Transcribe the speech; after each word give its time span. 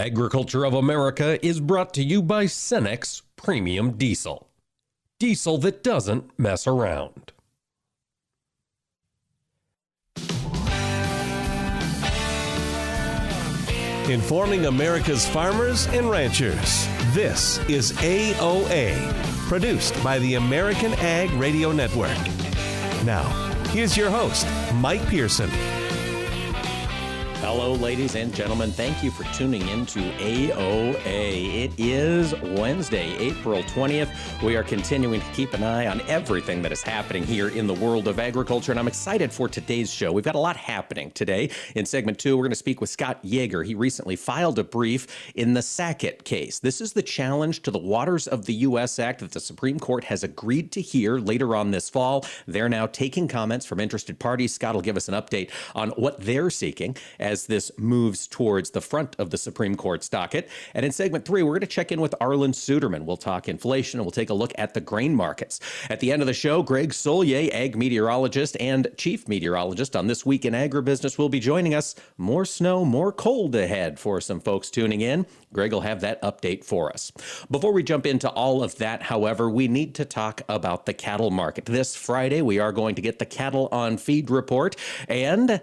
Agriculture 0.00 0.64
of 0.64 0.72
America 0.72 1.38
is 1.44 1.60
brought 1.60 1.92
to 1.92 2.02
you 2.02 2.22
by 2.22 2.46
Cenex 2.46 3.20
Premium 3.36 3.98
Diesel. 3.98 4.48
Diesel 5.18 5.58
that 5.58 5.82
doesn't 5.82 6.38
mess 6.38 6.66
around. 6.66 7.32
Informing 14.08 14.64
America's 14.64 15.28
farmers 15.28 15.86
and 15.88 16.08
ranchers. 16.08 16.86
This 17.12 17.58
is 17.68 17.92
AOA, 17.92 18.96
produced 19.50 20.02
by 20.02 20.18
the 20.20 20.36
American 20.36 20.94
Ag 20.94 21.30
Radio 21.32 21.72
Network. 21.72 22.16
Now, 23.04 23.28
here's 23.68 23.98
your 23.98 24.08
host, 24.08 24.46
Mike 24.76 25.06
Pearson. 25.08 25.50
Hello, 27.40 27.72
ladies 27.72 28.16
and 28.16 28.34
gentlemen. 28.34 28.70
Thank 28.70 29.02
you 29.02 29.10
for 29.10 29.24
tuning 29.32 29.66
in 29.68 29.86
to 29.86 29.98
AOA. 29.98 31.64
It 31.64 31.72
is 31.78 32.34
Wednesday, 32.58 33.16
April 33.16 33.62
20th. 33.62 34.10
We 34.42 34.56
are 34.56 34.62
continuing 34.62 35.22
to 35.22 35.26
keep 35.32 35.54
an 35.54 35.62
eye 35.62 35.86
on 35.86 36.02
everything 36.02 36.60
that 36.60 36.70
is 36.70 36.82
happening 36.82 37.24
here 37.24 37.48
in 37.48 37.66
the 37.66 37.72
world 37.72 38.08
of 38.08 38.18
agriculture, 38.18 38.72
and 38.72 38.78
I'm 38.78 38.86
excited 38.86 39.32
for 39.32 39.48
today's 39.48 39.90
show. 39.90 40.12
We've 40.12 40.22
got 40.22 40.34
a 40.34 40.38
lot 40.38 40.58
happening 40.58 41.12
today. 41.12 41.48
In 41.74 41.86
segment 41.86 42.18
two, 42.18 42.36
we're 42.36 42.42
going 42.42 42.50
to 42.50 42.56
speak 42.56 42.78
with 42.78 42.90
Scott 42.90 43.18
Yager. 43.22 43.62
He 43.62 43.74
recently 43.74 44.16
filed 44.16 44.58
a 44.58 44.64
brief 44.64 45.06
in 45.34 45.54
the 45.54 45.62
Sackett 45.62 46.24
case. 46.24 46.58
This 46.58 46.82
is 46.82 46.92
the 46.92 47.02
challenge 47.02 47.62
to 47.62 47.70
the 47.70 47.78
Waters 47.78 48.28
of 48.28 48.44
the 48.44 48.54
U.S. 48.54 48.98
Act 48.98 49.20
that 49.20 49.32
the 49.32 49.40
Supreme 49.40 49.80
Court 49.80 50.04
has 50.04 50.22
agreed 50.22 50.72
to 50.72 50.82
hear 50.82 51.16
later 51.16 51.56
on 51.56 51.70
this 51.70 51.88
fall. 51.88 52.26
They're 52.46 52.68
now 52.68 52.84
taking 52.86 53.28
comments 53.28 53.64
from 53.64 53.80
interested 53.80 54.18
parties. 54.18 54.52
Scott 54.52 54.74
will 54.74 54.82
give 54.82 54.98
us 54.98 55.08
an 55.08 55.14
update 55.14 55.50
on 55.74 55.88
what 55.92 56.20
they're 56.20 56.50
seeking 56.50 56.96
as 57.30 57.46
this 57.46 57.70
moves 57.78 58.26
towards 58.26 58.70
the 58.70 58.80
front 58.80 59.14
of 59.20 59.30
the 59.30 59.38
Supreme 59.38 59.76
Court's 59.76 60.08
docket. 60.08 60.48
And 60.74 60.84
in 60.84 60.90
segment 60.90 61.24
three, 61.24 61.44
we're 61.44 61.52
going 61.52 61.60
to 61.60 61.66
check 61.68 61.92
in 61.92 62.00
with 62.00 62.12
Arlan 62.20 62.52
Suderman. 62.52 63.04
We'll 63.04 63.16
talk 63.16 63.48
inflation 63.48 64.00
and 64.00 64.04
we'll 64.04 64.10
take 64.10 64.30
a 64.30 64.34
look 64.34 64.52
at 64.58 64.74
the 64.74 64.80
grain 64.80 65.14
markets. 65.14 65.60
At 65.88 66.00
the 66.00 66.10
end 66.10 66.22
of 66.22 66.26
the 66.26 66.34
show, 66.34 66.64
Greg 66.64 66.90
Soulje, 66.90 67.50
ag 67.52 67.76
meteorologist 67.76 68.56
and 68.58 68.88
chief 68.96 69.28
meteorologist 69.28 69.94
on 69.94 70.08
This 70.08 70.26
Week 70.26 70.44
in 70.44 70.54
Agribusiness, 70.54 71.18
will 71.18 71.28
be 71.28 71.38
joining 71.38 71.72
us. 71.72 71.94
More 72.18 72.44
snow, 72.44 72.84
more 72.84 73.12
cold 73.12 73.54
ahead 73.54 74.00
for 74.00 74.20
some 74.20 74.40
folks 74.40 74.68
tuning 74.68 75.00
in. 75.00 75.24
Greg 75.52 75.72
will 75.72 75.82
have 75.82 76.00
that 76.00 76.20
update 76.22 76.64
for 76.64 76.92
us. 76.92 77.12
Before 77.48 77.72
we 77.72 77.84
jump 77.84 78.06
into 78.06 78.28
all 78.28 78.64
of 78.64 78.76
that, 78.78 79.02
however, 79.02 79.48
we 79.48 79.68
need 79.68 79.94
to 79.96 80.04
talk 80.04 80.42
about 80.48 80.86
the 80.86 80.94
cattle 80.94 81.30
market. 81.30 81.66
This 81.66 81.94
Friday, 81.94 82.42
we 82.42 82.58
are 82.58 82.72
going 82.72 82.96
to 82.96 83.02
get 83.02 83.20
the 83.20 83.26
cattle 83.26 83.68
on 83.70 83.98
feed 83.98 84.30
report 84.30 84.74
and 85.08 85.60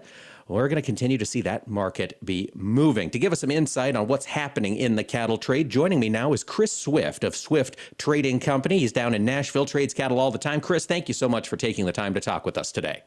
we're 0.48 0.68
going 0.68 0.76
to 0.76 0.82
continue 0.82 1.18
to 1.18 1.26
see 1.26 1.40
that 1.42 1.68
market 1.68 2.18
be 2.24 2.50
moving. 2.54 3.10
To 3.10 3.18
give 3.18 3.32
us 3.32 3.40
some 3.40 3.50
insight 3.50 3.96
on 3.96 4.06
what's 4.06 4.26
happening 4.26 4.76
in 4.76 4.96
the 4.96 5.04
cattle 5.04 5.38
trade, 5.38 5.68
joining 5.68 6.00
me 6.00 6.08
now 6.08 6.32
is 6.32 6.42
Chris 6.42 6.72
Swift 6.72 7.22
of 7.24 7.36
Swift 7.36 7.76
Trading 7.98 8.40
Company. 8.40 8.78
He's 8.78 8.92
down 8.92 9.14
in 9.14 9.24
Nashville, 9.24 9.66
trades 9.66 9.94
cattle 9.94 10.18
all 10.18 10.30
the 10.30 10.38
time. 10.38 10.60
Chris, 10.60 10.86
thank 10.86 11.08
you 11.08 11.14
so 11.14 11.28
much 11.28 11.48
for 11.48 11.56
taking 11.56 11.84
the 11.84 11.92
time 11.92 12.14
to 12.14 12.20
talk 12.20 12.46
with 12.46 12.56
us 12.56 12.72
today. 12.72 13.02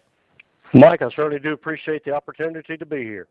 Mike, 0.73 1.01
I 1.01 1.09
certainly 1.09 1.39
do 1.39 1.51
appreciate 1.51 2.05
the 2.05 2.13
opportunity 2.13 2.77
to 2.77 2.85
be 2.85 3.03
here. 3.03 3.27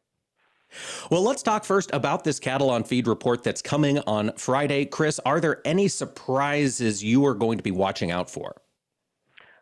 Well, 1.11 1.23
let's 1.23 1.43
talk 1.43 1.65
first 1.65 1.91
about 1.93 2.23
this 2.25 2.39
cattle 2.39 2.71
on 2.71 2.85
feed 2.85 3.07
report 3.07 3.43
that's 3.43 3.63
coming 3.63 3.99
on 4.01 4.33
Friday. 4.37 4.85
Chris, 4.85 5.19
are 5.25 5.41
there 5.41 5.61
any 5.65 5.89
surprises 5.89 7.03
you 7.03 7.25
are 7.27 7.35
going 7.35 7.59
to 7.59 7.65
be 7.65 7.73
watching 7.73 8.11
out 8.11 8.31
for? 8.31 8.55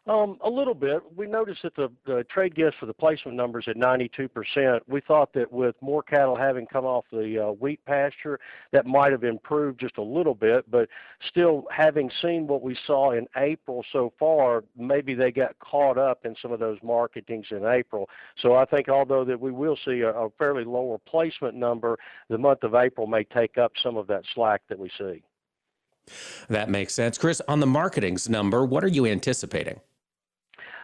Um, 0.08 0.38
a 0.42 0.48
little 0.48 0.74
bit. 0.74 1.02
We 1.14 1.26
noticed 1.26 1.62
that 1.64 1.76
the, 1.76 1.92
the 2.06 2.24
trade 2.32 2.54
guess 2.54 2.72
for 2.80 2.86
the 2.86 2.94
placement 2.94 3.36
numbers 3.36 3.66
at 3.68 3.76
92%. 3.76 4.80
We 4.86 5.02
thought 5.02 5.34
that 5.34 5.52
with 5.52 5.76
more 5.82 6.02
cattle 6.02 6.34
having 6.34 6.66
come 6.66 6.86
off 6.86 7.04
the 7.12 7.48
uh, 7.48 7.52
wheat 7.52 7.84
pasture, 7.84 8.40
that 8.72 8.86
might 8.86 9.12
have 9.12 9.22
improved 9.22 9.78
just 9.78 9.98
a 9.98 10.02
little 10.02 10.34
bit. 10.34 10.64
But 10.70 10.88
still, 11.28 11.66
having 11.70 12.10
seen 12.22 12.46
what 12.46 12.62
we 12.62 12.74
saw 12.86 13.10
in 13.10 13.26
April 13.36 13.84
so 13.92 14.14
far, 14.18 14.64
maybe 14.78 15.12
they 15.12 15.30
got 15.30 15.58
caught 15.58 15.98
up 15.98 16.24
in 16.24 16.34
some 16.40 16.52
of 16.52 16.58
those 16.58 16.78
marketings 16.82 17.48
in 17.50 17.66
April. 17.66 18.08
So 18.40 18.54
I 18.54 18.64
think 18.64 18.88
although 18.88 19.26
that 19.26 19.38
we 19.38 19.52
will 19.52 19.76
see 19.84 20.00
a, 20.00 20.10
a 20.10 20.30
fairly 20.38 20.64
lower 20.64 20.96
placement 20.96 21.54
number, 21.54 21.98
the 22.30 22.38
month 22.38 22.62
of 22.62 22.74
April 22.74 23.06
may 23.06 23.24
take 23.24 23.58
up 23.58 23.72
some 23.82 23.98
of 23.98 24.06
that 24.06 24.22
slack 24.34 24.62
that 24.70 24.78
we 24.78 24.90
see. 24.96 25.22
That 26.48 26.70
makes 26.70 26.94
sense. 26.94 27.18
Chris, 27.18 27.42
on 27.46 27.60
the 27.60 27.66
marketings 27.66 28.26
number, 28.26 28.64
what 28.64 28.82
are 28.82 28.88
you 28.88 29.04
anticipating? 29.04 29.80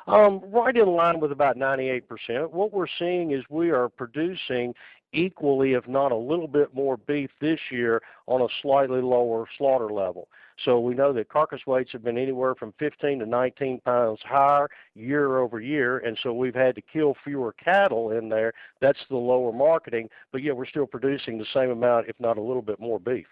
Um, 0.07 0.43
right 0.53 0.77
in 0.77 0.89
line 0.89 1.19
with 1.19 1.33
about 1.33 1.57
98%. 1.57 2.51
What 2.51 2.73
we're 2.73 2.87
seeing 2.99 3.31
is 3.31 3.43
we 3.49 3.71
are 3.71 3.89
producing 3.89 4.75
equally, 5.15 5.73
if 5.73 5.89
not 5.89 6.13
a 6.13 6.17
little 6.17 6.49
bit 6.49 6.75
more 6.75 6.97
beef 6.97 7.31
this 7.41 7.61
year 7.71 8.03
on 8.27 8.43
a 8.43 8.49
slightly 8.61 9.01
lower 9.01 9.47
slaughter 9.57 9.89
level. 9.89 10.29
So 10.65 10.79
we 10.79 10.95
know 10.95 11.13
that 11.13 11.29
carcass 11.29 11.67
weights 11.67 11.93
have 11.93 12.05
been 12.05 12.19
anywhere 12.19 12.55
from 12.55 12.75
15 12.79 13.21
to 13.21 13.27
19 13.27 13.81
pounds 13.81 14.21
higher 14.23 14.69
year 14.95 15.39
over 15.39 15.61
year, 15.61 15.99
and 15.99 16.19
so 16.23 16.33
we've 16.33 16.55
had 16.55 16.75
to 16.77 16.83
kill 16.83 17.17
fewer 17.25 17.53
cattle 17.53 18.11
in 18.11 18.29
there. 18.29 18.53
That's 18.81 18.99
the 19.09 19.17
lower 19.17 19.53
marketing, 19.53 20.11
but 20.33 20.43
yet 20.43 20.57
we're 20.57 20.67
still 20.67 20.87
producing 20.87 21.39
the 21.39 21.47
same 21.53 21.71
amount, 21.71 22.09
if 22.09 22.19
not 22.21 22.39
a 22.39 22.43
little 22.43 22.63
bit 22.63 22.79
more 22.79 23.01
beef. 23.01 23.27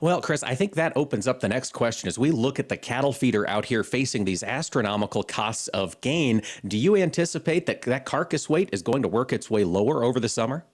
Well, 0.00 0.20
Chris, 0.20 0.42
I 0.42 0.54
think 0.54 0.74
that 0.74 0.92
opens 0.96 1.26
up 1.26 1.40
the 1.40 1.48
next 1.48 1.72
question. 1.72 2.08
As 2.08 2.18
we 2.18 2.30
look 2.30 2.58
at 2.58 2.68
the 2.68 2.76
cattle 2.76 3.12
feeder 3.12 3.48
out 3.48 3.64
here 3.64 3.82
facing 3.82 4.24
these 4.24 4.42
astronomical 4.42 5.22
costs 5.22 5.68
of 5.68 6.00
gain, 6.00 6.42
do 6.66 6.76
you 6.78 6.96
anticipate 6.96 7.66
that 7.66 7.82
that 7.82 8.04
carcass 8.04 8.48
weight 8.48 8.70
is 8.72 8.82
going 8.82 9.02
to 9.02 9.08
work 9.08 9.32
its 9.32 9.50
way 9.50 9.64
lower 9.64 10.04
over 10.04 10.20
the 10.20 10.28
summer? 10.28 10.64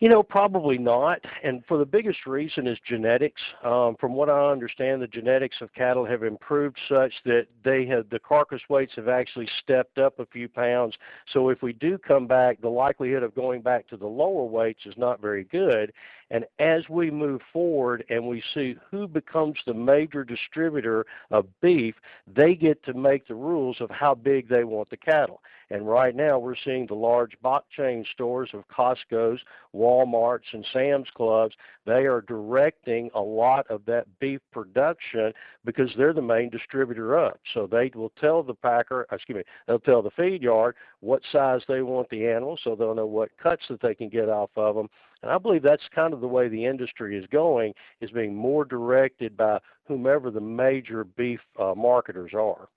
You 0.00 0.08
know, 0.08 0.22
probably 0.22 0.78
not. 0.78 1.20
And 1.42 1.64
for 1.66 1.76
the 1.76 1.84
biggest 1.84 2.24
reason 2.24 2.68
is 2.68 2.78
genetics. 2.86 3.42
Um, 3.64 3.96
from 4.00 4.14
what 4.14 4.30
I 4.30 4.50
understand, 4.50 5.02
the 5.02 5.08
genetics 5.08 5.56
of 5.60 5.74
cattle 5.74 6.04
have 6.04 6.22
improved 6.22 6.76
such 6.88 7.12
that 7.24 7.46
they 7.64 7.84
have 7.86 8.08
the 8.08 8.20
carcass 8.20 8.60
weights 8.68 8.92
have 8.94 9.08
actually 9.08 9.48
stepped 9.60 9.98
up 9.98 10.20
a 10.20 10.26
few 10.26 10.48
pounds. 10.48 10.94
So 11.32 11.48
if 11.48 11.62
we 11.62 11.72
do 11.72 11.98
come 11.98 12.28
back, 12.28 12.60
the 12.60 12.68
likelihood 12.68 13.24
of 13.24 13.34
going 13.34 13.60
back 13.60 13.88
to 13.88 13.96
the 13.96 14.06
lower 14.06 14.44
weights 14.44 14.86
is 14.86 14.94
not 14.96 15.20
very 15.20 15.44
good. 15.44 15.92
And 16.30 16.44
as 16.60 16.88
we 16.88 17.10
move 17.10 17.40
forward 17.52 18.04
and 18.08 18.28
we 18.28 18.42
see 18.54 18.76
who 18.90 19.08
becomes 19.08 19.58
the 19.66 19.74
major 19.74 20.22
distributor 20.22 21.06
of 21.32 21.46
beef, 21.60 21.96
they 22.32 22.54
get 22.54 22.84
to 22.84 22.94
make 22.94 23.26
the 23.26 23.34
rules 23.34 23.80
of 23.80 23.90
how 23.90 24.14
big 24.14 24.48
they 24.48 24.62
want 24.62 24.90
the 24.90 24.96
cattle. 24.96 25.40
And 25.70 25.86
right 25.86 26.14
now 26.14 26.38
we're 26.38 26.56
seeing 26.64 26.86
the 26.86 26.94
large 26.94 27.38
box 27.42 27.66
chain 27.76 28.04
stores 28.12 28.50
of 28.54 28.64
Costco's, 28.68 29.40
Walmart's, 29.74 30.46
and 30.52 30.66
Sam's 30.72 31.08
Clubs. 31.14 31.54
They 31.84 32.06
are 32.06 32.22
directing 32.22 33.10
a 33.14 33.20
lot 33.20 33.66
of 33.70 33.84
that 33.86 34.06
beef 34.18 34.40
production 34.52 35.32
because 35.64 35.90
they're 35.96 36.14
the 36.14 36.22
main 36.22 36.48
distributor 36.50 37.18
of. 37.18 37.34
So 37.52 37.66
they 37.66 37.90
will 37.94 38.12
tell 38.20 38.42
the 38.42 38.54
packer, 38.54 39.06
excuse 39.12 39.36
me, 39.36 39.42
they'll 39.66 39.78
tell 39.78 40.02
the 40.02 40.10
feed 40.10 40.42
yard 40.42 40.74
what 41.00 41.22
size 41.32 41.60
they 41.68 41.82
want 41.82 42.08
the 42.08 42.26
animal 42.26 42.58
so 42.64 42.74
they'll 42.74 42.94
know 42.94 43.06
what 43.06 43.30
cuts 43.42 43.62
that 43.68 43.80
they 43.80 43.94
can 43.94 44.08
get 44.08 44.28
off 44.28 44.50
of 44.56 44.74
them 44.74 44.88
and 45.22 45.32
I 45.32 45.38
believe 45.38 45.62
that's 45.62 45.82
kind 45.94 46.14
of 46.14 46.20
the 46.20 46.28
way 46.28 46.48
the 46.48 46.64
industry 46.64 47.16
is 47.16 47.26
going, 47.32 47.74
is 48.00 48.10
being 48.10 48.34
more 48.34 48.64
directed 48.64 49.36
by 49.36 49.58
whomever 49.86 50.30
the 50.30 50.40
major 50.40 51.04
beef 51.04 51.40
uh, 51.58 51.74
marketers 51.76 52.32
are. 52.34 52.68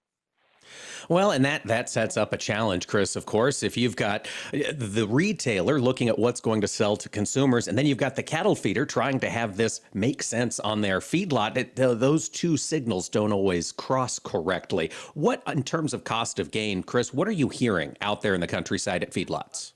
Well, 1.10 1.32
and 1.32 1.44
that 1.46 1.66
that 1.66 1.90
sets 1.90 2.18
up 2.18 2.34
a 2.34 2.38
challenge, 2.38 2.88
Chris. 2.88 3.16
Of 3.16 3.26
course, 3.26 3.64
if 3.64 3.78
you've 3.78 3.96
got 3.96 4.28
uh, 4.54 4.74
the 4.76 5.08
retailer 5.08 5.80
looking 5.80 6.08
at 6.08 6.18
what's 6.18 6.40
going 6.40 6.62
to 6.62 6.68
sell 6.68 6.96
to 6.98 7.10
consumers, 7.10 7.68
and 7.68 7.78
then 7.78 7.86
you've 7.86 7.98
got 7.98 8.16
the 8.16 8.24
cattle 8.24 8.56
feeder 8.56 8.86
trying 8.86 9.20
to 9.20 9.30
have 9.30 9.58
this 9.58 9.82
make 9.94 10.24
sense 10.24 10.60
on 10.60 10.82
their 10.82 11.00
feedlot, 11.00 11.58
it, 11.58 11.76
those 11.76 12.30
two 12.30 12.58
signals 12.58 13.10
don't 13.10 13.32
always 13.34 13.72
cross 13.72 14.20
correctly. 14.20 14.92
What, 15.14 15.44
in 15.48 15.64
terms 15.64 15.94
of 15.94 16.04
cost 16.04 16.40
of 16.40 16.52
gain, 16.52 16.84
Chris? 16.84 17.14
What 17.14 17.28
are 17.28 17.32
you 17.32 17.50
hearing 17.50 17.98
out 18.02 18.22
there 18.22 18.34
in 18.34 18.42
the 18.42 18.48
countryside 18.48 19.04
at 19.04 19.12
feedlots? 19.12 19.74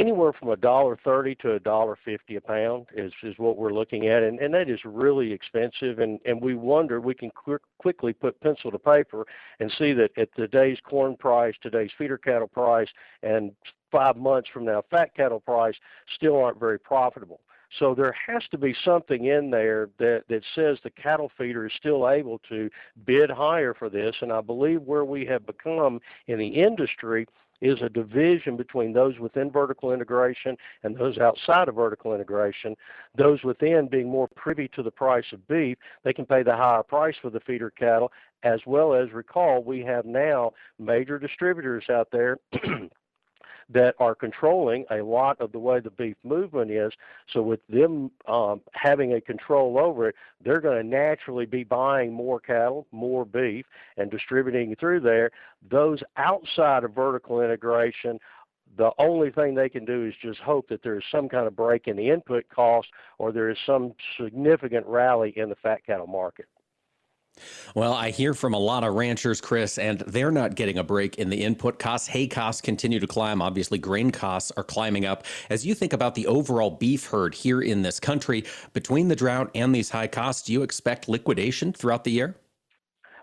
Anywhere 0.00 0.32
from 0.32 0.48
a 0.48 0.56
dollar 0.56 0.98
thirty 1.04 1.34
to 1.36 1.54
a 1.54 1.60
dollar 1.60 1.96
fifty 2.04 2.36
a 2.36 2.40
pound 2.40 2.86
is 2.96 3.12
is 3.22 3.34
what 3.38 3.56
we're 3.56 3.72
looking 3.72 4.08
at, 4.08 4.22
and 4.22 4.38
and 4.40 4.52
that 4.54 4.68
is 4.68 4.80
really 4.84 5.32
expensive. 5.32 5.98
And 5.98 6.18
and 6.24 6.40
we 6.40 6.54
wonder 6.54 7.00
we 7.00 7.14
can 7.14 7.30
quick, 7.30 7.62
quickly 7.78 8.12
put 8.12 8.40
pencil 8.40 8.70
to 8.70 8.78
paper 8.78 9.26
and 9.60 9.70
see 9.78 9.92
that 9.92 10.10
at 10.16 10.34
today's 10.34 10.78
corn 10.82 11.16
price, 11.16 11.54
today's 11.62 11.90
feeder 11.96 12.18
cattle 12.18 12.48
price, 12.48 12.88
and 13.22 13.52
five 13.92 14.16
months 14.16 14.48
from 14.52 14.64
now 14.64 14.82
fat 14.90 15.14
cattle 15.14 15.40
price 15.40 15.74
still 16.14 16.36
aren't 16.36 16.58
very 16.58 16.78
profitable. 16.78 17.40
So 17.78 17.94
there 17.94 18.14
has 18.26 18.42
to 18.50 18.58
be 18.58 18.74
something 18.84 19.26
in 19.26 19.50
there 19.50 19.90
that, 19.98 20.24
that 20.28 20.42
says 20.56 20.78
the 20.82 20.90
cattle 20.90 21.30
feeder 21.38 21.66
is 21.66 21.72
still 21.76 22.08
able 22.08 22.40
to 22.48 22.68
bid 23.06 23.30
higher 23.30 23.74
for 23.74 23.88
this. 23.88 24.16
And 24.22 24.32
I 24.32 24.40
believe 24.40 24.82
where 24.82 25.04
we 25.04 25.24
have 25.26 25.46
become 25.46 26.00
in 26.26 26.38
the 26.38 26.48
industry 26.48 27.26
is 27.60 27.80
a 27.82 27.88
division 27.88 28.56
between 28.56 28.92
those 28.92 29.18
within 29.18 29.50
vertical 29.50 29.92
integration 29.92 30.56
and 30.82 30.96
those 30.96 31.18
outside 31.18 31.68
of 31.68 31.74
vertical 31.74 32.14
integration. 32.14 32.76
Those 33.16 33.42
within 33.42 33.88
being 33.88 34.08
more 34.08 34.28
privy 34.36 34.68
to 34.74 34.82
the 34.82 34.90
price 34.90 35.24
of 35.32 35.46
beef, 35.48 35.78
they 36.04 36.12
can 36.12 36.26
pay 36.26 36.42
the 36.42 36.56
higher 36.56 36.82
price 36.82 37.14
for 37.20 37.30
the 37.30 37.40
feeder 37.40 37.70
cattle, 37.70 38.12
as 38.42 38.60
well 38.66 38.94
as 38.94 39.12
recall 39.12 39.62
we 39.62 39.80
have 39.80 40.06
now 40.06 40.52
major 40.78 41.18
distributors 41.18 41.84
out 41.90 42.08
there 42.10 42.38
that 43.72 43.94
are 43.98 44.14
controlling 44.14 44.84
a 44.90 45.02
lot 45.02 45.40
of 45.40 45.52
the 45.52 45.58
way 45.58 45.80
the 45.80 45.90
beef 45.90 46.16
movement 46.24 46.70
is. 46.70 46.92
So 47.32 47.42
with 47.42 47.60
them 47.68 48.10
um, 48.26 48.60
having 48.72 49.14
a 49.14 49.20
control 49.20 49.78
over 49.78 50.08
it, 50.08 50.16
they're 50.44 50.60
going 50.60 50.82
to 50.82 50.88
naturally 50.88 51.46
be 51.46 51.64
buying 51.64 52.12
more 52.12 52.40
cattle, 52.40 52.86
more 52.90 53.24
beef, 53.24 53.66
and 53.96 54.10
distributing 54.10 54.74
through 54.76 55.00
there. 55.00 55.30
Those 55.70 56.00
outside 56.16 56.84
of 56.84 56.94
vertical 56.94 57.40
integration 57.40 58.18
the 58.76 58.92
only 58.98 59.30
thing 59.30 59.54
they 59.54 59.68
can 59.68 59.84
do 59.84 60.06
is 60.06 60.14
just 60.22 60.38
hope 60.40 60.68
that 60.68 60.82
there 60.82 60.96
is 60.96 61.04
some 61.10 61.28
kind 61.28 61.46
of 61.46 61.56
break 61.56 61.88
in 61.88 61.96
the 61.96 62.08
input 62.08 62.44
cost 62.54 62.88
or 63.18 63.32
there 63.32 63.50
is 63.50 63.58
some 63.66 63.94
significant 64.16 64.86
rally 64.86 65.32
in 65.36 65.48
the 65.48 65.56
fat 65.56 65.84
cattle 65.84 66.06
market. 66.06 66.46
Well, 67.74 67.92
I 67.92 68.10
hear 68.10 68.34
from 68.34 68.54
a 68.54 68.58
lot 68.58 68.84
of 68.84 68.94
ranchers, 68.94 69.40
Chris, 69.40 69.78
and 69.78 70.00
they're 70.00 70.32
not 70.32 70.54
getting 70.54 70.78
a 70.78 70.84
break 70.84 71.16
in 71.18 71.30
the 71.30 71.42
input 71.42 71.78
costs. 71.78 72.08
Hay 72.08 72.26
costs 72.26 72.60
continue 72.60 73.00
to 73.00 73.06
climb. 73.06 73.40
Obviously, 73.40 73.78
grain 73.78 74.10
costs 74.10 74.50
are 74.56 74.64
climbing 74.64 75.06
up. 75.06 75.24
As 75.48 75.64
you 75.64 75.74
think 75.74 75.92
about 75.92 76.14
the 76.14 76.26
overall 76.26 76.70
beef 76.70 77.06
herd 77.06 77.34
here 77.34 77.62
in 77.62 77.82
this 77.82 78.00
country, 78.00 78.44
between 78.72 79.08
the 79.08 79.16
drought 79.16 79.50
and 79.54 79.74
these 79.74 79.90
high 79.90 80.08
costs, 80.08 80.42
do 80.42 80.52
you 80.52 80.62
expect 80.62 81.08
liquidation 81.08 81.72
throughout 81.72 82.04
the 82.04 82.12
year? 82.12 82.36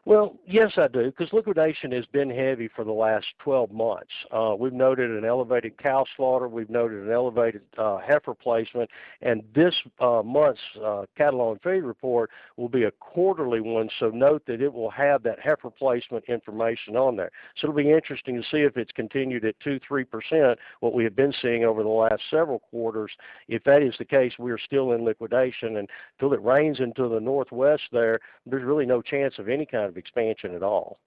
Well, 0.08 0.38
yes, 0.48 0.72
I 0.78 0.88
do, 0.88 1.04
because 1.12 1.34
liquidation 1.34 1.92
has 1.92 2.06
been 2.06 2.30
heavy 2.30 2.70
for 2.74 2.86
the 2.86 2.94
last 2.94 3.26
12 3.40 3.72
months. 3.74 4.08
Uh, 4.32 4.56
we've 4.58 4.72
noted 4.72 5.12
an 5.12 5.26
elevated 5.26 5.78
cow 5.78 6.06
slaughter, 6.16 6.48
we've 6.48 6.70
noted 6.70 7.04
an 7.04 7.12
elevated 7.12 7.64
uh, 7.78 7.98
heifer 7.98 8.34
placement, 8.34 8.90
and 9.22 9.44
this 9.54 9.76
uh, 10.00 10.22
month's 10.24 10.62
uh, 10.82 11.04
cattle 11.18 11.42
on 11.42 11.60
feed 11.62 11.84
report 11.84 12.30
will 12.56 12.70
be 12.70 12.84
a 12.84 12.92
quarterly 12.92 13.60
one, 13.60 13.90
so 14.00 14.08
note 14.08 14.44
that 14.48 14.62
it 14.62 14.72
will 14.72 14.90
have 14.90 15.24
that 15.24 15.42
heifer 15.42 15.70
placement 15.70 16.24
information 16.30 16.96
on 16.96 17.18
there. 17.18 17.32
So 17.58 17.68
it'll 17.68 17.76
be 17.76 17.92
interesting 17.92 18.42
to 18.42 18.44
see 18.44 18.62
if 18.62 18.78
it's 18.78 18.94
continued 18.94 19.44
at 19.44 19.60
2 19.60 19.78
3%, 19.92 20.56
what 20.80 20.94
we 20.94 21.04
have 21.04 21.18
been 21.18 21.34
seeing 21.42 21.66
over 21.66 21.84
the 21.84 21.90
last 21.90 22.22
several 22.32 22.60
quarters. 22.60 23.12
If 23.50 23.62
that 23.66 23.84
is 23.84 23.96
the 24.00 24.06
case, 24.06 24.32
we 24.40 24.52
are 24.52 24.58
still 24.58 24.94
in 24.94 25.04
liquidation, 25.04 25.76
and 25.76 25.90
until 26.18 26.34
it 26.34 26.42
rains 26.42 26.80
into 26.80 27.10
the 27.10 27.20
northwest 27.20 27.84
there, 27.92 28.22
there's 28.46 28.64
really 28.64 28.86
no 28.86 29.02
chance 29.02 29.38
of 29.38 29.50
any 29.50 29.66
kind 29.66 29.84
of 29.84 29.97
expansion 29.98 30.56
at 30.56 30.64
all. 30.64 31.00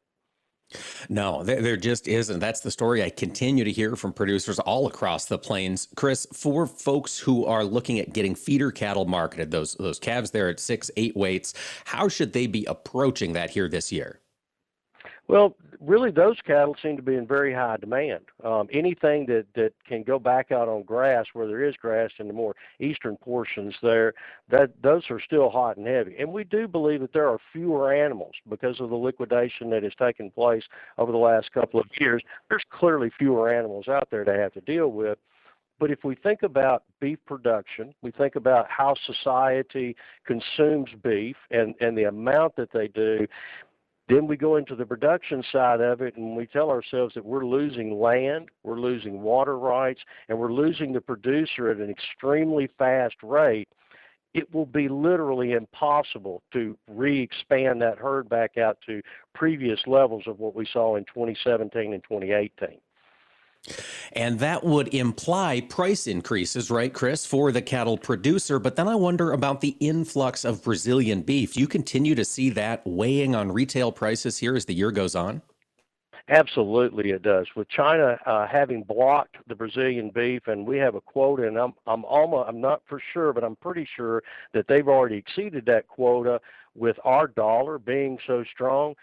No, 1.09 1.43
there, 1.43 1.61
there, 1.61 1.77
just 1.77 2.07
isn't. 2.07 2.39
That's 2.39 2.61
the 2.61 2.71
story 2.71 3.03
I 3.03 3.11
continue 3.11 3.65
to 3.65 3.73
hear 3.73 3.97
from 3.97 4.13
producers 4.13 4.61
all 4.61 4.87
across 4.87 5.25
the 5.25 5.39
plains. 5.39 5.89
Chris, 5.97 6.29
for 6.33 6.67
folks 6.67 7.19
who 7.19 7.45
are 7.45 7.65
looking 7.65 7.99
at 7.99 8.13
getting 8.13 8.37
feeder 8.37 8.71
cattle 8.71 9.05
marketed, 9.05 9.51
those 9.51 9.75
those 9.75 9.99
calves 9.99 10.31
there 10.31 10.49
at 10.49 10.61
six, 10.61 10.91
eight 10.97 11.17
weights, 11.17 11.55
how 11.87 12.09
should 12.09 12.33
they 12.33 12.47
be 12.47 12.65
approaching 12.67 13.33
that 13.33 13.51
here 13.51 13.69
this 13.69 13.91
year? 13.91 14.21
Well, 15.27 15.57
really, 15.81 16.11
those 16.11 16.37
cattle 16.47 16.77
seem 16.83 16.97
to 16.97 17.03
be 17.03 17.15
in 17.15 17.27
very 17.27 17.53
high 17.53 17.77
demand. 17.79 18.25
Um, 18.45 18.69
anything 18.73 19.27
that, 19.27 19.47
that 19.55 19.73
can 19.87 20.03
go 20.03 20.19
back 20.19 20.53
out 20.53 20.69
on 20.69 20.83
grass 20.83 21.27
where 21.33 21.47
there 21.47 21.65
is 21.65 21.75
grass 21.77 22.11
in 22.19 22.27
the 22.27 22.35
more 22.35 22.55
eastern 22.79 23.17
portions 23.17 23.75
there, 23.83 24.13
that 24.51 24.71
those 24.83 25.05
are 25.11 25.21
still 25.21 25.49
hot 25.49 25.77
and 25.77 25.87
heavy. 25.87 26.17
And 26.19 26.33
we 26.33 26.45
do 26.45 26.69
believe 26.69 27.01
that 27.01 27.13
there 27.13 27.29
are 27.29 27.39
fewer 27.53 27.93
animals 27.93 28.35
because 28.49 28.81
of 28.81 28.91
the 28.91 28.97
liquidation 28.97 29.71
that 29.71 29.83
has 29.83 29.95
taken 29.99 30.31
place 30.31 30.65
over 30.99 31.13
the 31.13 31.19
last 31.19 31.53
couple 31.53 31.81
of 31.81 31.87
years. 31.99 32.23
There's 32.49 32.65
clearly 32.71 33.11
fewer 33.19 33.53
animals 33.53 33.89
out 33.89 34.09
there 34.11 34.25
to 34.25 34.35
have 34.35 34.53
to 34.55 34.61
deal 34.61 34.89
with. 34.89 35.19
But 35.79 35.91
if 35.91 36.05
we 36.05 36.15
think 36.15 36.43
about 36.43 36.83
beef 37.01 37.19
production, 37.25 37.95
we 38.03 38.11
think 38.11 38.37
about 38.37 38.67
how 38.69 38.95
society 39.07 39.97
consumes 40.27 40.91
beef 41.03 41.37
and, 41.51 41.75
and 41.81 41.97
the 41.97 42.05
amount 42.05 42.57
that 42.57 42.71
they 42.71 42.89
do, 42.89 43.27
then 44.11 44.27
we 44.27 44.37
go 44.37 44.57
into 44.57 44.75
the 44.75 44.85
production 44.85 45.43
side 45.53 45.81
of 45.81 46.01
it 46.01 46.17
and 46.17 46.37
we 46.37 46.47
tell 46.47 46.71
ourselves 46.71 47.15
that 47.15 47.25
we're 47.25 47.47
losing 47.47 47.99
land, 47.99 48.49
we're 48.65 48.81
losing 48.81 49.23
water 49.23 49.59
rights, 49.59 50.01
and 50.29 50.39
we're 50.39 50.53
losing 50.53 50.93
the 50.93 51.01
producer 51.01 51.71
at 51.71 51.79
an 51.79 51.91
extremely 51.91 52.69
fast 52.79 53.17
rate. 53.23 53.69
It 54.35 54.53
will 54.55 54.67
be 54.67 54.89
literally 54.89 55.53
impossible 55.53 56.43
to 56.53 56.77
re 56.89 57.21
expand 57.21 57.83
that 57.83 57.99
herd 57.99 58.29
back 58.29 58.59
out 58.59 58.79
to 58.87 59.01
previous 59.35 59.81
levels 59.87 60.25
of 60.27 60.39
what 60.39 60.55
we 60.55 60.67
saw 60.73 60.97
in 60.97 61.05
2017 61.05 61.93
and 61.93 62.03
2018. 62.05 62.79
And 64.13 64.39
that 64.41 64.65
would 64.65 64.93
imply 64.95 65.61
price 65.61 66.07
increases, 66.07 66.71
right, 66.71 66.93
Chris, 66.93 67.27
for 67.27 67.53
the 67.53 67.63
cattle 67.63 67.99
producer. 67.99 68.59
But 68.59 68.77
then 68.77 68.89
I 68.89 68.95
wonder 68.95 69.33
about 69.33 69.61
the 69.61 69.77
influx 69.81 70.45
of 70.45 70.65
Brazilian 70.65 71.23
beef. 71.23 71.55
Do 71.55 71.61
you 71.61 71.69
continue 71.69 72.15
to 72.15 72.25
see 72.25 72.51
that 72.51 72.83
weighing 72.87 73.35
on 73.35 73.53
retail 73.53 73.93
prices 73.93 74.39
here 74.39 74.57
as 74.57 74.65
the 74.65 74.75
year 74.75 74.91
goes 74.91 75.15
on? 75.15 75.43
Absolutely, 76.29 77.11
it 77.11 77.23
does. 77.23 77.47
With 77.57 77.69
China 77.69 78.17
uh, 78.25 78.47
having 78.47 78.85
blocked 78.85 79.37
the 79.49 79.55
Brazilian 79.57 80.11
beef, 80.11 80.47
and 80.47 80.65
we 80.65 80.79
have 80.79 80.95
a 80.95 81.01
quota, 81.01 81.47
and 81.49 81.59
I'm 81.59 81.75
I'm 81.89 82.05
almost 82.05 82.49
I'm 82.49 82.61
not 82.61 82.83
for 82.87 83.03
sure, 83.13 83.33
but 83.33 83.43
I'm 83.43 83.57
pretty 83.57 83.87
sure 83.97 84.23
that 84.55 84.69
they've 84.69 84.87
already 84.87 85.17
exceeded 85.17 85.67
that 85.67 85.89
quota. 85.89 86.41
With 86.77 86.99
our 87.05 87.27
dollar 87.27 87.81
being 87.81 88.17
so 88.29 88.45
strong, 88.45 88.95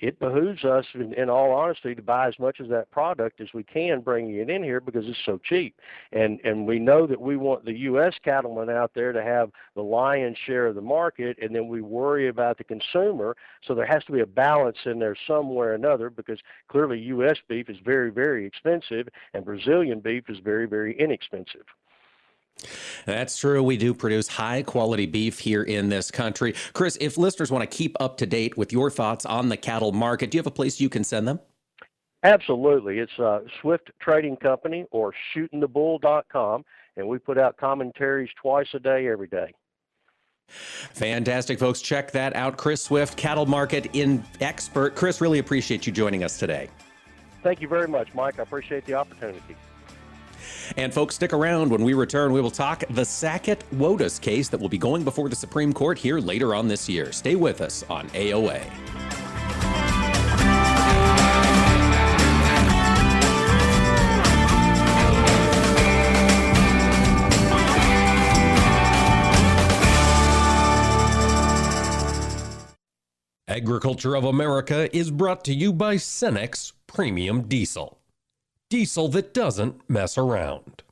it 0.00 0.18
behooves 0.18 0.64
us, 0.64 0.84
in, 0.94 1.12
in, 1.14 1.30
all 1.30 1.52
honesty, 1.52 1.94
to 1.94 2.02
buy 2.02 2.28
as 2.28 2.38
much 2.38 2.60
of 2.60 2.68
that 2.68 2.90
product 2.90 3.40
as 3.40 3.48
we 3.54 3.62
can, 3.62 4.00
bringing 4.00 4.36
it 4.36 4.50
in 4.50 4.62
here 4.62 4.80
because 4.80 5.04
it's 5.06 5.18
so 5.24 5.38
cheap. 5.38 5.78
And 6.12 6.40
and 6.44 6.66
we 6.66 6.78
know 6.78 7.06
that 7.06 7.20
we 7.20 7.36
want 7.36 7.64
the 7.64 7.78
U.S. 7.80 8.14
cattlemen 8.24 8.70
out 8.70 8.92
there 8.94 9.12
to 9.12 9.22
have 9.22 9.50
the 9.74 9.82
lion's 9.82 10.36
share 10.46 10.66
of 10.66 10.74
the 10.74 10.80
market, 10.80 11.38
and 11.40 11.54
then 11.54 11.68
we 11.68 11.80
worry 11.80 12.28
about 12.28 12.58
the 12.58 12.64
consumer. 12.64 13.36
So 13.66 13.74
there 13.74 13.86
has 13.86 14.04
to 14.04 14.12
be 14.12 14.20
a 14.20 14.26
balance 14.26 14.78
in 14.84 14.98
there 14.98 15.16
somewhere 15.26 15.70
or 15.70 15.74
another 15.74 16.10
because 16.10 16.40
clearly 16.68 16.98
U.S. 17.00 17.38
beef 17.48 17.70
is 17.70 17.78
very 17.84 18.10
very 18.10 18.44
expensive, 18.46 19.08
and 19.32 19.44
Brazilian 19.44 20.00
beef 20.00 20.28
is 20.28 20.38
very 20.40 20.66
very 20.66 20.98
inexpensive. 20.98 21.66
That's 23.06 23.36
true. 23.38 23.62
We 23.62 23.76
do 23.76 23.94
produce 23.94 24.28
high 24.28 24.62
quality 24.62 25.06
beef 25.06 25.38
here 25.38 25.62
in 25.62 25.88
this 25.88 26.10
country. 26.10 26.54
Chris, 26.72 26.96
if 27.00 27.18
listeners 27.18 27.50
want 27.50 27.68
to 27.68 27.76
keep 27.76 27.96
up 28.00 28.16
to 28.18 28.26
date 28.26 28.56
with 28.56 28.72
your 28.72 28.90
thoughts 28.90 29.26
on 29.26 29.48
the 29.48 29.56
cattle 29.56 29.92
market, 29.92 30.30
do 30.30 30.36
you 30.36 30.40
have 30.40 30.46
a 30.46 30.50
place 30.50 30.80
you 30.80 30.88
can 30.88 31.04
send 31.04 31.28
them? 31.28 31.40
Absolutely. 32.22 32.98
It's 32.98 33.18
uh, 33.18 33.40
Swift 33.60 33.90
Trading 34.00 34.36
Company 34.36 34.86
or 34.90 35.12
shootingthebull.com, 35.34 36.64
and 36.96 37.06
we 37.06 37.18
put 37.18 37.38
out 37.38 37.56
commentaries 37.58 38.30
twice 38.40 38.68
a 38.72 38.78
day, 38.78 39.08
every 39.08 39.28
day. 39.28 39.52
Fantastic, 40.48 41.58
folks. 41.58 41.82
Check 41.82 42.12
that 42.12 42.34
out. 42.34 42.56
Chris 42.56 42.82
Swift, 42.82 43.16
cattle 43.16 43.46
market 43.46 43.94
in 43.94 44.24
expert. 44.40 44.94
Chris, 44.94 45.20
really 45.20 45.38
appreciate 45.38 45.86
you 45.86 45.92
joining 45.92 46.24
us 46.24 46.38
today. 46.38 46.68
Thank 47.42 47.60
you 47.60 47.68
very 47.68 47.88
much, 47.88 48.14
Mike. 48.14 48.38
I 48.38 48.42
appreciate 48.42 48.86
the 48.86 48.94
opportunity. 48.94 49.56
And 50.76 50.92
folks, 50.92 51.14
stick 51.14 51.32
around. 51.32 51.70
When 51.70 51.82
we 51.82 51.94
return, 51.94 52.32
we 52.32 52.40
will 52.40 52.50
talk 52.50 52.84
the 52.90 53.04
Sackett 53.04 53.64
WOTUS 53.74 54.20
case 54.20 54.48
that 54.48 54.60
will 54.60 54.68
be 54.68 54.78
going 54.78 55.04
before 55.04 55.28
the 55.28 55.36
Supreme 55.36 55.72
Court 55.72 55.98
here 55.98 56.18
later 56.18 56.54
on 56.54 56.68
this 56.68 56.88
year. 56.88 57.12
Stay 57.12 57.34
with 57.34 57.60
us 57.60 57.84
on 57.88 58.08
AOA. 58.10 58.64
Agriculture 73.46 74.16
of 74.16 74.24
America 74.24 74.94
is 74.96 75.12
brought 75.12 75.44
to 75.44 75.54
you 75.54 75.72
by 75.72 75.94
Cenex 75.94 76.72
Premium 76.88 77.42
Diesel 77.42 78.00
diesel 78.74 79.06
that 79.06 79.32
doesn't 79.32 79.88
mess 79.88 80.18
around. 80.18 80.82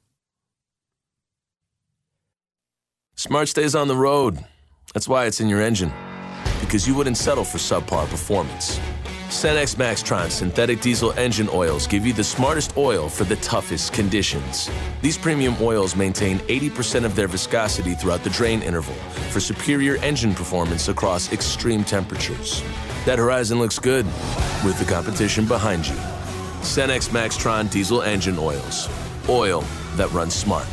Smart 3.16 3.48
stays 3.48 3.74
on 3.74 3.88
the 3.88 3.96
road. 3.96 4.38
That's 4.94 5.08
why 5.08 5.26
it's 5.26 5.40
in 5.40 5.48
your 5.48 5.60
engine. 5.60 5.92
Because 6.60 6.86
you 6.86 6.94
wouldn't 6.94 7.16
settle 7.16 7.42
for 7.42 7.58
subpar 7.58 8.08
performance. 8.08 8.78
Cenex 9.30 9.74
Maxtron 9.74 10.30
synthetic 10.30 10.80
diesel 10.80 11.10
engine 11.14 11.48
oils 11.52 11.88
give 11.88 12.06
you 12.06 12.12
the 12.12 12.22
smartest 12.22 12.76
oil 12.76 13.08
for 13.08 13.24
the 13.24 13.36
toughest 13.36 13.92
conditions. 13.92 14.70
These 15.00 15.18
premium 15.18 15.56
oils 15.60 15.96
maintain 15.96 16.38
80% 16.38 17.04
of 17.04 17.16
their 17.16 17.26
viscosity 17.26 17.94
throughout 17.94 18.22
the 18.22 18.30
drain 18.30 18.62
interval 18.62 18.94
for 19.32 19.40
superior 19.40 19.96
engine 20.04 20.36
performance 20.36 20.86
across 20.86 21.32
extreme 21.32 21.82
temperatures. 21.82 22.62
That 23.06 23.18
horizon 23.18 23.58
looks 23.58 23.80
good 23.80 24.06
with 24.64 24.78
the 24.78 24.84
competition 24.84 25.46
behind 25.46 25.88
you. 25.88 26.11
Cenex 26.62 27.08
Maxtron 27.08 27.70
diesel 27.70 28.02
engine 28.02 28.38
oils. 28.38 28.88
Oil 29.28 29.62
that 29.96 30.10
runs 30.12 30.34
smart. 30.34 30.66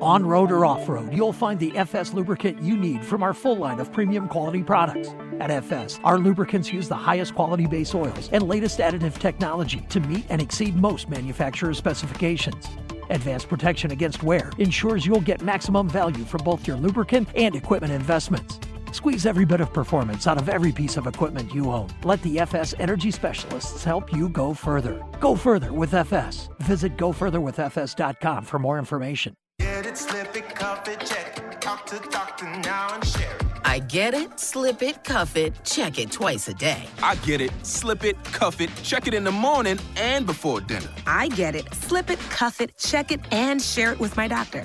On 0.00 0.26
road 0.26 0.50
or 0.50 0.64
off 0.64 0.88
road, 0.88 1.12
you'll 1.12 1.32
find 1.32 1.60
the 1.60 1.76
FS 1.76 2.12
lubricant 2.12 2.60
you 2.60 2.76
need 2.76 3.04
from 3.04 3.22
our 3.22 3.32
full 3.32 3.56
line 3.56 3.78
of 3.78 3.92
premium 3.92 4.28
quality 4.28 4.64
products. 4.64 5.10
At 5.38 5.50
FS, 5.50 6.00
our 6.02 6.18
lubricants 6.18 6.72
use 6.72 6.88
the 6.88 6.96
highest 6.96 7.34
quality 7.34 7.66
base 7.66 7.94
oils 7.94 8.28
and 8.32 8.48
latest 8.48 8.80
additive 8.80 9.18
technology 9.18 9.86
to 9.90 10.00
meet 10.00 10.24
and 10.28 10.42
exceed 10.42 10.74
most 10.74 11.08
manufacturer 11.08 11.72
specifications. 11.72 12.66
Advanced 13.10 13.48
protection 13.48 13.92
against 13.92 14.22
wear 14.22 14.50
ensures 14.58 15.06
you'll 15.06 15.20
get 15.20 15.42
maximum 15.42 15.88
value 15.88 16.24
from 16.24 16.42
both 16.44 16.66
your 16.66 16.76
lubricant 16.76 17.28
and 17.36 17.54
equipment 17.54 17.92
investments. 17.92 18.58
Squeeze 18.92 19.26
every 19.26 19.44
bit 19.44 19.60
of 19.60 19.72
performance 19.72 20.26
out 20.26 20.38
of 20.38 20.48
every 20.48 20.72
piece 20.72 20.96
of 20.96 21.06
equipment 21.06 21.54
you 21.54 21.70
own. 21.70 21.88
Let 22.04 22.22
the 22.22 22.40
FS 22.40 22.74
Energy 22.78 23.10
Specialists 23.10 23.84
help 23.84 24.12
you 24.12 24.28
go 24.28 24.54
further. 24.54 25.02
Go 25.20 25.36
further 25.36 25.72
with 25.72 25.94
FS. 25.94 26.48
Visit 26.60 26.96
gofurtherwithfs.com 26.96 28.44
for 28.44 28.58
more 28.58 28.78
information. 28.78 29.34
Get 29.58 29.86
it, 29.86 29.96
slip 29.96 30.36
it, 30.36 30.54
cuff 30.54 30.88
it, 30.88 31.00
check 31.00 31.38
it. 31.38 31.60
Talk 31.60 31.86
to 31.86 32.00
doctor 32.10 32.46
now 32.60 32.94
and 32.94 33.04
share 33.04 33.36
it. 33.36 33.44
I 33.64 33.78
get 33.78 34.14
it, 34.14 34.40
slip 34.40 34.82
it, 34.82 35.04
cuff 35.04 35.36
it, 35.36 35.54
check 35.64 35.98
it 35.98 36.10
twice 36.10 36.48
a 36.48 36.54
day. 36.54 36.82
I 37.02 37.14
get 37.16 37.40
it, 37.40 37.52
slip 37.64 38.02
it, 38.02 38.22
cuff 38.24 38.60
it, 38.60 38.70
check 38.82 39.06
it 39.06 39.14
in 39.14 39.22
the 39.22 39.30
morning 39.30 39.78
and 39.96 40.26
before 40.26 40.60
dinner. 40.60 40.88
I 41.06 41.28
get 41.28 41.54
it, 41.54 41.72
slip 41.74 42.10
it, 42.10 42.18
cuff 42.30 42.60
it, 42.60 42.76
check 42.78 43.12
it, 43.12 43.20
and 43.30 43.62
share 43.62 43.92
it 43.92 44.00
with 44.00 44.16
my 44.16 44.26
doctor. 44.26 44.64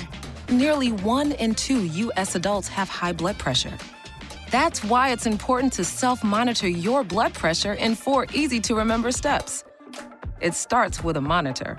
Nearly 0.49 0.91
one 0.91 1.33
in 1.33 1.53
two 1.53 1.85
U.S. 1.85 2.35
adults 2.35 2.67
have 2.69 2.89
high 2.89 3.13
blood 3.13 3.37
pressure. 3.37 3.77
That's 4.55 4.85
why 4.85 5.09
it's 5.09 5.25
important 5.25 5.73
to 5.73 5.83
self 5.83 6.23
monitor 6.23 6.69
your 6.69 7.03
blood 7.03 7.33
pressure 7.33 7.73
in 7.73 7.93
four 7.93 8.25
easy 8.33 8.61
to 8.61 8.73
remember 8.73 9.11
steps. 9.11 9.65
It 10.39 10.53
starts 10.53 11.03
with 11.03 11.17
a 11.17 11.21
monitor. 11.21 11.77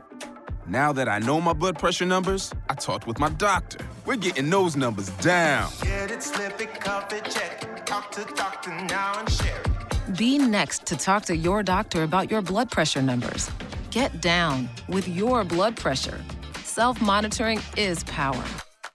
Now 0.69 0.93
that 0.93 1.09
I 1.09 1.19
know 1.21 1.41
my 1.41 1.55
blood 1.55 1.79
pressure 1.79 2.05
numbers, 2.05 2.53
I 2.69 2.75
talked 2.75 3.07
with 3.07 3.19
my 3.19 3.31
doctor. 3.31 3.79
We're 4.05 4.17
getting 4.17 4.51
those 4.51 4.77
numbers 4.77 5.09
down. 5.25 5.73
Get 5.81 6.11
it, 6.11 6.23
slip 6.23 6.61
it, 6.61 6.79
cuff 6.79 7.11
it, 7.15 7.25
check 7.31 7.63
it. 7.63 7.87
Talk 7.87 8.13
to 8.13 8.27
doctor 8.35 8.73
now 8.85 9.21
and 9.21 9.33
share 9.33 9.63
it. 9.63 10.19
Be 10.19 10.37
next 10.37 10.85
to 10.85 10.99
talk 10.99 11.25
to 11.31 11.35
your 11.35 11.63
doctor 11.63 12.03
about 12.03 12.31
your 12.31 12.43
blood 12.43 12.71
pressure 12.71 13.01
numbers. 13.01 13.51
Get 13.91 14.21
down 14.21 14.69
with 14.87 15.09
your 15.09 15.45
blood 15.45 15.77
pressure. 15.77 16.21
Self 16.63 17.01
monitoring 17.01 17.59
is 17.79 18.05
power. 18.05 18.45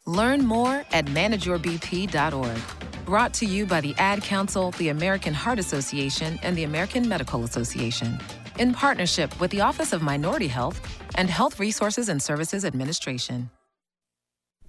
Learn 0.06 0.46
more 0.46 0.86
at 0.92 1.08
manageyourbp.org. 1.08 2.91
Brought 3.12 3.34
to 3.34 3.46
you 3.46 3.66
by 3.66 3.82
the 3.82 3.94
Ad 3.98 4.24
Council, 4.24 4.72
the 4.78 4.88
American 4.88 5.34
Heart 5.34 5.60
Association, 5.60 6.40
and 6.44 6.58
the 6.58 6.64
American 6.64 7.10
Medical 7.10 7.44
Association. 7.44 8.18
In 8.58 8.74
partnership 8.74 9.38
with 9.38 9.52
the 9.52 9.60
Office 9.60 9.92
of 9.92 10.02
Minority 10.02 10.48
Health 10.48 10.80
and 11.16 11.30
Health 11.30 11.60
Resources 11.60 12.08
and 12.08 12.24
Services 12.24 12.64
Administration. 12.64 13.50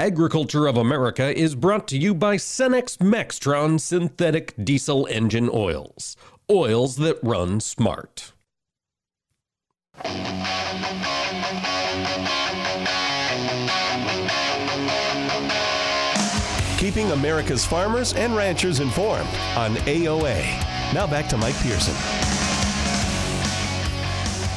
Agriculture 0.00 0.66
of 0.66 0.78
America 0.78 1.38
is 1.38 1.54
brought 1.54 1.86
to 1.86 1.98
you 1.98 2.14
by 2.14 2.36
Cenex 2.36 2.96
Maxtron 2.96 3.78
synthetic 3.78 4.54
diesel 4.64 5.06
engine 5.10 5.50
oils. 5.52 6.16
Oils 6.50 6.96
that 6.96 7.18
run 7.22 7.60
smart. 7.60 8.32
Keeping 16.78 17.10
America's 17.10 17.66
farmers 17.66 18.14
and 18.14 18.34
ranchers 18.34 18.80
informed 18.80 19.28
on 19.54 19.74
AOA. 19.84 20.40
Now 20.94 21.06
back 21.06 21.28
to 21.28 21.36
Mike 21.36 21.56
Pearson. 21.56 22.29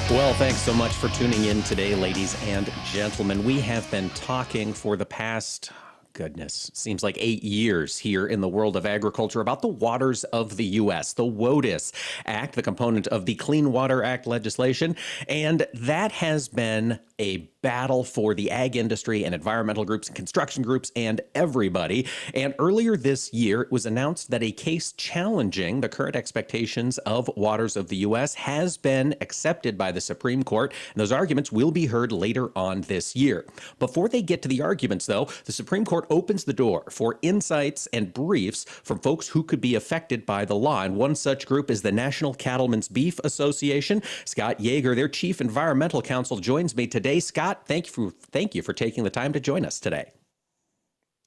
Well, 0.09 0.33
thanks 0.33 0.59
so 0.59 0.73
much 0.73 0.91
for 0.91 1.07
tuning 1.07 1.45
in 1.45 1.63
today, 1.63 1.95
ladies 1.95 2.35
and 2.43 2.71
gentlemen. 2.91 3.43
We 3.43 3.61
have 3.61 3.89
been 3.89 4.09
talking 4.11 4.73
for 4.73 4.97
the 4.97 5.05
past 5.05 5.71
goodness, 6.11 6.69
seems 6.73 7.03
like 7.03 7.17
eight 7.19 7.41
years 7.41 7.97
here 7.97 8.27
in 8.27 8.41
the 8.41 8.47
world 8.47 8.75
of 8.75 8.85
agriculture 8.85 9.41
about 9.41 9.61
the 9.61 9.67
waters 9.69 10.23
of 10.25 10.57
the 10.57 10.65
U.S., 10.65 11.13
the 11.13 11.25
WOTUS 11.25 11.91
Act, 12.25 12.55
the 12.55 12.61
component 12.61 13.07
of 13.07 13.25
the 13.25 13.35
Clean 13.35 13.71
Water 13.71 14.03
Act 14.03 14.27
legislation. 14.27 14.95
And 15.27 15.65
that 15.73 16.11
has 16.11 16.47
been 16.47 16.99
a 17.19 17.49
battle 17.63 18.03
for 18.03 18.35
the 18.35 18.51
ag 18.51 18.75
industry 18.75 19.23
and 19.23 19.33
environmental 19.33 19.85
groups 19.85 20.07
and 20.07 20.15
construction 20.15 20.61
groups 20.61 20.91
and 20.95 21.21
everybody. 21.33 22.05
And 22.33 22.53
earlier 22.59 22.97
this 22.97 23.33
year, 23.33 23.61
it 23.61 23.71
was 23.71 23.85
announced 23.85 24.29
that 24.31 24.43
a 24.43 24.51
case 24.51 24.91
challenging 24.91 25.79
the 25.81 25.89
current 25.89 26.15
expectations 26.15 26.97
of 26.99 27.29
waters 27.37 27.77
of 27.77 27.87
the 27.87 27.95
U.S. 27.97 28.35
has 28.35 28.77
been 28.77 29.15
accepted 29.21 29.77
by 29.77 29.91
the 29.91 30.01
Supreme 30.01 30.43
Court. 30.43 30.73
And 30.93 30.99
those 30.99 31.11
arguments 31.11 31.51
will 31.51 31.71
be 31.71 31.85
heard 31.85 32.11
later 32.11 32.51
on 32.55 32.81
this 32.81 33.15
year. 33.15 33.45
Before 33.79 34.09
they 34.09 34.21
get 34.21 34.41
to 34.41 34.49
the 34.49 34.61
arguments, 34.61 35.05
though, 35.05 35.29
the 35.45 35.53
Supreme 35.53 35.85
Court 35.85 36.05
opens 36.09 36.43
the 36.43 36.53
door 36.53 36.83
for 36.89 37.17
insights 37.21 37.87
and 37.93 38.13
briefs 38.13 38.65
from 38.65 38.99
folks 38.99 39.29
who 39.29 39.41
could 39.41 39.61
be 39.61 39.75
affected 39.75 40.25
by 40.25 40.43
the 40.43 40.55
law. 40.55 40.83
And 40.83 40.97
one 40.97 41.15
such 41.15 41.47
group 41.47 41.71
is 41.71 41.81
the 41.81 41.91
National 41.93 42.33
Cattlemen's 42.33 42.89
Beef 42.89 43.19
Association. 43.23 44.03
Scott 44.25 44.59
Yager, 44.59 44.95
their 44.95 45.07
chief 45.07 45.39
environmental 45.39 46.01
counsel, 46.01 46.37
joins 46.39 46.75
me 46.75 46.87
today. 46.87 47.12
Scott, 47.19 47.67
thank 47.67 47.87
you 47.87 47.91
for 47.91 48.11
thank 48.11 48.55
you 48.55 48.61
for 48.61 48.73
taking 48.73 49.03
the 49.03 49.09
time 49.09 49.33
to 49.33 49.39
join 49.39 49.65
us 49.65 49.79
today. 49.79 50.11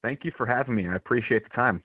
Thank 0.02 0.24
you 0.24 0.32
for 0.36 0.46
having 0.46 0.74
me. 0.74 0.88
I 0.88 0.94
appreciate 0.94 1.44
the 1.44 1.50
time. 1.50 1.82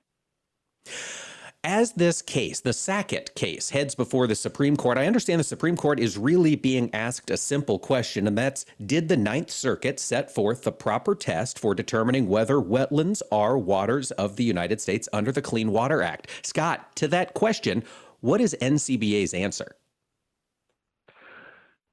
As 1.64 1.94
this 1.94 2.24
case, 2.24 2.60
the 2.60 2.74
Sackett 2.74 3.36
case, 3.36 3.70
heads 3.70 3.94
before 3.94 4.26
the 4.26 4.34
Supreme 4.34 4.76
Court, 4.76 4.98
I 4.98 5.06
understand 5.06 5.40
the 5.40 5.44
Supreme 5.44 5.78
Court 5.78 6.00
is 6.00 6.18
really 6.18 6.56
being 6.56 6.92
asked 6.92 7.30
a 7.30 7.38
simple 7.38 7.78
question, 7.78 8.26
and 8.26 8.36
that's 8.36 8.66
Did 8.84 9.10
the 9.10 9.18
Ninth 9.18 9.52
Circuit 9.52 10.00
set 10.00 10.34
forth 10.34 10.64
the 10.64 10.72
proper 10.72 11.14
test 11.14 11.60
for 11.60 11.76
determining 11.76 12.28
whether 12.28 12.56
wetlands 12.56 13.22
are 13.32 13.60
waters 13.60 14.10
of 14.12 14.38
the 14.38 14.44
United 14.44 14.82
States 14.82 15.08
under 15.14 15.32
the 15.32 15.44
Clean 15.44 15.72
Water 15.72 16.02
Act? 16.02 16.28
Scott, 16.42 16.96
to 16.96 17.08
that 17.10 17.36
question, 17.36 17.84
what 18.22 18.42
is 18.42 18.58
NCBA's 18.60 19.36
answer? 19.36 19.76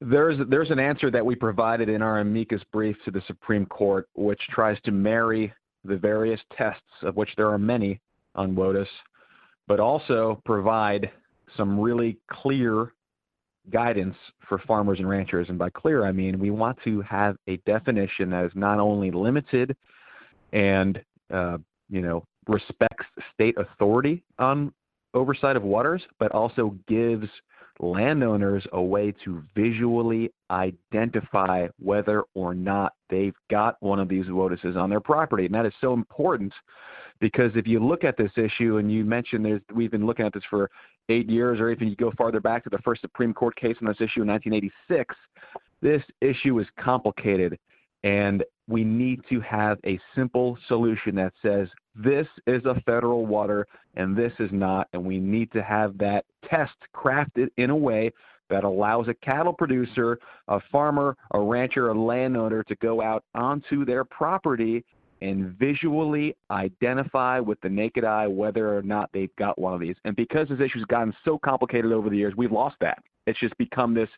There's 0.00 0.38
there's 0.48 0.70
an 0.70 0.78
answer 0.78 1.10
that 1.10 1.24
we 1.24 1.34
provided 1.34 1.88
in 1.88 2.02
our 2.02 2.20
amicus 2.20 2.62
brief 2.72 2.96
to 3.04 3.10
the 3.10 3.22
Supreme 3.26 3.66
Court, 3.66 4.08
which 4.14 4.40
tries 4.50 4.80
to 4.82 4.92
marry 4.92 5.52
the 5.84 5.96
various 5.96 6.40
tests, 6.56 6.82
of 7.02 7.16
which 7.16 7.30
there 7.36 7.48
are 7.48 7.58
many 7.58 8.00
on 8.34 8.54
WOTUS, 8.54 8.86
but 9.66 9.80
also 9.80 10.40
provide 10.44 11.10
some 11.56 11.80
really 11.80 12.18
clear 12.30 12.92
guidance 13.70 14.16
for 14.48 14.58
farmers 14.66 14.98
and 14.98 15.08
ranchers. 15.08 15.48
And 15.48 15.58
by 15.58 15.70
clear, 15.70 16.06
I 16.06 16.12
mean 16.12 16.38
we 16.38 16.50
want 16.50 16.78
to 16.84 17.00
have 17.02 17.36
a 17.48 17.56
definition 17.58 18.30
that 18.30 18.44
is 18.44 18.52
not 18.54 18.78
only 18.78 19.10
limited 19.10 19.76
and 20.52 21.02
uh, 21.32 21.58
you 21.90 22.02
know 22.02 22.24
respects 22.46 23.06
state 23.34 23.56
authority 23.58 24.22
on 24.38 24.72
oversight 25.14 25.56
of 25.56 25.62
waters, 25.64 26.02
but 26.18 26.30
also 26.32 26.76
gives 26.86 27.28
landowners 27.80 28.66
a 28.72 28.82
way 28.82 29.12
to 29.24 29.42
visually 29.54 30.32
identify 30.50 31.68
whether 31.78 32.24
or 32.34 32.54
not 32.54 32.94
they've 33.08 33.36
got 33.50 33.76
one 33.80 34.00
of 34.00 34.08
these 34.08 34.26
WOTUSes 34.26 34.76
on 34.76 34.90
their 34.90 35.00
property. 35.00 35.46
And 35.46 35.54
that 35.54 35.66
is 35.66 35.72
so 35.80 35.92
important 35.92 36.52
because 37.20 37.52
if 37.54 37.66
you 37.66 37.84
look 37.84 38.04
at 38.04 38.16
this 38.16 38.32
issue, 38.36 38.78
and 38.78 38.90
you 38.90 39.04
mentioned 39.04 39.44
there's, 39.44 39.60
we've 39.74 39.90
been 39.90 40.06
looking 40.06 40.26
at 40.26 40.32
this 40.32 40.42
for 40.48 40.70
eight 41.08 41.28
years, 41.28 41.60
or 41.60 41.70
even 41.70 41.88
you 41.88 41.96
go 41.96 42.12
farther 42.16 42.40
back 42.40 42.64
to 42.64 42.70
the 42.70 42.78
first 42.78 43.00
Supreme 43.00 43.32
Court 43.32 43.56
case 43.56 43.76
on 43.80 43.88
this 43.88 43.96
issue 43.96 44.22
in 44.22 44.28
1986, 44.28 45.14
this 45.80 46.02
issue 46.20 46.58
is 46.58 46.66
complicated. 46.78 47.58
And 48.04 48.44
we 48.68 48.84
need 48.84 49.20
to 49.28 49.40
have 49.40 49.78
a 49.84 49.98
simple 50.14 50.56
solution 50.68 51.14
that 51.16 51.32
says 51.42 51.68
this 51.94 52.26
is 52.46 52.64
a 52.64 52.80
federal 52.86 53.26
water 53.26 53.66
and 53.96 54.16
this 54.16 54.32
is 54.38 54.50
not. 54.52 54.88
And 54.92 55.04
we 55.04 55.18
need 55.18 55.50
to 55.52 55.62
have 55.62 55.98
that 55.98 56.24
test 56.48 56.76
crafted 56.94 57.48
in 57.56 57.70
a 57.70 57.76
way 57.76 58.12
that 58.50 58.64
allows 58.64 59.08
a 59.08 59.14
cattle 59.14 59.52
producer, 59.52 60.18
a 60.48 60.60
farmer, 60.72 61.16
a 61.32 61.40
rancher, 61.40 61.90
a 61.90 61.94
landowner 61.94 62.62
to 62.64 62.74
go 62.76 63.02
out 63.02 63.24
onto 63.34 63.84
their 63.84 64.04
property 64.04 64.84
and 65.20 65.56
visually 65.58 66.36
identify 66.50 67.40
with 67.40 67.60
the 67.60 67.68
naked 67.68 68.04
eye 68.04 68.26
whether 68.26 68.76
or 68.76 68.82
not 68.82 69.10
they've 69.12 69.34
got 69.36 69.58
one 69.58 69.74
of 69.74 69.80
these. 69.80 69.96
And 70.04 70.14
because 70.14 70.48
this 70.48 70.60
issue's 70.60 70.84
gotten 70.84 71.14
so 71.24 71.38
complicated 71.38 71.92
over 71.92 72.08
the 72.08 72.16
years, 72.16 72.34
we've 72.36 72.52
lost 72.52 72.76
that. 72.80 73.02
It's 73.26 73.38
just 73.40 73.56
become 73.58 73.94
this 73.94 74.08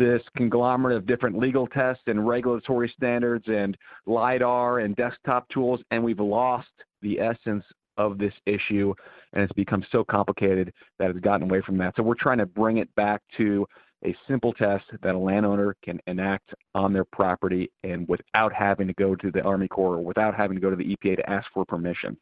this 0.00 0.22
conglomerate 0.34 0.96
of 0.96 1.06
different 1.06 1.38
legal 1.38 1.66
tests 1.66 2.02
and 2.06 2.26
regulatory 2.26 2.88
standards 2.96 3.44
and 3.48 3.76
lidar 4.06 4.78
and 4.78 4.96
desktop 4.96 5.46
tools, 5.50 5.78
and 5.90 6.02
we've 6.02 6.18
lost 6.18 6.70
the 7.02 7.20
essence 7.20 7.62
of 7.98 8.16
this 8.16 8.32
issue, 8.46 8.94
and 9.34 9.42
it's 9.42 9.52
become 9.52 9.84
so 9.92 10.02
complicated 10.02 10.72
that 10.98 11.10
it's 11.10 11.20
gotten 11.20 11.50
away 11.50 11.60
from 11.60 11.76
that. 11.76 11.94
So 11.96 12.02
we're 12.02 12.14
trying 12.14 12.38
to 12.38 12.46
bring 12.46 12.78
it 12.78 12.92
back 12.94 13.20
to 13.36 13.66
a 14.06 14.16
simple 14.26 14.54
test 14.54 14.84
that 15.02 15.14
a 15.14 15.18
landowner 15.18 15.76
can 15.84 16.00
enact 16.06 16.54
on 16.74 16.94
their 16.94 17.04
property 17.04 17.70
and 17.84 18.08
without 18.08 18.54
having 18.54 18.86
to 18.86 18.94
go 18.94 19.14
to 19.14 19.30
the 19.30 19.42
Army 19.42 19.68
Corps 19.68 19.96
or 19.96 20.02
without 20.02 20.34
having 20.34 20.56
to 20.56 20.62
go 20.62 20.70
to 20.70 20.76
the 20.76 20.96
EPA 20.96 21.16
to 21.16 21.30
ask 21.30 21.46
for 21.52 21.66
permission. 21.66 22.16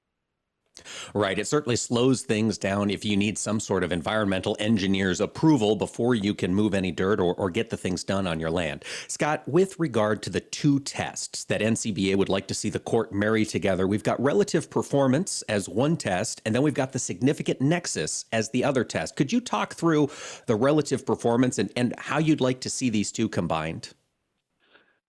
Right. 1.15 1.39
It 1.39 1.47
certainly 1.47 1.77
slows 1.77 2.23
things 2.23 2.59
down 2.59 2.91
if 2.91 3.05
you 3.05 3.17
need 3.17 3.39
some 3.39 3.61
sort 3.61 3.85
of 3.85 3.93
environmental 3.93 4.57
engineer's 4.59 5.21
approval 5.21 5.77
before 5.77 6.15
you 6.15 6.35
can 6.35 6.55
move 6.55 6.75
any 6.75 6.93
dirt 6.93 7.21
or, 7.21 7.35
or, 7.35 7.49
get 7.49 7.71
the 7.71 7.77
things 7.77 8.05
done 8.05 8.27
on 8.27 8.39
your 8.39 8.51
land. 8.51 8.85
Scott, 9.09 9.43
with 9.49 9.79
regard 9.79 10.23
to 10.23 10.31
the 10.31 10.41
two 10.41 10.81
tests 10.81 11.45
that 11.45 11.61
NCBA 11.61 12.17
would 12.17 12.29
like 12.29 12.47
to 12.49 12.55
see 12.55 12.71
the 12.71 12.79
court 12.79 13.13
marry 13.13 13.45
together, 13.45 13.87
we've 13.87 14.03
got 14.03 14.21
relative 14.23 14.71
permanence 14.71 15.43
as 15.49 15.69
one 15.69 15.97
test, 15.97 16.43
and 16.45 16.55
then 16.55 16.63
we've 16.63 16.75
got 16.75 16.93
the 16.93 16.99
significant 16.99 17.61
nexus 17.61 18.27
as 18.33 18.51
the 18.51 18.65
other 18.65 18.85
test. 18.85 19.17
Could 19.17 19.33
you 19.33 19.41
talk 19.41 19.75
through 19.75 20.11
the 20.47 20.57
relative 20.57 21.05
permanence 21.07 21.59
and, 21.59 21.73
and 21.75 21.95
how 21.99 22.19
you'd 22.19 22.41
like 22.41 22.61
to 22.61 22.71
see 22.71 22.91
these 22.91 23.11
two 23.11 23.29
combined? 23.29 23.95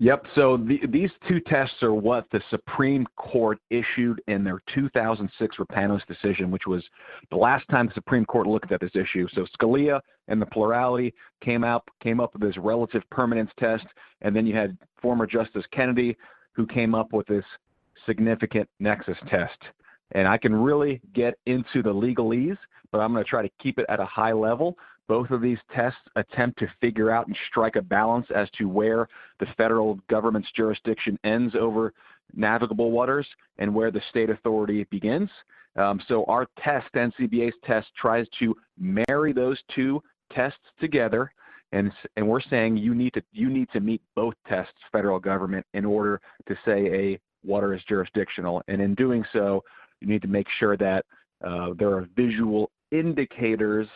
Yep. 0.02 0.28
So 0.34 0.56
the, 0.56 0.80
these 0.88 1.12
two 1.28 1.42
tests 1.42 1.84
are 1.84 1.94
what 1.94 2.26
the 2.32 2.42
Supreme 2.50 3.06
Court 3.18 3.60
issued 3.70 4.22
in 4.28 4.46
their 4.46 4.62
2006 4.74 5.58
Rapanos 5.58 6.06
decision, 6.06 6.52
which 6.52 6.66
was 6.66 6.86
the 7.32 7.36
last 7.36 7.68
time 7.68 7.88
the 7.88 7.94
Supreme 7.94 8.26
Court 8.26 8.48
looked 8.48 8.72
at 8.72 8.80
this 8.80 8.96
issue. 8.96 9.28
So 9.34 9.46
Scalia 9.60 10.00
and 10.30 10.42
the 10.42 10.46
plurality 10.46 11.14
came 11.42 11.66
out 11.66 11.86
came 12.02 12.22
up 12.22 12.32
with 12.34 12.42
this 12.44 12.58
relative 12.58 13.04
permanence 13.12 13.52
test, 13.60 13.86
and 14.22 14.34
then 14.34 14.48
you 14.48 14.56
had 14.56 14.78
former 15.02 15.28
Justice 15.28 15.66
Kennedy 15.72 16.18
who 16.54 16.66
came 16.66 16.96
up 16.96 17.12
with 17.12 17.28
this 17.28 17.46
significant 18.06 18.70
nexus 18.80 19.18
test. 19.28 19.58
And 20.14 20.30
I 20.30 20.38
can 20.38 20.56
really 20.56 21.02
get 21.14 21.36
into 21.46 21.84
the 21.84 21.94
legalese, 21.94 22.58
but 22.94 23.00
I'm 23.00 23.12
going 23.12 23.24
to 23.24 23.30
try 23.30 23.42
to 23.42 23.52
keep 23.60 23.78
it 23.78 23.86
at 23.90 24.00
a 24.00 24.06
high 24.06 24.32
level 24.32 24.78
both 25.10 25.32
of 25.32 25.42
these 25.42 25.58
tests 25.76 26.00
attempt 26.16 26.60
to 26.60 26.68
figure 26.80 27.10
out 27.10 27.28
and 27.28 27.36
strike 27.50 27.76
a 27.76 27.82
balance 27.82 28.28
as 28.34 28.48
to 28.52 28.70
where 28.70 29.10
the 29.40 29.48
federal 29.58 30.00
government's 30.08 30.52
jurisdiction 30.56 31.18
ends 31.24 31.56
over 31.60 31.92
navigable 32.36 32.92
waters 32.92 33.28
and 33.58 33.74
where 33.74 33.90
the 33.90 34.02
state 34.12 34.30
authority 34.30 34.86
begins. 34.92 35.30
Um, 35.76 36.00
so 36.08 36.24
our 36.26 36.46
test, 36.64 36.88
NCBA's 36.94 37.56
test, 37.66 37.88
tries 38.00 38.28
to 38.38 38.56
marry 38.78 39.34
those 39.34 39.58
two 39.74 40.02
tests 40.32 40.60
together, 40.80 41.34
and 41.72 41.92
and 42.16 42.28
we're 42.28 42.42
saying 42.42 42.78
you 42.78 42.94
need 42.94 43.14
to 43.14 43.24
you 43.32 43.50
need 43.50 43.68
to 43.74 43.80
meet 43.80 44.02
both 44.16 44.36
tests, 44.48 44.74
federal 44.92 45.20
government, 45.20 45.66
in 45.74 45.86
order 45.86 46.22
to 46.48 46.56
say 46.66 46.88
a 46.94 47.20
water 47.44 47.74
is 47.74 47.82
jurisdictional. 47.88 48.62
And 48.68 48.82
in 48.82 48.94
doing 48.96 49.24
so, 49.34 49.64
you 50.02 50.08
need 50.08 50.22
to 50.22 50.28
make 50.28 50.48
sure 50.60 50.78
that 50.78 51.06
uh, 51.44 51.70
there 51.78 51.90
are 51.94 52.08
visual 52.16 52.70
indicators 52.92 53.88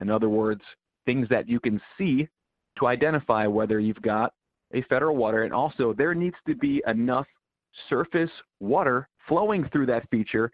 in 0.00 0.10
other 0.10 0.28
words, 0.28 0.62
things 1.04 1.28
that 1.28 1.48
you 1.48 1.60
can 1.60 1.80
see 1.96 2.28
to 2.78 2.86
identify 2.86 3.46
whether 3.46 3.80
you've 3.80 4.02
got 4.02 4.32
a 4.74 4.82
federal 4.82 5.16
water. 5.16 5.44
And 5.44 5.54
also, 5.54 5.92
there 5.92 6.14
needs 6.14 6.36
to 6.46 6.54
be 6.54 6.82
enough 6.86 7.26
surface 7.88 8.30
water 8.60 9.08
flowing 9.28 9.68
through 9.72 9.86
that 9.86 10.08
feature 10.10 10.50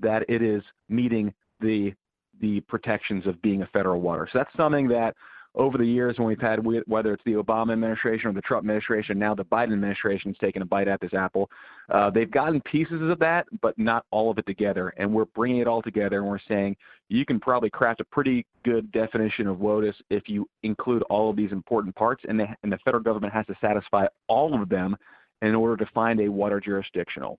that 0.00 0.24
it 0.28 0.42
is 0.42 0.62
meeting 0.88 1.32
the 1.60 1.94
the 2.40 2.60
protections 2.62 3.26
of 3.26 3.40
being 3.40 3.62
a 3.62 3.66
federal 3.68 4.00
water. 4.00 4.28
So 4.30 4.38
that's 4.38 4.54
something 4.58 4.88
that 4.88 5.16
over 5.56 5.78
the 5.78 5.86
years 5.86 6.18
when 6.18 6.28
we've 6.28 6.40
had, 6.40 6.60
whether 6.86 7.12
it's 7.12 7.24
the 7.24 7.32
Obama 7.32 7.72
administration 7.72 8.28
or 8.28 8.32
the 8.34 8.42
Trump 8.42 8.64
administration, 8.64 9.18
now 9.18 9.34
the 9.34 9.44
Biden 9.44 9.72
administration 9.72 10.30
has 10.30 10.38
taken 10.38 10.62
a 10.62 10.66
bite 10.66 10.86
at 10.86 11.00
this 11.00 11.14
apple. 11.14 11.50
Uh, 11.88 12.10
they've 12.10 12.30
gotten 12.30 12.60
pieces 12.60 13.00
of 13.00 13.18
that, 13.18 13.46
but 13.62 13.76
not 13.78 14.04
all 14.10 14.30
of 14.30 14.38
it 14.38 14.46
together. 14.46 14.92
And 14.98 15.12
we're 15.12 15.24
bringing 15.24 15.58
it 15.58 15.66
all 15.66 15.80
together 15.80 16.18
and 16.18 16.28
we're 16.28 16.38
saying 16.46 16.76
you 17.08 17.24
can 17.24 17.40
probably 17.40 17.70
craft 17.70 18.00
a 18.00 18.04
pretty 18.04 18.44
good 18.64 18.92
definition 18.92 19.46
of 19.46 19.58
WOTUS 19.58 19.94
if 20.10 20.28
you 20.28 20.48
include 20.62 21.02
all 21.04 21.30
of 21.30 21.36
these 21.36 21.52
important 21.52 21.94
parts, 21.94 22.22
and 22.28 22.38
the, 22.38 22.46
and 22.62 22.70
the 22.70 22.78
federal 22.78 23.02
government 23.02 23.32
has 23.32 23.46
to 23.46 23.54
satisfy 23.60 24.06
all 24.28 24.60
of 24.60 24.68
them 24.68 24.96
in 25.42 25.54
order 25.54 25.76
to 25.84 25.90
find 25.92 26.20
a 26.20 26.28
water 26.28 26.60
jurisdictional. 26.60 27.38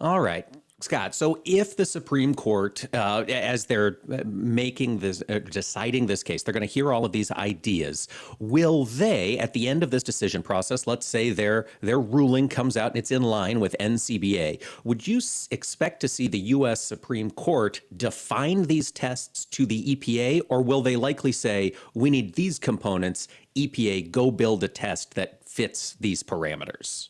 All 0.00 0.20
right. 0.20 0.46
Scott, 0.80 1.12
so 1.12 1.40
if 1.44 1.76
the 1.76 1.84
Supreme 1.84 2.36
Court, 2.36 2.86
uh, 2.94 3.24
as 3.28 3.66
they're 3.66 3.98
making 4.24 5.00
this, 5.00 5.24
uh, 5.28 5.40
deciding 5.40 6.06
this 6.06 6.22
case, 6.22 6.44
they're 6.44 6.52
going 6.52 6.60
to 6.60 6.72
hear 6.72 6.92
all 6.92 7.04
of 7.04 7.10
these 7.10 7.32
ideas. 7.32 8.06
Will 8.38 8.84
they, 8.84 9.36
at 9.38 9.54
the 9.54 9.66
end 9.66 9.82
of 9.82 9.90
this 9.90 10.04
decision 10.04 10.40
process, 10.40 10.86
let's 10.86 11.04
say 11.04 11.30
their 11.30 11.66
their 11.80 11.98
ruling 11.98 12.48
comes 12.48 12.76
out 12.76 12.92
and 12.92 12.98
it's 12.98 13.10
in 13.10 13.22
line 13.22 13.58
with 13.58 13.74
NCBA, 13.80 14.62
would 14.84 15.04
you 15.08 15.20
expect 15.50 15.98
to 16.00 16.06
see 16.06 16.28
the 16.28 16.38
U.S. 16.38 16.80
Supreme 16.80 17.32
Court 17.32 17.80
define 17.96 18.62
these 18.64 18.92
tests 18.92 19.46
to 19.46 19.66
the 19.66 19.96
EPA, 19.96 20.42
or 20.48 20.62
will 20.62 20.82
they 20.82 20.94
likely 20.94 21.32
say 21.32 21.72
we 21.94 22.08
need 22.08 22.36
these 22.36 22.60
components? 22.60 23.26
EPA, 23.56 24.12
go 24.12 24.30
build 24.30 24.62
a 24.62 24.68
test 24.68 25.14
that 25.16 25.42
fits 25.44 25.96
these 25.98 26.22
parameters. 26.22 27.08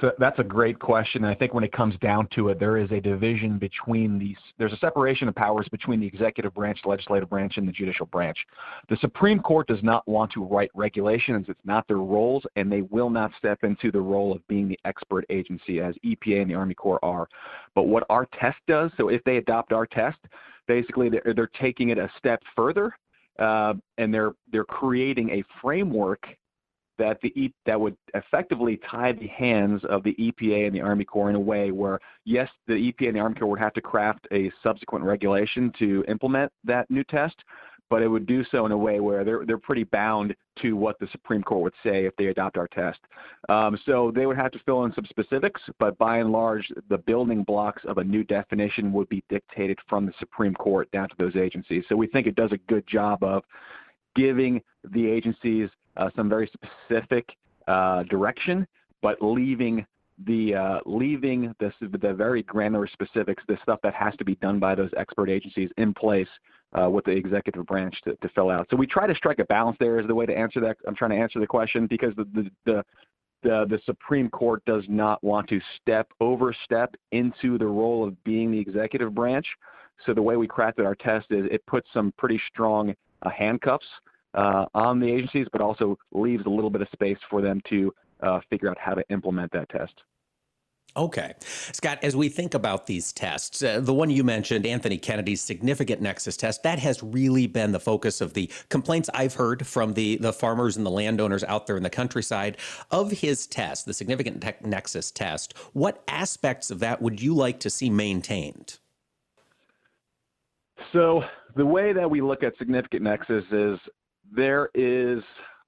So 0.00 0.12
that's 0.18 0.38
a 0.38 0.44
great 0.44 0.78
question. 0.78 1.24
And 1.24 1.32
I 1.32 1.34
think 1.34 1.52
when 1.52 1.64
it 1.64 1.72
comes 1.72 1.94
down 2.00 2.28
to 2.34 2.48
it, 2.48 2.58
there 2.58 2.78
is 2.78 2.90
a 2.90 3.00
division 3.00 3.58
between 3.58 4.18
these, 4.18 4.36
there's 4.58 4.72
a 4.72 4.78
separation 4.78 5.28
of 5.28 5.34
powers 5.34 5.66
between 5.70 6.00
the 6.00 6.06
executive 6.06 6.54
branch, 6.54 6.80
the 6.82 6.88
legislative 6.88 7.28
branch, 7.28 7.58
and 7.58 7.68
the 7.68 7.72
judicial 7.72 8.06
branch. 8.06 8.38
The 8.88 8.96
Supreme 8.96 9.40
Court 9.40 9.66
does 9.66 9.82
not 9.82 10.06
want 10.08 10.32
to 10.32 10.44
write 10.44 10.70
regulations. 10.74 11.46
It's 11.48 11.60
not 11.64 11.86
their 11.86 11.98
roles, 11.98 12.44
and 12.56 12.72
they 12.72 12.82
will 12.82 13.10
not 13.10 13.32
step 13.36 13.62
into 13.62 13.92
the 13.92 14.00
role 14.00 14.32
of 14.32 14.46
being 14.48 14.68
the 14.68 14.78
expert 14.84 15.26
agency 15.28 15.80
as 15.80 15.94
EPA 16.04 16.42
and 16.42 16.50
the 16.50 16.54
Army 16.54 16.74
Corps 16.74 17.04
are. 17.04 17.28
But 17.74 17.82
what 17.82 18.04
our 18.08 18.26
test 18.40 18.58
does, 18.66 18.90
so 18.96 19.08
if 19.08 19.22
they 19.24 19.36
adopt 19.36 19.72
our 19.72 19.86
test, 19.86 20.18
basically 20.66 21.10
they're, 21.10 21.34
they're 21.34 21.50
taking 21.60 21.90
it 21.90 21.98
a 21.98 22.10
step 22.16 22.42
further 22.56 22.94
uh, 23.40 23.74
and 23.98 24.12
they're 24.12 24.32
they're 24.52 24.64
creating 24.64 25.30
a 25.30 25.42
framework 25.60 26.26
that 27.00 27.18
the 27.22 27.52
that 27.64 27.80
would 27.80 27.96
effectively 28.14 28.78
tie 28.88 29.12
the 29.12 29.26
hands 29.26 29.82
of 29.88 30.04
the 30.04 30.14
EPA 30.14 30.66
and 30.66 30.76
the 30.76 30.82
Army 30.82 31.04
Corps 31.04 31.30
in 31.30 31.36
a 31.36 31.40
way 31.40 31.70
where 31.70 31.98
yes, 32.24 32.48
the 32.68 32.74
EPA 32.74 33.08
and 33.08 33.16
the 33.16 33.20
Army 33.20 33.34
Corps 33.36 33.48
would 33.48 33.58
have 33.58 33.72
to 33.72 33.80
craft 33.80 34.28
a 34.32 34.52
subsequent 34.62 35.04
regulation 35.04 35.72
to 35.78 36.04
implement 36.08 36.52
that 36.62 36.90
new 36.90 37.02
test, 37.04 37.36
but 37.88 38.02
it 38.02 38.08
would 38.08 38.26
do 38.26 38.44
so 38.50 38.66
in 38.66 38.72
a 38.72 38.76
way 38.76 39.00
where 39.00 39.24
they're 39.24 39.46
they're 39.46 39.58
pretty 39.58 39.84
bound 39.84 40.36
to 40.60 40.76
what 40.76 40.98
the 40.98 41.08
Supreme 41.10 41.42
Court 41.42 41.62
would 41.62 41.74
say 41.82 42.04
if 42.04 42.14
they 42.16 42.26
adopt 42.26 42.58
our 42.58 42.68
test. 42.68 43.00
Um, 43.48 43.78
so 43.86 44.12
they 44.14 44.26
would 44.26 44.36
have 44.36 44.52
to 44.52 44.60
fill 44.66 44.84
in 44.84 44.92
some 44.92 45.06
specifics, 45.08 45.62
but 45.78 45.96
by 45.96 46.18
and 46.18 46.30
large, 46.30 46.70
the 46.90 46.98
building 46.98 47.44
blocks 47.44 47.82
of 47.86 47.96
a 47.96 48.04
new 48.04 48.24
definition 48.24 48.92
would 48.92 49.08
be 49.08 49.24
dictated 49.30 49.78
from 49.88 50.04
the 50.04 50.12
Supreme 50.18 50.54
Court 50.54 50.90
down 50.90 51.08
to 51.08 51.14
those 51.18 51.34
agencies. 51.34 51.84
So 51.88 51.96
we 51.96 52.08
think 52.08 52.26
it 52.26 52.36
does 52.36 52.52
a 52.52 52.58
good 52.68 52.86
job 52.86 53.24
of 53.24 53.42
giving 54.14 54.60
the 54.92 55.06
agencies 55.06 55.68
some 56.16 56.28
very 56.28 56.50
specific 56.52 57.28
uh, 57.68 58.02
direction, 58.04 58.66
but 59.02 59.20
leaving 59.20 59.86
the 60.26 60.54
uh, 60.54 60.80
leaving 60.84 61.54
the, 61.60 61.72
the 61.80 62.12
very 62.12 62.42
granular 62.42 62.86
specifics, 62.86 63.42
the 63.48 63.58
stuff 63.62 63.78
that 63.82 63.94
has 63.94 64.14
to 64.16 64.24
be 64.24 64.34
done 64.36 64.58
by 64.58 64.74
those 64.74 64.90
expert 64.96 65.30
agencies 65.30 65.70
in 65.78 65.94
place 65.94 66.28
uh, 66.78 66.88
with 66.88 67.04
the 67.04 67.10
executive 67.10 67.64
branch 67.66 67.94
to, 68.04 68.14
to 68.16 68.28
fill 68.30 68.50
out. 68.50 68.66
So 68.70 68.76
we 68.76 68.86
try 68.86 69.06
to 69.06 69.14
strike 69.14 69.38
a 69.38 69.44
balance 69.46 69.76
there 69.80 69.98
is 69.98 70.06
the 70.06 70.14
way 70.14 70.26
to 70.26 70.36
answer 70.36 70.60
that. 70.60 70.76
I'm 70.86 70.94
trying 70.94 71.12
to 71.12 71.16
answer 71.16 71.40
the 71.40 71.46
question 71.46 71.86
because 71.86 72.14
the, 72.16 72.24
the, 72.34 72.50
the 72.66 72.84
the, 73.42 73.64
the 73.70 73.80
Supreme 73.86 74.28
Court 74.28 74.62
does 74.66 74.84
not 74.88 75.22
want 75.24 75.48
to 75.48 75.60
step 75.80 76.08
overstep 76.20 76.94
into 77.12 77.56
the 77.56 77.66
role 77.66 78.06
of 78.06 78.22
being 78.22 78.50
the 78.50 78.58
executive 78.58 79.14
branch. 79.14 79.46
So 80.04 80.12
the 80.12 80.20
way 80.20 80.36
we 80.36 80.46
crafted 80.46 80.84
our 80.84 80.94
test 80.94 81.26
is 81.30 81.46
it 81.50 81.64
puts 81.64 81.88
some 81.94 82.12
pretty 82.18 82.38
strong 82.52 82.94
uh, 83.22 83.30
handcuffs 83.30 83.86
uh, 84.34 84.66
on 84.74 85.00
the 85.00 85.10
agencies, 85.10 85.46
but 85.52 85.60
also 85.60 85.98
leaves 86.12 86.44
a 86.46 86.50
little 86.50 86.70
bit 86.70 86.82
of 86.82 86.88
space 86.92 87.18
for 87.28 87.40
them 87.40 87.60
to 87.68 87.92
uh, 88.20 88.40
figure 88.50 88.70
out 88.70 88.78
how 88.78 88.94
to 88.94 89.04
implement 89.10 89.50
that 89.52 89.68
test. 89.68 89.94
Okay. 90.96 91.34
Scott, 91.40 91.98
as 92.02 92.16
we 92.16 92.28
think 92.28 92.54
about 92.54 92.86
these 92.86 93.12
tests, 93.12 93.62
uh, 93.62 93.78
the 93.80 93.94
one 93.94 94.10
you 94.10 94.24
mentioned, 94.24 94.66
Anthony 94.66 94.98
Kennedy's 94.98 95.40
significant 95.40 96.00
nexus 96.00 96.36
test, 96.36 96.64
that 96.64 96.80
has 96.80 97.00
really 97.02 97.46
been 97.46 97.70
the 97.70 97.78
focus 97.78 98.20
of 98.20 98.34
the 98.34 98.50
complaints 98.70 99.08
I've 99.14 99.34
heard 99.34 99.66
from 99.66 99.94
the, 99.94 100.16
the 100.16 100.32
farmers 100.32 100.76
and 100.76 100.84
the 100.84 100.90
landowners 100.90 101.44
out 101.44 101.68
there 101.68 101.76
in 101.76 101.84
the 101.84 101.90
countryside 101.90 102.56
of 102.90 103.12
his 103.12 103.46
test, 103.46 103.86
the 103.86 103.94
significant 103.94 104.42
te- 104.42 104.66
nexus 104.66 105.12
test. 105.12 105.56
What 105.74 106.02
aspects 106.08 106.72
of 106.72 106.80
that 106.80 107.00
would 107.00 107.22
you 107.22 107.34
like 107.34 107.60
to 107.60 107.70
see 107.70 107.88
maintained? 107.88 108.78
So, 110.92 111.22
the 111.54 111.66
way 111.66 111.92
that 111.92 112.10
we 112.10 112.20
look 112.20 112.42
at 112.42 112.56
significant 112.58 113.02
nexus 113.02 113.44
is 113.52 113.78
there 114.34 114.70
is 114.74 115.22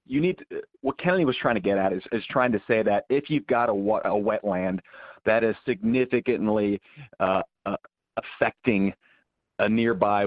you 0.07 0.21
need 0.21 0.39
to, 0.39 0.63
what 0.81 0.99
Kennedy 0.99 1.25
was 1.25 1.37
trying 1.37 1.55
to 1.55 1.61
get 1.61 1.79
at 1.79 1.93
is, 1.93 2.03
is 2.13 2.25
trying 2.29 2.53
to 2.53 2.63
say 2.67 2.83
that 2.83 3.05
if 3.09 3.31
you've 3.31 3.47
got 3.47 3.69
a, 3.69 3.73
a 3.73 4.11
wetland 4.11 4.81
that 5.25 5.45
is 5.45 5.55
significantly 5.65 6.81
uh, 7.21 7.43
uh, 7.67 7.77
affecting 8.17 8.93
a 9.61 9.69
nearby 9.69 10.27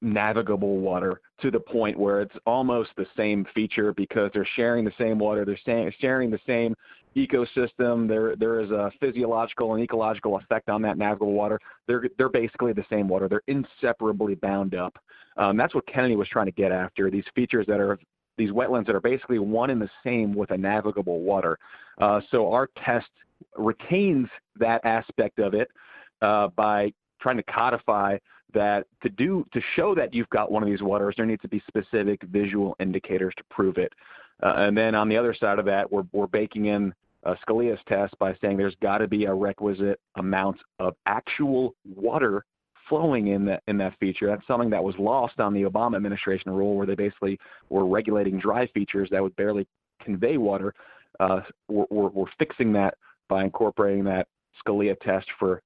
navigable 0.00 0.78
water 0.78 1.20
to 1.40 1.50
the 1.50 1.58
point 1.58 1.98
where 1.98 2.20
it's 2.20 2.36
almost 2.46 2.90
the 2.96 3.06
same 3.16 3.46
feature 3.54 3.92
because 3.94 4.30
they're 4.32 4.48
sharing 4.54 4.84
the 4.84 4.92
same 4.98 5.18
water, 5.18 5.44
they're 5.44 5.92
sharing 5.98 6.30
the 6.30 6.38
same 6.46 6.74
ecosystem. 7.16 8.06
There 8.06 8.36
there 8.36 8.60
is 8.60 8.70
a 8.70 8.92
physiological 9.00 9.74
and 9.74 9.82
ecological 9.82 10.36
effect 10.38 10.68
on 10.68 10.82
that 10.82 10.98
navigable 10.98 11.32
water. 11.32 11.58
They're 11.86 12.04
they're 12.18 12.28
basically 12.28 12.72
the 12.72 12.84
same 12.90 13.08
water. 13.08 13.28
They're 13.28 13.42
inseparably 13.46 14.34
bound 14.34 14.74
up. 14.74 14.96
Um, 15.36 15.56
that's 15.56 15.74
what 15.74 15.86
Kennedy 15.86 16.16
was 16.16 16.28
trying 16.28 16.46
to 16.46 16.52
get 16.52 16.72
after. 16.72 17.10
These 17.10 17.24
features 17.34 17.66
that 17.66 17.80
are 17.80 17.98
these 18.38 18.50
wetlands 18.50 18.86
that 18.86 18.94
are 18.94 19.00
basically 19.00 19.38
one 19.38 19.70
and 19.70 19.80
the 19.80 19.90
same 20.04 20.34
with 20.34 20.50
a 20.50 20.56
navigable 20.56 21.20
water. 21.20 21.58
Uh, 21.98 22.20
so 22.30 22.52
our 22.52 22.68
test 22.84 23.08
retains 23.56 24.28
that 24.58 24.84
aspect 24.84 25.38
of 25.38 25.54
it 25.54 25.68
uh, 26.22 26.48
by 26.48 26.92
trying 27.20 27.36
to 27.36 27.42
codify 27.44 28.18
that 28.54 28.86
to 29.02 29.08
do 29.08 29.46
to 29.52 29.60
show 29.74 29.94
that 29.94 30.14
you've 30.14 30.28
got 30.30 30.50
one 30.50 30.62
of 30.62 30.68
these 30.68 30.82
waters, 30.82 31.14
there 31.16 31.26
needs 31.26 31.42
to 31.42 31.48
be 31.48 31.62
specific 31.66 32.22
visual 32.24 32.76
indicators 32.80 33.34
to 33.36 33.44
prove 33.50 33.76
it. 33.78 33.92
Uh, 34.42 34.54
and 34.56 34.76
then 34.76 34.94
on 34.94 35.08
the 35.08 35.16
other 35.16 35.34
side 35.34 35.58
of 35.58 35.64
that, 35.64 35.90
we're, 35.90 36.04
we're 36.12 36.26
baking 36.26 36.66
in 36.66 36.92
uh, 37.24 37.34
Scalia's 37.46 37.80
test 37.88 38.14
by 38.18 38.36
saying 38.40 38.56
there's 38.56 38.76
got 38.82 38.98
to 38.98 39.08
be 39.08 39.24
a 39.24 39.34
requisite 39.34 40.00
amount 40.16 40.58
of 40.78 40.94
actual 41.06 41.74
water 41.84 42.44
flowing 42.88 43.28
in 43.28 43.44
that 43.46 43.62
in 43.66 43.76
that 43.78 43.98
feature. 43.98 44.26
That's 44.26 44.46
something 44.46 44.70
that 44.70 44.82
was 44.82 44.94
lost 44.98 45.40
on 45.40 45.52
the 45.52 45.62
Obama 45.62 45.96
administration 45.96 46.52
rule, 46.52 46.76
where 46.76 46.86
they 46.86 46.94
basically 46.94 47.38
were 47.68 47.86
regulating 47.86 48.38
dry 48.38 48.66
features 48.68 49.08
that 49.10 49.22
would 49.22 49.34
barely 49.36 49.66
convey 50.02 50.36
water. 50.36 50.74
Uh, 51.18 51.40
we're, 51.68 52.08
we're, 52.08 52.26
fixing 52.38 52.72
that 52.74 52.94
by 53.28 53.42
incorporating 53.42 54.04
that 54.04 54.28
Scalia 54.60 54.98
test 55.00 55.26
for 55.38 55.62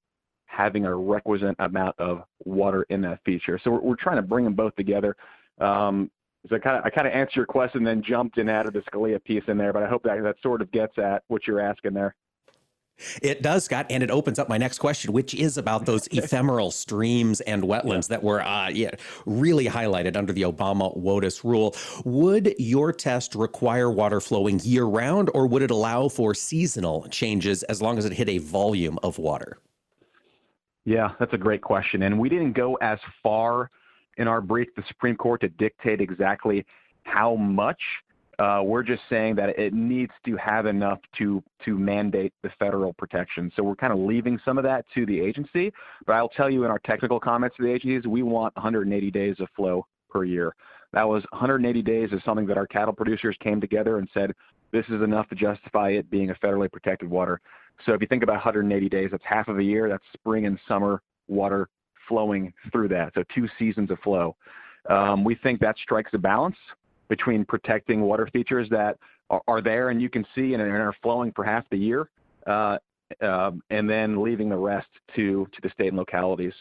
having 0.47 0.87
a 0.87 0.95
requisite 0.95 1.57
amount 1.59 1.95
of 1.99 2.23
water 2.45 2.87
in 2.89 3.01
that 3.01 3.19
feature. 3.25 3.59
So 3.63 3.73
we're, 3.73 3.81
we're 3.81 3.97
trying 3.97 4.17
to 4.17 4.23
bring 4.23 4.45
them 4.45 4.55
both 4.55 4.75
together. 4.77 5.17
Um, 5.61 6.11
so 6.49 6.57
I 6.57 6.59
kind 6.59 6.79
of 6.79 6.85
I 6.85 6.91
kind 6.91 7.07
of 7.07 7.13
answered 7.13 7.37
your 7.37 7.47
question, 7.47 7.85
then 7.85 8.03
jumped 8.03 8.39
and 8.39 8.51
added 8.51 8.73
the 8.73 8.81
Scalia 8.81 9.23
piece 9.23 9.45
in 9.49 9.59
there, 9.59 9.73
but 9.73 9.83
I 9.83 9.89
hope 9.89 10.03
that 10.05 10.23
that 10.23 10.37
sort 10.43 10.63
of 10.63 10.71
gets 10.73 10.99
at 10.99 11.23
what 11.29 11.47
you're 11.47 11.61
asking 11.61 11.95
there. 11.95 12.15
It 13.23 13.43
does, 13.43 13.65
Scott, 13.65 13.87
and 13.89 14.03
it 14.03 14.11
opens 14.11 14.39
up 14.39 14.49
my 14.49 14.59
next 14.59 14.79
question, 14.79 15.13
which 15.13 15.35
is 15.35 15.57
about 15.57 15.87
those 15.87 16.07
ephemeral 16.13 16.71
streams 16.71 17.41
and 17.43 17.63
wetlands 17.63 18.09
that 18.09 18.23
were 18.23 18.43
uh, 18.43 18.69
yeah, 18.69 18.91
really 19.27 19.67
highlighted 19.67 20.17
under 20.17 20.33
the 20.33 20.43
Obama 20.43 20.97
WOTUS 20.99 21.43
rule. 21.45 21.75
Would 22.05 22.55
your 22.59 22.93
test 22.93 23.35
require 23.35 23.91
water 23.91 24.21
flowing 24.21 24.61
year 24.61 24.85
round, 24.85 25.31
or 25.35 25.47
would 25.47 25.63
it 25.63 25.71
allow 25.71 26.09
for 26.09 26.35
seasonal 26.35 27.07
changes 27.09 27.63
as 27.65 27.81
long 27.81 27.99
as 27.99 28.05
it 28.05 28.13
hit 28.13 28.29
a 28.29 28.39
volume 28.39 28.99
of 29.03 29.19
water? 29.19 29.59
Yeah, 30.85 31.13
that's 31.19 31.33
a 31.33 31.39
great 31.39 31.63
question. 31.63 32.03
And 32.03 32.19
we 32.19 32.29
didn't 32.29 32.53
go 32.53 32.75
as 32.77 32.99
far 33.23 33.71
in 34.21 34.29
our 34.29 34.41
brief 34.41 34.69
the 34.77 34.85
Supreme 34.87 35.17
Court 35.17 35.41
to 35.41 35.49
dictate 35.49 36.01
exactly 36.01 36.65
how 37.05 37.35
much. 37.35 37.81
Uh, 38.39 38.63
we're 38.65 38.83
just 38.83 39.03
saying 39.11 39.35
that 39.35 39.51
it 39.59 39.75
needs 39.75 40.13
to 40.25 40.35
have 40.37 40.65
enough 40.65 40.99
to 41.19 41.43
to 41.65 41.77
mandate 41.77 42.33
the 42.43 42.51
federal 42.59 42.93
protection. 42.95 43.51
So 43.55 43.63
we're 43.63 43.77
kind 43.77 43.93
of 43.93 43.99
leaving 43.99 44.39
some 44.45 44.57
of 44.57 44.65
that 44.65 44.87
to 44.95 45.05
the 45.05 45.21
agency. 45.21 45.73
But 46.07 46.15
I'll 46.15 46.31
tell 46.31 46.49
you 46.49 46.65
in 46.65 46.71
our 46.71 46.79
technical 46.79 47.21
comments 47.21 47.57
to 47.57 47.65
the 47.65 47.71
agencies, 47.71 48.07
we 48.07 48.23
want 48.23 48.55
180 48.57 49.11
days 49.11 49.37
of 49.41 49.49
flow 49.57 49.87
per 50.09 50.25
year. 50.25 50.55
That 50.93 51.07
was 51.07 51.23
180 51.33 51.83
days 51.83 52.11
is 52.13 52.23
something 52.25 52.47
that 52.47 52.57
our 52.57 52.67
cattle 52.67 52.95
producers 52.95 53.37
came 53.41 53.61
together 53.61 53.99
and 53.99 54.09
said 54.15 54.33
this 54.73 54.87
is 54.87 55.03
enough 55.03 55.29
to 55.29 55.35
justify 55.35 55.91
it 55.91 56.11
being 56.11 56.31
a 56.31 56.35
federally 56.35 56.71
protected 56.71 57.11
water. 57.11 57.41
So 57.85 57.93
if 57.93 58.01
you 58.01 58.07
think 58.07 58.23
about 58.23 58.35
180 58.35 58.89
days, 58.89 59.09
that's 59.11 59.25
half 59.25 59.49
of 59.49 59.59
a 59.59 59.63
year. 59.63 59.89
That's 59.89 60.05
spring 60.15 60.47
and 60.47 60.59
summer 60.67 61.03
water 61.29 61.69
flowing 62.11 62.53
through 62.71 62.89
that. 62.89 63.13
So 63.15 63.23
two 63.35 63.49
seasons 63.59 63.91
of 63.91 63.99
flow. 64.01 64.37
Um, 64.89 65.25
we 65.25 65.35
think 65.37 65.61
that 65.61 65.77
strikes 65.79 66.11
a 66.15 66.19
balance 66.19 66.57
between 67.09 67.45
protecting 67.45 68.03
water 68.03 68.29
features 68.33 68.69
that 68.71 68.99
are, 69.31 69.43
are 69.47 69.63
there 69.63 69.91
and 69.91 70.03
you 70.03 70.11
can 70.11 70.27
see 70.35 70.55
and, 70.55 70.63
are 70.63 70.95
flowing 71.03 71.33
for 71.33 71.45
half 71.45 71.65
the 71.71 71.77
year, 71.79 72.11
uh, 72.47 72.77
uh, 73.23 73.53
and 73.71 73.89
then 73.89 74.23
leaving 74.23 74.49
the 74.49 74.57
rest 74.57 74.89
to 75.15 75.47
to 75.53 75.61
the 75.63 75.71
state 75.71 75.89
and 75.89 75.97
localities. 75.97 76.55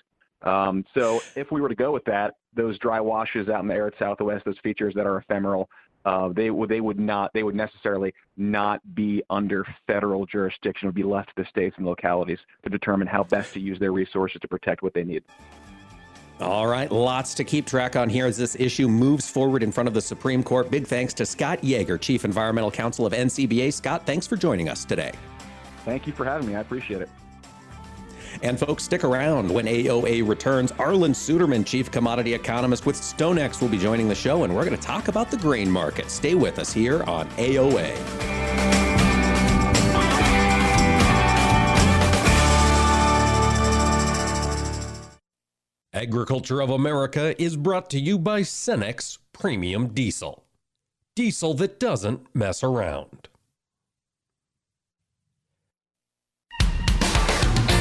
Um, 0.44 0.86
so 0.94 1.22
if 1.36 1.52
we 1.52 1.60
were 1.62 1.70
to 1.70 1.76
go 1.76 1.92
with 1.92 2.06
that, 2.06 2.36
those 2.56 2.78
dry 2.80 3.00
washes 3.00 3.50
out 3.50 3.62
in 3.62 3.68
the 3.68 3.74
arid 3.74 3.96
southwest, 4.00 4.46
those 4.46 4.58
features 4.64 4.94
that 4.96 5.06
are 5.06 5.18
ephemeral, 5.18 5.70
uh, 6.06 6.30
they 6.30 6.50
would 6.50 6.70
they 6.70 6.82
would 6.82 7.00
not 7.00 7.32
they 7.34 7.44
would 7.44 7.56
necessarily 7.56 8.14
not 8.38 8.82
be 8.96 9.22
under 9.30 9.66
federal 9.86 10.26
jurisdiction. 10.26 10.88
It 10.88 10.90
would 10.90 10.96
be 10.96 11.04
left 11.04 11.30
to 11.30 11.44
the 11.44 11.46
states 11.46 11.76
and 11.78 11.86
localities 11.86 12.40
to 12.64 12.70
determine 12.70 13.08
how 13.08 13.24
best 13.24 13.54
to 13.54 13.60
use 13.60 13.80
their 13.80 13.92
resources 13.92 14.40
to 14.42 14.48
protect 14.48 14.82
what 14.82 14.94
they 14.94 15.04
need. 15.04 15.24
All 16.40 16.68
right, 16.68 16.90
lots 16.90 17.34
to 17.34 17.44
keep 17.44 17.66
track 17.66 17.98
on 17.98 18.08
here 18.08 18.26
as 18.26 18.38
this 18.38 18.56
issue 18.56 18.88
moves 18.88 19.30
forward 19.30 19.62
in 19.62 19.74
front 19.74 19.90
of 19.90 19.94
the 19.94 20.02
Supreme 20.02 20.42
Court. 20.42 20.72
Big 20.72 20.88
thanks 20.88 21.14
to 21.16 21.26
Scott 21.26 21.62
Yager, 21.62 21.98
Chief 21.98 22.24
Environmental 22.24 22.72
Counsel 22.72 23.06
of 23.06 23.12
NCBA. 23.12 23.74
Scott, 23.74 24.06
thanks 24.06 24.26
for 24.26 24.38
joining 24.38 24.70
us 24.70 24.86
today. 24.86 25.12
Thank 25.84 26.08
you 26.08 26.14
for 26.14 26.24
having 26.24 26.48
me. 26.48 26.56
I 26.56 26.62
appreciate 26.62 27.02
it. 27.02 27.10
And 28.42 28.60
folks, 28.60 28.84
stick 28.84 29.04
around. 29.04 29.52
When 29.52 29.66
AOA 29.66 30.28
returns, 30.28 30.72
Arlan 30.74 31.12
Suderman, 31.12 31.66
chief 31.66 31.92
commodity 31.92 32.34
economist 32.34 32.86
with 32.86 32.96
StoneX, 32.96 33.62
will 33.62 33.70
be 33.70 33.78
joining 33.78 34.08
the 34.08 34.16
show, 34.16 34.44
and 34.44 34.56
we're 34.56 34.66
going 34.66 34.78
to 34.78 34.82
talk 34.82 35.08
about 35.08 35.30
the 35.30 35.38
grain 35.38 35.70
market. 35.70 36.10
Stay 36.10 36.36
with 36.36 36.60
us 36.60 36.72
here 36.72 37.04
on 37.04 37.28
AOA. 37.32 38.40
Agriculture 45.92 46.62
of 46.62 46.70
America 46.70 47.40
is 47.42 47.58
brought 47.58 47.90
to 47.90 48.00
you 48.00 48.18
by 48.18 48.42
Cenex 48.42 49.18
Premium 49.34 49.90
Diesel. 49.90 50.46
Diesel 51.16 51.56
that 51.56 51.80
doesn't 51.80 52.34
mess 52.34 52.64
around. 52.64 53.28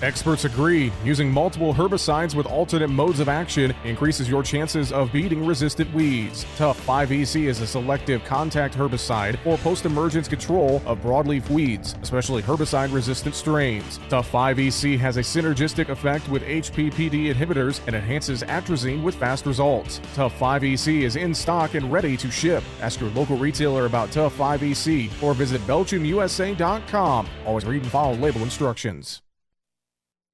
Experts 0.00 0.44
agree 0.44 0.92
using 1.02 1.28
multiple 1.28 1.74
herbicides 1.74 2.32
with 2.32 2.46
alternate 2.46 2.88
modes 2.88 3.18
of 3.18 3.28
action 3.28 3.74
increases 3.82 4.28
your 4.28 4.44
chances 4.44 4.92
of 4.92 5.12
beating 5.12 5.44
resistant 5.44 5.92
weeds. 5.92 6.46
Tough 6.56 6.80
5EC 6.86 7.48
is 7.48 7.60
a 7.60 7.66
selective 7.66 8.24
contact 8.24 8.76
herbicide 8.76 9.42
for 9.42 9.58
post 9.58 9.86
emergence 9.86 10.28
control 10.28 10.80
of 10.86 11.00
broadleaf 11.00 11.50
weeds, 11.50 11.96
especially 12.00 12.42
herbicide 12.42 12.92
resistant 12.92 13.34
strains. 13.34 13.98
Tough 14.08 14.30
5EC 14.30 14.96
has 14.98 15.16
a 15.16 15.20
synergistic 15.20 15.88
effect 15.88 16.28
with 16.28 16.44
HPPD 16.44 17.34
inhibitors 17.34 17.80
and 17.88 17.96
enhances 17.96 18.44
atrazine 18.44 19.02
with 19.02 19.16
fast 19.16 19.46
results. 19.46 20.00
Tough 20.14 20.38
5EC 20.38 21.02
is 21.02 21.16
in 21.16 21.34
stock 21.34 21.74
and 21.74 21.92
ready 21.92 22.16
to 22.18 22.30
ship. 22.30 22.62
Ask 22.80 23.00
your 23.00 23.10
local 23.10 23.36
retailer 23.36 23.86
about 23.86 24.12
Tough 24.12 24.38
5EC 24.38 25.10
or 25.24 25.34
visit 25.34 25.60
BelchimUSA.com. 25.62 27.26
Always 27.44 27.64
read 27.64 27.82
and 27.82 27.90
follow 27.90 28.14
label 28.14 28.42
instructions. 28.42 29.22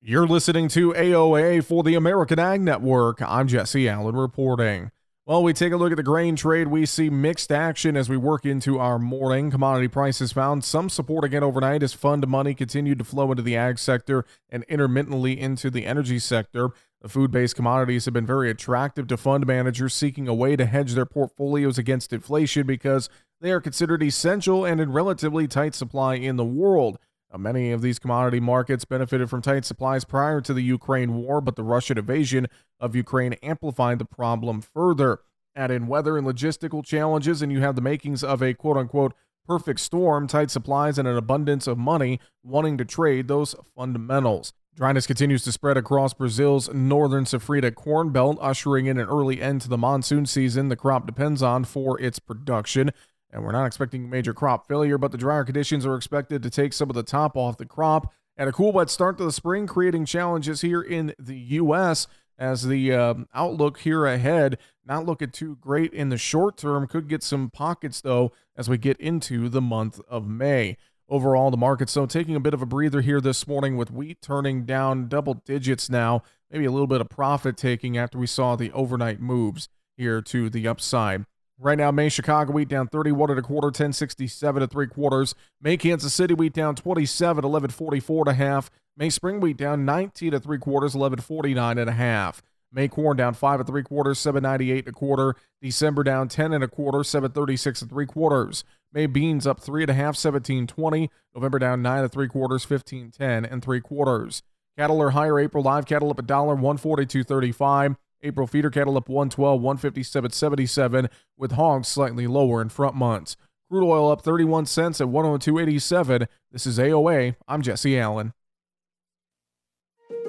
You're 0.07 0.27
listening 0.27 0.69
to 0.69 0.93
AOA 0.93 1.65
for 1.65 1.83
the 1.83 1.95
American 1.95 2.39
Ag 2.39 2.61
Network. 2.61 3.23
I'm 3.23 3.49
Jesse 3.49 3.89
Allen 3.89 4.15
reporting. 4.15 4.91
Well, 5.25 5.43
we 5.43 5.55
take 5.55 5.73
a 5.73 5.79
look 5.79 5.93
at 5.93 5.97
the 5.97 6.03
grain 6.03 6.37
trade. 6.37 6.69
We 6.69 6.85
see 6.85 7.09
mixed 7.09 7.51
action 7.51 7.97
as 7.97 8.11
we 8.11 8.19
work 8.19 8.45
into 8.45 8.79
our 8.79 8.99
morning. 8.99 9.51
Commodity 9.51 9.89
prices 9.89 10.31
found 10.31 10.63
some 10.63 10.91
support 10.91 11.25
again 11.25 11.43
overnight 11.43 11.83
as 11.83 11.95
fund 11.95 12.29
money 12.29 12.53
continued 12.53 12.99
to 12.99 13.05
flow 13.05 13.31
into 13.31 13.43
the 13.43 13.57
ag 13.57 13.79
sector 13.79 14.27
and 14.51 14.63
intermittently 14.65 15.41
into 15.41 15.71
the 15.71 15.87
energy 15.87 16.19
sector. 16.19 16.69
The 17.01 17.09
food 17.09 17.31
based 17.31 17.57
commodities 17.57 18.05
have 18.05 18.13
been 18.13 18.27
very 18.27 18.51
attractive 18.51 19.07
to 19.07 19.17
fund 19.17 19.47
managers 19.47 19.95
seeking 19.95 20.29
a 20.29 20.35
way 20.35 20.55
to 20.55 20.67
hedge 20.67 20.93
their 20.93 21.07
portfolios 21.07 21.79
against 21.79 22.13
inflation 22.13 22.67
because 22.67 23.09
they 23.41 23.53
are 23.53 23.61
considered 23.63 24.03
essential 24.03 24.67
and 24.67 24.83
in 24.83 24.93
relatively 24.93 25.49
tight 25.49 25.75
supply 25.75 26.17
in 26.17 26.37
the 26.37 26.45
world. 26.45 26.99
Uh, 27.35 27.39
many 27.39 27.73
of 27.73 27.83
these 27.83 27.99
commodity 27.99 28.39
markets 28.39 28.85
benefited 28.85 29.29
from 29.29 29.43
tight 29.43 29.65
supplies 29.65 30.05
prior 30.05 30.41
to 30.41 30.55
the 30.55 30.63
Ukraine 30.63 31.15
war, 31.15 31.41
but 31.41 31.57
the 31.57 31.65
Russian 31.65 31.99
invasion 31.99 32.47
of 32.79 32.95
Ukraine 32.95 33.33
amplified 33.43 33.99
the 33.99 34.05
problem 34.05 34.61
further. 34.61 35.19
Add 35.57 35.73
in 35.73 35.89
weather 35.89 36.17
and 36.17 36.27
logistical 36.27 36.85
challenges, 36.85 37.43
and 37.43 37.51
you 37.51 37.61
have 37.61 37.75
the 37.75 37.83
makings 37.83 38.23
of 38.23 38.41
a 38.41 38.55
quote 38.55 38.77
unquote 38.77 39.15
perfect 39.47 39.81
storm, 39.81 40.29
tight 40.29 40.51
supplies, 40.51 40.97
and 40.97 41.09
an 41.09 41.17
abundance 41.17 41.67
of 41.67 41.77
money 41.77 42.21
wanting 42.45 42.79
to 42.79 42.85
trade 42.85 43.27
those 43.27 43.55
fundamentals. 43.77 44.53
Dryness 44.77 45.07
continues 45.07 45.45
to 45.45 45.53
spread 45.53 45.77
across 45.77 46.15
Brazil's 46.15 46.73
northern 46.73 47.25
Safrinha 47.25 47.75
corn 47.75 48.11
belt, 48.11 48.39
ushering 48.41 48.87
in 48.87 48.99
an 48.99 49.09
early 49.09 49.41
end 49.41 49.61
to 49.63 49.69
the 49.69 49.79
monsoon 49.79 50.27
season 50.27 50.69
the 50.69 50.77
crop 50.77 51.07
depends 51.07 51.43
on 51.43 51.65
for 51.65 52.01
its 52.01 52.19
production. 52.19 52.91
And 53.35 53.43
we're 53.45 53.53
not 53.53 53.67
expecting 53.67 54.09
major 54.09 54.33
crop 54.33 54.69
failure, 54.69 54.97
but 54.97 55.11
the 55.11 55.19
drier 55.19 55.45
conditions 55.45 55.85
are 55.85 55.97
expected 55.97 56.41
to 56.43 56.51
take 56.51 56.73
some 56.73 56.89
of 56.89 56.95
the 56.95 57.03
top 57.03 57.37
off 57.37 57.59
the 57.59 57.67
crop. 57.67 58.13
And 58.37 58.49
a 58.49 58.53
cool 58.53 58.71
wet 58.71 58.91
start 58.91 59.19
to 59.19 59.25
the 59.25 59.33
spring, 59.33 59.67
creating 59.67 60.07
challenges 60.07 60.61
here 60.61 60.81
in 60.81 61.15
the 61.19 61.37
U.S. 61.37 62.07
as 62.39 62.67
the 62.67 62.93
um, 62.93 63.29
outlook 63.35 63.81
here 63.81 64.07
ahead 64.07 64.59
not 64.87 65.05
looking 65.05 65.31
too 65.31 65.57
great 65.61 65.93
in 65.93 66.11
the 66.11 66.17
short 66.17 66.57
term. 66.57 66.87
Could 66.87 67.09
get 67.09 67.25
some 67.25 67.51
pockets, 67.51 68.01
though, 68.01 68.33
as 68.57 68.69
we 68.69 68.79
get 68.79 68.99
into 68.99 69.49
the 69.49 69.63
month 69.63 70.01
of 70.09 70.29
May. 70.29 70.77
Overall, 71.09 71.51
the 71.51 71.57
market 71.57 71.91
so 71.91 72.07
taking 72.07 72.37
a 72.37 72.41
bit 72.41 72.55
of 72.55 72.63
a 72.63 72.67
breather 72.67 73.01
here 73.01 73.21
this 73.21 73.47
morning 73.49 73.77
with 73.77 73.91
wheat 73.91 74.23
turning 74.23 74.65
down 74.65 75.09
double 75.09 75.35
digits 75.35 75.91
now, 75.91 76.23
maybe 76.51 76.65
a 76.65 76.71
little 76.71 76.87
bit 76.87 77.01
of 77.01 77.09
profit 77.09 77.57
taking 77.57 77.99
after 77.99 78.17
we 78.17 78.27
saw 78.27 78.55
the 78.55 78.73
overnight 78.73 79.21
moves 79.21 79.69
here 79.97 80.23
to 80.23 80.49
the 80.49 80.69
upside. 80.69 81.27
Right 81.59 81.79
now, 81.79 81.93
May 81.93 82.09
Chicago 82.09 82.53
wheat 82.53 82.69
down 82.69 82.89
31 82.89 83.31
and 83.31 83.39
a 83.39 83.43
quarter, 83.43 83.67
1067 83.67 84.61
to 84.61 84.67
three 84.67 84.89
quarters. 84.89 85.35
May 85.61 85.77
Kansas 85.77 86.13
City 86.13 86.35
wheat 86.35 86.53
down 86.53 86.75
27, 86.75 87.37
1144 87.37 88.23
and 88.23 88.29
a 88.29 88.35
half. 88.35 88.71
May 88.97 89.09
spring 89.09 89.41
wheat 89.41 89.57
down 89.57 89.85
19 89.85 90.33
to 90.33 90.41
three 90.41 90.59
quarters, 90.59 90.95
1149 90.95 91.79
and 91.79 91.89
a 91.91 91.93
half. 91.93 92.43
May 92.73 92.89
corn 92.89 93.17
down 93.17 93.35
five 93.35 93.61
and 93.61 93.69
three 93.69 93.85
quarters, 93.85 94.19
798 94.19 94.87
and 94.87 94.89
a 94.89 94.93
quarter. 94.93 95.37
December 95.63 96.03
down 96.03 96.27
10 96.27 96.53
and 96.53 96.65
a 96.65 96.69
quarter, 96.69 97.05
736 97.05 97.83
and 97.83 97.91
three 97.91 98.07
quarters. 98.07 98.65
May 98.93 99.07
beans 99.07 99.47
up 99.47 99.61
three 99.61 99.85
and 99.85 99.91
a 99.91 99.95
half, 99.95 100.17
1720. 100.17 101.09
November 101.37 101.61
down 101.61 101.83
nine 101.83 102.03
and 102.03 102.11
three 102.11 102.29
quarters, 102.29 102.69
1510 102.69 103.45
and 103.45 103.63
three 103.63 103.81
quarters. 103.81 104.43
Cattle 104.77 105.01
are 105.01 105.11
higher. 105.11 105.39
April 105.39 105.63
live 105.63 105.87
cattle 105.87 106.11
up 106.11 106.19
a 106.19 106.23
dollar, 106.23 106.57
142.35. 106.57 107.97
April 108.25 108.47
feeder 108.47 108.71
cattle 108.71 108.97
up 108.97 109.09
112, 109.09 109.61
157.77, 109.61 111.09
with 111.37 111.53
hogs 111.53 111.89
slightly 111.89 112.27
lower 112.27 112.63
in 112.63 112.71
front 112.71 112.97
months. 112.97 113.37
Crude 113.71 113.87
oil 113.87 114.11
up 114.11 114.23
31 114.23 114.67
cents 114.67 115.01
at 115.01 115.09
102.87. 115.09 116.27
This 116.51 116.67
is 116.67 116.79
AOA. 116.79 117.37
I'm 117.47 117.63
Jesse 117.63 117.99
Allen. 117.99 118.33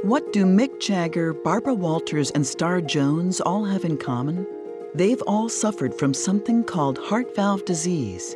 What 0.03 0.33
do 0.33 0.45
Mick 0.45 0.79
Jagger, 0.79 1.33
Barbara 1.33 1.73
Walters, 1.73 2.31
and 2.31 2.45
Star 2.45 2.81
Jones 2.81 3.41
all 3.41 3.65
have 3.65 3.85
in 3.85 3.97
common? 3.97 4.45
They've 4.93 5.21
all 5.23 5.49
suffered 5.49 5.93
from 5.95 6.13
something 6.13 6.63
called 6.63 6.97
heart 6.97 7.35
valve 7.35 7.65
disease. 7.65 8.35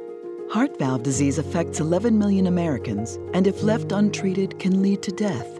Heart 0.51 0.79
valve 0.79 1.03
disease 1.03 1.37
affects 1.37 1.79
11 1.79 2.17
million 2.17 2.47
Americans 2.47 3.19
and, 3.33 3.45
if 3.45 3.61
left 3.61 3.91
untreated, 3.91 4.57
can 4.57 4.81
lead 4.81 5.01
to 5.03 5.11
death. 5.11 5.59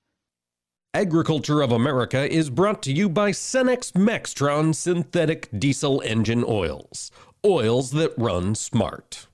Agriculture 0.93 1.61
of 1.61 1.71
America 1.71 2.29
is 2.29 2.49
brought 2.49 2.83
to 2.83 2.91
you 2.91 3.07
by 3.07 3.31
Cenex 3.31 3.93
Maxtron 3.93 4.75
synthetic 4.75 5.47
diesel 5.57 6.01
engine 6.01 6.43
oils. 6.45 7.11
Oils 7.45 7.91
that 7.91 8.13
run 8.17 8.55
smart. 8.55 9.27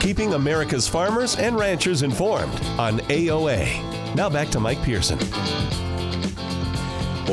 Keeping 0.00 0.34
America's 0.34 0.86
farmers 0.86 1.38
and 1.38 1.56
ranchers 1.56 2.02
informed 2.02 2.52
on 2.78 2.98
AOA. 3.08 4.14
Now 4.14 4.28
back 4.28 4.50
to 4.50 4.60
Mike 4.60 4.82
Pearson. 4.82 5.18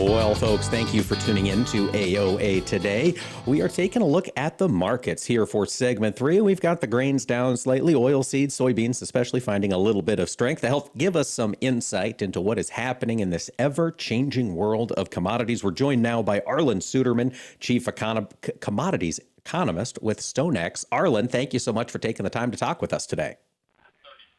Well, 0.05 0.35
folks, 0.35 0.67
thank 0.67 0.93
you 0.93 1.01
for 1.01 1.15
tuning 1.15 1.47
in 1.47 1.65
to 1.65 1.87
AOA 1.87 2.63
today. 2.65 3.15
We 3.47 3.63
are 3.63 3.67
taking 3.67 4.03
a 4.03 4.05
look 4.05 4.29
at 4.37 4.59
the 4.59 4.69
markets 4.69 5.25
here 5.25 5.47
for 5.47 5.65
segment 5.65 6.15
three. 6.15 6.39
We've 6.39 6.61
got 6.61 6.81
the 6.81 6.87
grains 6.87 7.25
down 7.25 7.57
slightly, 7.57 7.95
oilseeds, 7.95 8.49
soybeans, 8.49 9.01
especially 9.01 9.39
finding 9.39 9.73
a 9.73 9.77
little 9.79 10.03
bit 10.03 10.19
of 10.19 10.29
strength 10.29 10.61
to 10.61 10.67
help 10.67 10.95
give 10.99 11.15
us 11.15 11.29
some 11.29 11.55
insight 11.61 12.21
into 12.21 12.39
what 12.39 12.59
is 12.59 12.69
happening 12.69 13.21
in 13.21 13.31
this 13.31 13.49
ever 13.57 13.89
changing 13.91 14.55
world 14.55 14.91
of 14.91 15.09
commodities. 15.09 15.63
We're 15.63 15.71
joined 15.71 16.03
now 16.03 16.21
by 16.21 16.41
Arlan 16.41 16.77
Suderman, 16.77 17.35
Chief 17.59 17.85
Econ- 17.85 18.29
Commodities 18.59 19.19
Economist 19.39 19.97
with 20.03 20.19
StoneX. 20.19 20.85
Arlan, 20.91 21.27
thank 21.27 21.53
you 21.53 21.59
so 21.59 21.73
much 21.73 21.89
for 21.89 21.97
taking 21.97 22.23
the 22.23 22.29
time 22.29 22.51
to 22.51 22.57
talk 22.57 22.83
with 22.83 22.93
us 22.93 23.07
today. 23.07 23.37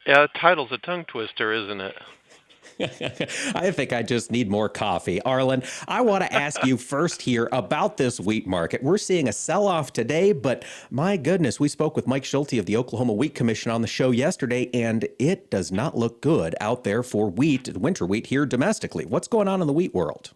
Yeah, 0.06 0.22
the 0.22 0.38
title's 0.40 0.70
a 0.70 0.78
tongue 0.78 1.04
twister, 1.08 1.52
isn't 1.52 1.80
it? 1.80 1.94
I 3.54 3.70
think 3.72 3.92
I 3.92 4.02
just 4.02 4.30
need 4.30 4.50
more 4.50 4.68
coffee. 4.68 5.20
Arlan, 5.26 5.64
I 5.88 6.00
want 6.02 6.22
to 6.24 6.32
ask 6.32 6.64
you 6.64 6.76
first 6.76 7.22
here 7.22 7.48
about 7.50 7.96
this 7.96 8.20
wheat 8.20 8.46
market. 8.46 8.82
We're 8.82 8.98
seeing 8.98 9.28
a 9.28 9.32
sell 9.32 9.66
off 9.66 9.92
today, 9.92 10.32
but 10.32 10.64
my 10.90 11.16
goodness, 11.16 11.58
we 11.58 11.68
spoke 11.68 11.96
with 11.96 12.06
Mike 12.06 12.24
Schulte 12.24 12.54
of 12.54 12.66
the 12.66 12.76
Oklahoma 12.76 13.14
Wheat 13.14 13.34
Commission 13.34 13.72
on 13.72 13.82
the 13.82 13.88
show 13.88 14.12
yesterday, 14.12 14.70
and 14.72 15.08
it 15.18 15.50
does 15.50 15.72
not 15.72 15.96
look 15.96 16.20
good 16.20 16.54
out 16.60 16.84
there 16.84 17.02
for 17.02 17.28
wheat, 17.28 17.76
winter 17.76 18.06
wheat 18.06 18.28
here 18.28 18.46
domestically. 18.46 19.04
What's 19.04 19.28
going 19.28 19.48
on 19.48 19.60
in 19.60 19.66
the 19.66 19.72
wheat 19.72 19.94
world? 19.94 20.32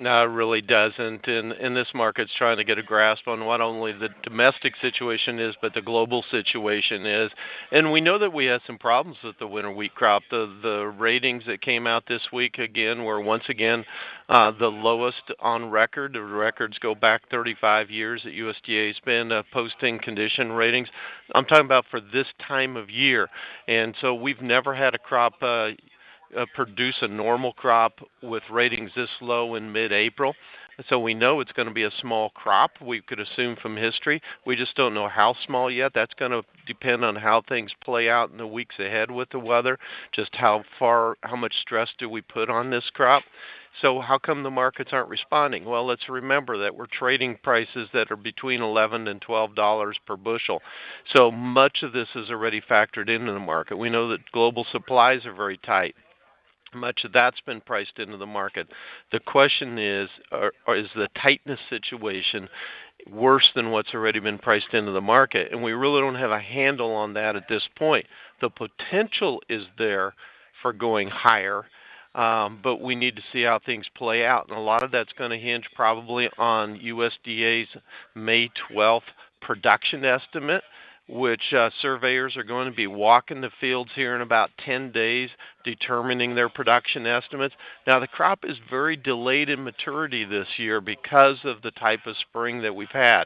No, 0.00 0.22
it 0.22 0.28
really 0.28 0.62
doesn't. 0.62 1.28
And, 1.28 1.52
and 1.52 1.76
this 1.76 1.88
market's 1.94 2.32
trying 2.34 2.56
to 2.56 2.64
get 2.64 2.78
a 2.78 2.82
grasp 2.82 3.28
on 3.28 3.44
what 3.44 3.60
only 3.60 3.92
the 3.92 4.08
domestic 4.22 4.72
situation 4.80 5.38
is, 5.38 5.54
but 5.60 5.74
the 5.74 5.82
global 5.82 6.24
situation 6.30 7.04
is. 7.04 7.30
And 7.70 7.92
we 7.92 8.00
know 8.00 8.16
that 8.18 8.32
we 8.32 8.46
had 8.46 8.62
some 8.66 8.78
problems 8.78 9.18
with 9.22 9.38
the 9.38 9.46
winter 9.46 9.70
wheat 9.70 9.94
crop. 9.94 10.22
The 10.30 10.50
the 10.62 10.86
ratings 10.98 11.42
that 11.46 11.60
came 11.60 11.86
out 11.86 12.04
this 12.08 12.22
week 12.32 12.56
again 12.56 13.04
were 13.04 13.20
once 13.20 13.44
again 13.50 13.84
uh, 14.30 14.52
the 14.58 14.68
lowest 14.68 15.20
on 15.38 15.68
record. 15.68 16.14
The 16.14 16.22
records 16.22 16.78
go 16.78 16.94
back 16.94 17.28
35 17.30 17.90
years 17.90 18.22
that 18.24 18.32
USDA's 18.32 19.00
been 19.04 19.30
uh, 19.30 19.42
posting 19.52 19.98
condition 19.98 20.50
ratings. 20.52 20.88
I'm 21.34 21.44
talking 21.44 21.66
about 21.66 21.84
for 21.90 22.00
this 22.00 22.26
time 22.48 22.76
of 22.78 22.88
year. 22.88 23.28
And 23.68 23.94
so 24.00 24.14
we've 24.14 24.40
never 24.40 24.74
had 24.74 24.94
a 24.94 24.98
crop 24.98 25.34
uh, 25.42 25.72
uh, 26.36 26.46
produce 26.54 26.96
a 27.02 27.08
normal 27.08 27.52
crop 27.52 27.92
with 28.22 28.42
ratings 28.50 28.90
this 28.94 29.10
low 29.20 29.54
in 29.54 29.72
mid-April. 29.72 30.34
So 30.88 30.98
we 30.98 31.12
know 31.12 31.40
it's 31.40 31.52
going 31.52 31.68
to 31.68 31.74
be 31.74 31.82
a 31.82 31.90
small 32.00 32.30
crop. 32.30 32.70
We 32.80 33.02
could 33.02 33.20
assume 33.20 33.56
from 33.56 33.76
history. 33.76 34.22
We 34.46 34.56
just 34.56 34.76
don't 34.76 34.94
know 34.94 35.08
how 35.08 35.34
small 35.44 35.70
yet. 35.70 35.92
That's 35.94 36.14
going 36.14 36.30
to 36.30 36.42
depend 36.66 37.04
on 37.04 37.16
how 37.16 37.42
things 37.42 37.72
play 37.84 38.08
out 38.08 38.30
in 38.30 38.38
the 38.38 38.46
weeks 38.46 38.76
ahead 38.78 39.10
with 39.10 39.28
the 39.30 39.38
weather. 39.38 39.78
Just 40.12 40.34
how 40.36 40.64
far, 40.78 41.16
how 41.22 41.36
much 41.36 41.54
stress 41.60 41.90
do 41.98 42.08
we 42.08 42.22
put 42.22 42.48
on 42.48 42.70
this 42.70 42.88
crop? 42.94 43.24
So 43.82 44.00
how 44.00 44.18
come 44.18 44.42
the 44.42 44.50
markets 44.50 44.90
aren't 44.92 45.08
responding? 45.08 45.64
Well, 45.64 45.86
let's 45.86 46.08
remember 46.08 46.58
that 46.58 46.74
we're 46.74 46.86
trading 46.86 47.38
prices 47.42 47.88
that 47.92 48.10
are 48.10 48.16
between 48.16 48.62
11 48.62 49.06
and 49.06 49.20
12 49.20 49.54
dollars 49.54 49.98
per 50.06 50.16
bushel. 50.16 50.60
So 51.14 51.30
much 51.30 51.82
of 51.82 51.92
this 51.92 52.08
is 52.14 52.30
already 52.30 52.60
factored 52.60 53.08
into 53.08 53.32
the 53.32 53.38
market. 53.38 53.76
We 53.76 53.90
know 53.90 54.08
that 54.08 54.32
global 54.32 54.66
supplies 54.72 55.24
are 55.24 55.34
very 55.34 55.58
tight 55.58 55.94
much 56.74 57.04
of 57.04 57.12
that's 57.12 57.40
been 57.40 57.60
priced 57.60 57.98
into 57.98 58.16
the 58.16 58.26
market. 58.26 58.68
The 59.12 59.20
question 59.20 59.78
is, 59.78 60.08
are, 60.30 60.52
are, 60.66 60.76
is 60.76 60.88
the 60.94 61.08
tightness 61.20 61.60
situation 61.68 62.48
worse 63.10 63.48
than 63.54 63.70
what's 63.70 63.94
already 63.94 64.20
been 64.20 64.38
priced 64.38 64.72
into 64.72 64.92
the 64.92 65.00
market? 65.00 65.52
And 65.52 65.62
we 65.62 65.72
really 65.72 66.00
don't 66.00 66.14
have 66.16 66.30
a 66.30 66.40
handle 66.40 66.92
on 66.92 67.14
that 67.14 67.36
at 67.36 67.48
this 67.48 67.66
point. 67.76 68.06
The 68.40 68.50
potential 68.50 69.42
is 69.48 69.64
there 69.78 70.14
for 70.62 70.72
going 70.72 71.08
higher, 71.08 71.64
um, 72.14 72.58
but 72.62 72.80
we 72.80 72.94
need 72.94 73.16
to 73.16 73.22
see 73.32 73.42
how 73.42 73.58
things 73.58 73.86
play 73.96 74.24
out. 74.24 74.48
And 74.48 74.56
a 74.56 74.60
lot 74.60 74.82
of 74.82 74.90
that's 74.90 75.12
going 75.14 75.30
to 75.30 75.38
hinge 75.38 75.68
probably 75.74 76.28
on 76.38 76.78
USDA's 76.78 77.68
May 78.14 78.50
12th 78.70 79.02
production 79.40 80.04
estimate 80.04 80.62
which 81.10 81.52
uh, 81.52 81.70
surveyors 81.82 82.36
are 82.36 82.44
going 82.44 82.70
to 82.70 82.76
be 82.76 82.86
walking 82.86 83.40
the 83.40 83.50
fields 83.60 83.90
here 83.94 84.14
in 84.14 84.20
about 84.20 84.50
10 84.64 84.92
days, 84.92 85.28
determining 85.64 86.34
their 86.34 86.48
production 86.48 87.04
estimates. 87.06 87.54
Now, 87.86 87.98
the 87.98 88.06
crop 88.06 88.40
is 88.44 88.56
very 88.70 88.96
delayed 88.96 89.48
in 89.48 89.64
maturity 89.64 90.24
this 90.24 90.46
year 90.56 90.80
because 90.80 91.38
of 91.44 91.62
the 91.62 91.72
type 91.72 92.06
of 92.06 92.16
spring 92.16 92.62
that 92.62 92.76
we've 92.76 92.88
had. 92.88 93.24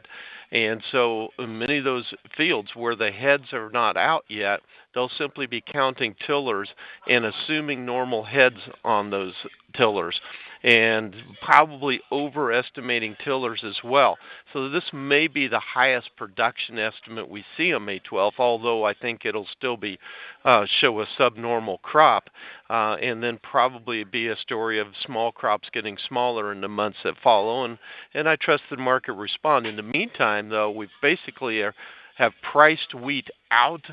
And 0.51 0.81
so 0.91 1.29
many 1.37 1.77
of 1.77 1.83
those 1.83 2.11
fields 2.35 2.69
where 2.75 2.95
the 2.95 3.11
heads 3.11 3.53
are 3.53 3.69
not 3.69 3.97
out 3.97 4.25
yet, 4.27 4.61
they'll 4.93 5.09
simply 5.17 5.45
be 5.45 5.61
counting 5.61 6.15
tillers 6.25 6.69
and 7.07 7.25
assuming 7.25 7.85
normal 7.85 8.23
heads 8.23 8.59
on 8.83 9.11
those 9.11 9.33
tillers 9.75 10.19
and 10.65 11.15
probably 11.43 12.01
overestimating 12.11 13.15
tillers 13.23 13.63
as 13.63 13.77
well. 13.83 14.17
So 14.51 14.67
this 14.67 14.85
may 14.91 15.27
be 15.27 15.47
the 15.47 15.59
highest 15.59 16.09
production 16.17 16.79
estimate 16.79 17.29
we 17.29 17.45
see 17.55 17.71
on 17.71 17.85
May 17.85 17.99
12th, 17.99 18.39
although 18.39 18.83
I 18.83 18.95
think 18.95 19.25
it'll 19.25 19.45
still 19.55 19.77
be 19.77 19.99
uh, 20.43 20.65
show 20.81 20.99
a 21.01 21.07
subnormal 21.19 21.77
crop, 21.83 22.31
uh, 22.67 22.97
and 22.99 23.21
then 23.21 23.37
probably 23.43 24.03
be 24.05 24.27
a 24.27 24.35
story 24.37 24.79
of 24.79 24.87
small 25.05 25.31
crops 25.31 25.69
getting 25.71 25.99
smaller 26.07 26.51
in 26.51 26.61
the 26.61 26.67
months 26.67 26.97
that 27.03 27.13
follow. 27.23 27.63
And 27.63 27.77
and 28.15 28.27
I 28.27 28.35
trust 28.35 28.63
the 28.71 28.77
market 28.77 29.13
respond. 29.13 29.67
In 29.67 29.75
the 29.75 29.83
meantime, 29.83 30.49
though, 30.49 30.71
we 30.71 30.87
basically 30.99 31.61
are, 31.61 31.75
have 32.15 32.33
priced 32.41 32.95
wheat 32.95 33.29
out 33.51 33.85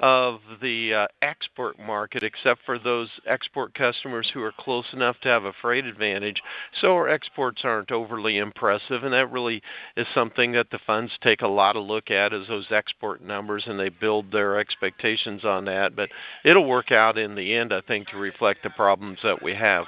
of 0.00 0.40
the 0.62 0.94
uh, 0.94 1.06
export 1.20 1.78
market, 1.78 2.22
except 2.22 2.60
for 2.64 2.78
those 2.78 3.08
export 3.26 3.74
customers 3.74 4.30
who 4.32 4.42
are 4.42 4.52
close 4.52 4.86
enough 4.92 5.16
to 5.20 5.28
have 5.28 5.44
a 5.44 5.52
freight 5.60 5.84
advantage. 5.84 6.42
So 6.80 6.94
our 6.94 7.08
exports 7.08 7.60
aren't 7.64 7.92
overly 7.92 8.38
impressive, 8.38 9.04
and 9.04 9.12
that 9.12 9.30
really 9.30 9.62
is 9.96 10.06
something 10.14 10.52
that 10.52 10.70
the 10.70 10.80
funds 10.86 11.12
take 11.22 11.42
a 11.42 11.48
lot 11.48 11.76
of 11.76 11.84
look 11.84 12.10
at 12.10 12.32
is 12.32 12.48
those 12.48 12.66
export 12.70 13.22
numbers, 13.22 13.64
and 13.66 13.78
they 13.78 13.90
build 13.90 14.32
their 14.32 14.58
expectations 14.58 15.44
on 15.44 15.66
that. 15.66 15.94
But 15.94 16.08
it'll 16.44 16.66
work 16.66 16.90
out 16.90 17.18
in 17.18 17.34
the 17.34 17.54
end, 17.54 17.72
I 17.72 17.82
think, 17.82 18.08
to 18.08 18.16
reflect 18.16 18.62
the 18.62 18.70
problems 18.70 19.18
that 19.22 19.42
we 19.42 19.54
have. 19.54 19.84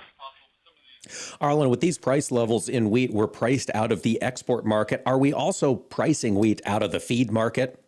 Arlan, 1.41 1.69
with 1.69 1.81
these 1.81 1.99
price 1.99 2.31
levels 2.31 2.69
in 2.69 2.91
wheat, 2.91 3.13
we're 3.13 3.27
priced 3.27 3.71
out 3.75 3.91
of 3.91 4.03
the 4.03 4.21
export 4.23 4.65
market. 4.65 5.03
Are 5.05 5.19
we 5.19 5.33
also 5.33 5.75
pricing 5.75 6.37
wheat 6.37 6.61
out 6.65 6.83
of 6.83 6.93
the 6.93 7.01
feed 7.01 7.33
market? 7.33 7.82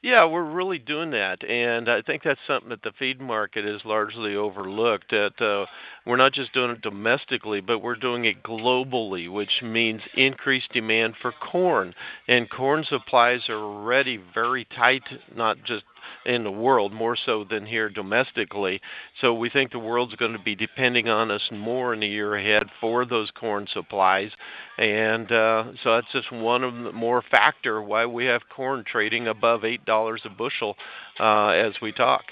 Yeah, 0.00 0.26
we're 0.26 0.44
really 0.44 0.78
doing 0.78 1.10
that, 1.10 1.42
and 1.42 1.88
I 1.88 2.02
think 2.02 2.22
that's 2.22 2.38
something 2.46 2.68
that 2.68 2.82
the 2.84 2.92
feed 3.00 3.20
market 3.20 3.64
is 3.64 3.84
largely 3.84 4.36
overlooked. 4.36 5.10
That 5.10 5.40
uh, 5.40 5.66
we're 6.06 6.16
not 6.16 6.32
just 6.32 6.52
doing 6.52 6.70
it 6.70 6.82
domestically, 6.82 7.60
but 7.60 7.80
we're 7.80 7.96
doing 7.96 8.24
it 8.24 8.44
globally, 8.44 9.28
which 9.28 9.60
means 9.60 10.00
increased 10.14 10.72
demand 10.72 11.14
for 11.20 11.32
corn. 11.32 11.94
And 12.28 12.48
corn 12.48 12.84
supplies 12.88 13.48
are 13.48 13.58
already 13.58 14.20
very 14.32 14.66
tight, 14.66 15.02
not 15.34 15.56
just 15.64 15.82
in 16.26 16.44
the 16.44 16.50
world, 16.50 16.92
more 16.92 17.16
so 17.16 17.44
than 17.44 17.66
here 17.66 17.88
domestically. 17.88 18.80
So 19.20 19.34
we 19.34 19.50
think 19.50 19.72
the 19.72 19.78
world's 19.78 20.14
going 20.16 20.32
to 20.32 20.38
be 20.38 20.54
depending 20.54 21.08
on 21.08 21.30
us 21.30 21.48
more 21.50 21.94
in 21.94 22.00
the 22.00 22.06
year 22.06 22.34
ahead 22.34 22.64
for 22.80 23.04
those 23.04 23.30
corn 23.30 23.66
supplies. 23.72 24.30
And 24.78 25.30
uh, 25.30 25.64
so 25.82 25.94
that's 25.94 26.12
just 26.12 26.30
one 26.32 26.64
of 26.64 26.74
the 26.74 26.92
more 26.92 27.22
factor 27.22 27.82
why 27.82 28.06
we 28.06 28.26
have 28.26 28.42
corn 28.54 28.84
trading 28.84 29.28
above 29.28 29.62
$8 29.62 30.24
a 30.24 30.30
bushel 30.30 30.76
uh, 31.18 31.48
as 31.48 31.74
we 31.80 31.92
talk. 31.92 32.24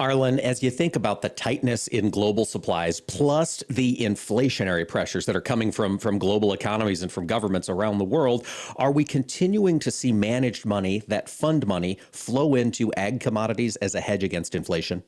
Arlan, 0.00 0.38
as 0.38 0.62
you 0.62 0.70
think 0.70 0.96
about 0.96 1.22
the 1.22 1.28
tightness 1.28 1.88
in 1.88 2.10
global 2.10 2.44
supplies, 2.44 3.00
plus 3.00 3.62
the 3.68 3.96
inflationary 3.96 4.86
pressures 4.86 5.26
that 5.26 5.36
are 5.36 5.40
coming 5.40 5.70
from, 5.72 5.98
from 5.98 6.18
global 6.18 6.52
economies 6.52 7.02
and 7.02 7.12
from 7.12 7.26
governments 7.26 7.68
around 7.68 7.98
the 7.98 8.04
world, 8.04 8.46
are 8.76 8.92
we 8.92 9.04
continuing 9.04 9.78
to 9.78 9.90
see 9.90 10.12
managed 10.12 10.64
money, 10.64 11.02
that 11.08 11.28
fund 11.28 11.66
money, 11.66 11.98
flow 12.10 12.54
into 12.54 12.92
ag 12.94 13.20
commodities 13.20 13.76
as 13.76 13.94
a 13.94 14.00
hedge 14.00 14.24
against 14.24 14.54
inflation? 14.54 15.02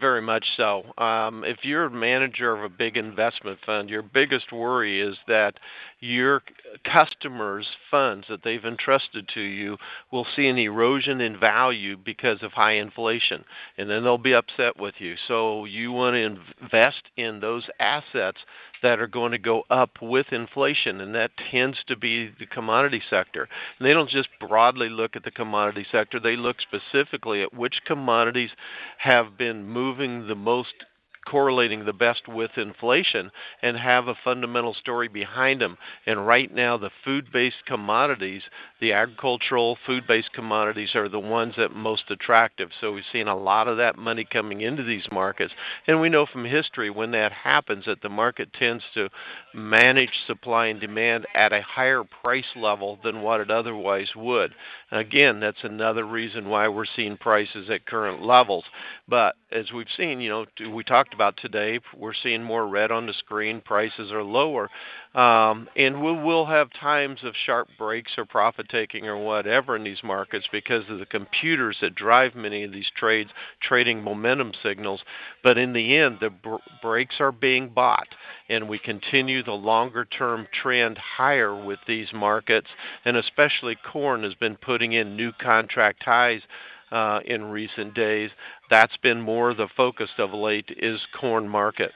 Very 0.00 0.22
much 0.22 0.46
so. 0.56 0.82
Um, 0.98 1.44
if 1.44 1.58
you're 1.62 1.84
a 1.84 1.90
manager 1.90 2.54
of 2.54 2.64
a 2.64 2.68
big 2.68 2.96
investment 2.96 3.58
fund, 3.64 3.90
your 3.90 4.02
biggest 4.02 4.50
worry 4.50 5.00
is 5.00 5.16
that 5.28 5.54
your 6.00 6.42
customers' 6.84 7.66
funds 7.90 8.26
that 8.28 8.42
they've 8.42 8.64
entrusted 8.64 9.28
to 9.34 9.40
you 9.40 9.76
will 10.10 10.26
see 10.36 10.46
an 10.48 10.58
erosion 10.58 11.20
in 11.20 11.38
value 11.38 11.96
because 11.96 12.42
of 12.42 12.52
high 12.52 12.76
inflation, 12.76 13.44
and 13.76 13.90
then 13.90 14.02
they'll 14.04 14.16
be 14.16 14.34
upset 14.34 14.78
with 14.78 14.94
you. 14.98 15.16
So 15.28 15.64
you 15.66 15.92
want 15.92 16.14
to 16.14 16.38
invest 16.62 17.02
in 17.16 17.40
those 17.40 17.68
assets 17.78 18.38
that 18.84 19.00
are 19.00 19.06
going 19.06 19.32
to 19.32 19.38
go 19.38 19.64
up 19.70 20.02
with 20.02 20.26
inflation, 20.30 21.00
and 21.00 21.14
that 21.14 21.30
tends 21.50 21.78
to 21.86 21.96
be 21.96 22.30
the 22.38 22.44
commodity 22.44 23.02
sector. 23.08 23.48
And 23.78 23.88
they 23.88 23.94
don't 23.94 24.10
just 24.10 24.28
broadly 24.38 24.90
look 24.90 25.16
at 25.16 25.24
the 25.24 25.30
commodity 25.30 25.86
sector, 25.90 26.20
they 26.20 26.36
look 26.36 26.58
specifically 26.60 27.42
at 27.42 27.54
which 27.54 27.80
commodities 27.86 28.50
have 28.98 29.38
been 29.38 29.66
moving 29.66 30.28
the 30.28 30.34
most 30.34 30.74
correlating 31.24 31.84
the 31.84 31.92
best 31.92 32.28
with 32.28 32.50
inflation 32.56 33.30
and 33.62 33.76
have 33.76 34.08
a 34.08 34.14
fundamental 34.24 34.74
story 34.74 35.08
behind 35.08 35.60
them. 35.60 35.76
And 36.06 36.26
right 36.26 36.52
now, 36.52 36.76
the 36.76 36.90
food 37.04 37.32
based 37.32 37.64
commodities, 37.66 38.42
the 38.80 38.92
agricultural 38.92 39.78
food 39.86 40.06
based 40.06 40.32
commodities, 40.32 40.94
are 40.94 41.08
the 41.08 41.20
ones 41.20 41.54
that 41.56 41.74
most 41.74 42.04
attractive. 42.10 42.70
So 42.80 42.92
we've 42.92 43.04
seen 43.12 43.28
a 43.28 43.36
lot 43.36 43.68
of 43.68 43.76
that 43.78 43.96
money 43.96 44.24
coming 44.24 44.60
into 44.60 44.82
these 44.82 45.06
markets. 45.10 45.52
And 45.86 46.00
we 46.00 46.08
know 46.08 46.26
from 46.26 46.44
history 46.44 46.90
when 46.90 47.10
that 47.12 47.32
happens 47.32 47.86
that 47.86 48.02
the 48.02 48.08
market 48.08 48.52
tends 48.52 48.84
to 48.94 49.08
manage 49.54 50.10
supply 50.26 50.66
and 50.66 50.80
demand 50.80 51.26
at 51.34 51.52
a 51.52 51.62
higher 51.62 52.04
price 52.04 52.44
level 52.56 52.98
than 53.02 53.22
what 53.22 53.40
it 53.40 53.50
otherwise 53.50 54.10
would. 54.16 54.52
Again, 54.94 55.40
that's 55.40 55.64
another 55.64 56.04
reason 56.04 56.48
why 56.48 56.68
we're 56.68 56.84
seeing 56.94 57.16
prices 57.16 57.68
at 57.68 57.84
current 57.84 58.22
levels. 58.22 58.62
But 59.08 59.34
as 59.50 59.72
we've 59.72 59.88
seen, 59.96 60.20
you 60.20 60.30
know, 60.30 60.70
we 60.70 60.84
talked 60.84 61.12
about 61.14 61.36
today. 61.36 61.80
We're 61.96 62.14
seeing 62.14 62.44
more 62.44 62.68
red 62.68 62.92
on 62.92 63.06
the 63.06 63.12
screen. 63.14 63.60
Prices 63.60 64.12
are 64.12 64.22
lower. 64.22 64.70
Um, 65.14 65.68
and 65.76 66.02
we 66.02 66.12
will 66.12 66.46
have 66.46 66.70
times 66.72 67.20
of 67.22 67.34
sharp 67.46 67.68
breaks 67.78 68.12
or 68.18 68.24
profit 68.24 68.68
taking 68.68 69.06
or 69.06 69.16
whatever 69.16 69.76
in 69.76 69.84
these 69.84 70.02
markets 70.02 70.48
because 70.50 70.82
of 70.88 70.98
the 70.98 71.06
computers 71.06 71.76
that 71.82 71.94
drive 71.94 72.34
many 72.34 72.64
of 72.64 72.72
these 72.72 72.90
trades, 72.96 73.30
trading 73.60 74.02
momentum 74.02 74.52
signals. 74.60 75.02
But 75.44 75.56
in 75.56 75.72
the 75.72 75.96
end, 75.96 76.18
the 76.20 76.30
br- 76.30 76.56
breaks 76.82 77.20
are 77.20 77.30
being 77.30 77.68
bought, 77.68 78.08
and 78.48 78.68
we 78.68 78.80
continue 78.80 79.44
the 79.44 79.52
longer 79.52 80.04
term 80.04 80.48
trend 80.52 80.98
higher 80.98 81.54
with 81.54 81.78
these 81.86 82.12
markets. 82.12 82.68
And 83.04 83.16
especially 83.16 83.76
corn 83.92 84.24
has 84.24 84.34
been 84.34 84.56
putting 84.56 84.94
in 84.94 85.16
new 85.16 85.30
contract 85.40 86.02
highs 86.02 86.42
uh, 86.90 87.20
in 87.24 87.44
recent 87.44 87.94
days. 87.94 88.30
That's 88.68 88.96
been 88.96 89.20
more 89.20 89.54
the 89.54 89.68
focus 89.76 90.10
of 90.18 90.32
late 90.32 90.70
is 90.76 91.00
corn 91.18 91.48
market. 91.48 91.92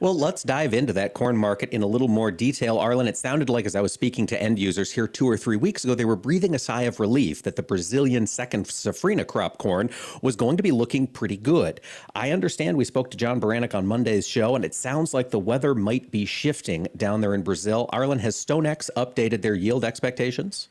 Well, 0.00 0.16
let's 0.16 0.42
dive 0.42 0.74
into 0.74 0.92
that 0.94 1.14
corn 1.14 1.36
market 1.36 1.70
in 1.70 1.82
a 1.82 1.86
little 1.86 2.08
more 2.08 2.30
detail. 2.30 2.78
Arlan, 2.78 3.08
it 3.08 3.16
sounded 3.16 3.48
like 3.48 3.66
as 3.66 3.76
I 3.76 3.80
was 3.80 3.92
speaking 3.92 4.26
to 4.26 4.42
end 4.42 4.58
users 4.58 4.92
here 4.92 5.06
two 5.06 5.28
or 5.28 5.36
three 5.36 5.56
weeks 5.56 5.84
ago, 5.84 5.94
they 5.94 6.04
were 6.04 6.16
breathing 6.16 6.54
a 6.54 6.58
sigh 6.58 6.82
of 6.82 7.00
relief 7.00 7.42
that 7.42 7.56
the 7.56 7.62
Brazilian 7.62 8.26
second 8.26 8.66
safrinha 8.66 9.26
crop 9.26 9.58
corn 9.58 9.90
was 10.22 10.36
going 10.36 10.56
to 10.56 10.62
be 10.62 10.72
looking 10.72 11.06
pretty 11.06 11.36
good. 11.36 11.80
I 12.14 12.30
understand 12.30 12.76
we 12.76 12.84
spoke 12.84 13.10
to 13.12 13.16
John 13.16 13.40
Baranick 13.40 13.74
on 13.74 13.86
Monday's 13.86 14.26
show, 14.26 14.54
and 14.56 14.64
it 14.64 14.74
sounds 14.74 15.14
like 15.14 15.30
the 15.30 15.38
weather 15.38 15.74
might 15.74 16.10
be 16.10 16.24
shifting 16.24 16.88
down 16.96 17.20
there 17.20 17.34
in 17.34 17.42
Brazil. 17.42 17.88
Arlan, 17.92 18.20
has 18.20 18.36
StoneX 18.36 18.90
updated 18.96 19.42
their 19.42 19.54
yield 19.54 19.84
expectations? 19.84 20.68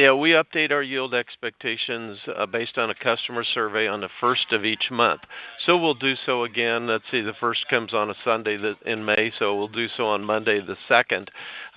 Yeah, 0.00 0.14
we 0.14 0.30
update 0.30 0.70
our 0.70 0.82
yield 0.82 1.12
expectations 1.12 2.18
uh, 2.34 2.46
based 2.46 2.78
on 2.78 2.88
a 2.88 2.94
customer 2.94 3.44
survey 3.44 3.86
on 3.86 4.00
the 4.00 4.08
first 4.18 4.50
of 4.50 4.64
each 4.64 4.90
month. 4.90 5.20
So 5.66 5.76
we'll 5.76 5.92
do 5.92 6.14
so 6.24 6.44
again. 6.44 6.86
Let's 6.86 7.04
see, 7.10 7.20
the 7.20 7.34
first 7.38 7.66
comes 7.68 7.92
on 7.92 8.08
a 8.08 8.14
Sunday 8.24 8.56
in 8.86 9.04
May, 9.04 9.30
so 9.38 9.54
we'll 9.58 9.68
do 9.68 9.88
so 9.98 10.06
on 10.06 10.24
Monday 10.24 10.58
the 10.58 10.78
2nd. 10.88 11.28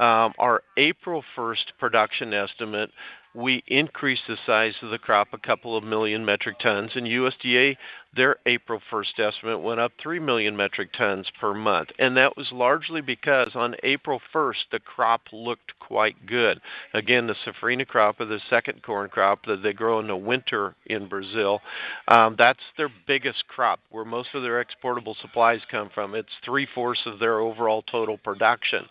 Um, 0.02 0.32
our 0.38 0.64
April 0.78 1.22
1st 1.36 1.74
production 1.78 2.34
estimate 2.34 2.92
we 3.34 3.64
increased 3.68 4.24
the 4.28 4.38
size 4.46 4.76
of 4.82 4.92
the 4.92 5.00
crop 5.00 5.30
a 5.34 5.38
couple 5.38 5.76
of 5.76 5.84
million 5.84 6.24
metric 6.24 6.60
tons, 6.60 6.92
and 6.96 7.08
USDA, 7.08 7.78
their 8.16 8.38
April 8.46 8.80
1st 8.92 9.20
estimate 9.20 9.62
went 9.62 9.80
up 9.80 9.92
3 10.02 10.20
million 10.20 10.56
metric 10.56 10.90
tons 10.96 11.32
per 11.40 11.54
month. 11.54 11.90
And 11.98 12.16
that 12.18 12.38
was 12.38 12.52
largely 12.52 13.02
because 13.02 13.52
on 13.56 13.76
April 13.82 14.22
1st, 14.34 14.66
the 14.72 14.80
crop 14.80 15.22
looked 15.32 15.74
quite 15.80 16.28
good. 16.28 16.62
Again, 16.94 17.26
the 17.26 17.36
safrinha 17.46 17.88
crop, 17.88 18.20
or 18.20 18.26
the 18.26 18.40
second 18.50 18.84
corn 18.84 19.10
crop 19.10 19.46
that 19.48 19.64
they 19.64 19.74
grow 19.74 20.00
in 20.00 20.08
the 20.08 20.16
winter 20.16 20.76
in 20.86 21.08
Brazil, 21.08 21.62
um, 22.08 22.36
that's 22.38 22.60
their 22.78 22.90
biggest 23.08 23.48
crop, 23.48 23.80
where 23.90 24.06
most 24.06 24.30
of 24.36 24.44
their 24.44 24.60
exportable 24.60 25.16
supplies 25.20 25.62
come 25.72 25.90
from. 25.94 26.14
It's 26.14 26.30
three 26.46 26.68
fourths 26.76 27.02
of 27.08 27.18
their 27.18 27.40
overall 27.40 27.82
total 27.82 28.18
production. 28.18 28.86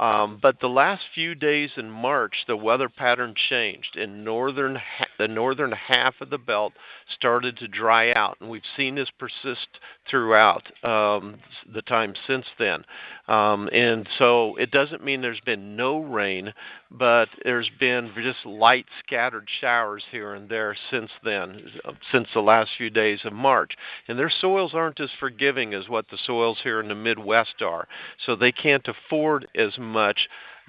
Um, 0.00 0.38
but 0.40 0.60
the 0.60 0.68
last 0.68 1.02
few 1.14 1.34
days 1.34 1.70
in 1.76 1.90
March, 1.90 2.44
the 2.46 2.56
weather 2.56 2.88
pattern 2.88 3.34
changed. 3.50 3.96
In 3.96 4.24
northern, 4.24 4.80
the 5.18 5.28
northern 5.28 5.72
half 5.72 6.14
of 6.22 6.30
the 6.30 6.38
belt 6.38 6.72
started 7.14 7.58
to 7.58 7.68
dry 7.68 8.12
out, 8.14 8.38
and 8.40 8.48
we've 8.48 8.62
seen 8.78 8.94
this 8.94 9.10
persist 9.18 9.68
throughout 10.08 10.62
um, 10.82 11.36
the 11.70 11.82
time 11.82 12.14
since 12.26 12.46
then. 12.58 12.84
Um, 13.28 13.68
and 13.72 14.08
so 14.18 14.56
it 14.56 14.70
doesn't 14.70 15.04
mean 15.04 15.20
there's 15.20 15.40
been 15.40 15.76
no 15.76 16.00
rain, 16.00 16.52
but 16.90 17.28
there's 17.44 17.70
been 17.78 18.10
just 18.20 18.44
light 18.44 18.86
scattered 19.04 19.48
showers 19.60 20.02
here 20.10 20.34
and 20.34 20.48
there 20.48 20.74
since 20.90 21.10
then, 21.22 21.62
since 22.10 22.26
the 22.34 22.40
last 22.40 22.70
few 22.76 22.90
days 22.90 23.20
of 23.24 23.32
March. 23.32 23.76
And 24.08 24.18
their 24.18 24.32
soils 24.40 24.72
aren't 24.74 24.98
as 24.98 25.10
forgiving 25.20 25.74
as 25.74 25.88
what 25.88 26.08
the 26.08 26.18
soils 26.26 26.58
here 26.64 26.80
in 26.80 26.88
the 26.88 26.94
Midwest 26.94 27.60
are, 27.60 27.86
so 28.24 28.34
they 28.34 28.50
can't 28.50 28.88
afford 28.88 29.46
as 29.54 29.78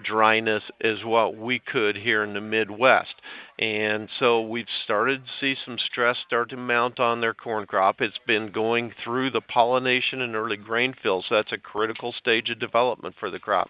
dryness 0.03 0.63
as 0.81 1.03
what 1.03 1.37
we 1.37 1.59
could 1.59 1.95
here 1.95 2.23
in 2.23 2.33
the 2.33 2.41
Midwest. 2.41 3.15
And 3.59 4.09
so 4.19 4.41
we've 4.41 4.65
started 4.83 5.23
to 5.25 5.31
see 5.39 5.55
some 5.63 5.77
stress 5.77 6.17
start 6.25 6.49
to 6.49 6.57
mount 6.57 6.99
on 6.99 7.21
their 7.21 7.33
corn 7.33 7.67
crop. 7.67 8.01
It's 8.01 8.17
been 8.25 8.51
going 8.51 8.93
through 9.03 9.31
the 9.31 9.41
pollination 9.41 10.21
and 10.21 10.35
early 10.35 10.57
grain 10.57 10.95
fill, 11.01 11.21
so 11.21 11.35
that's 11.35 11.51
a 11.51 11.57
critical 11.57 12.11
stage 12.13 12.49
of 12.49 12.59
development 12.59 13.15
for 13.19 13.29
the 13.29 13.39
crop. 13.39 13.69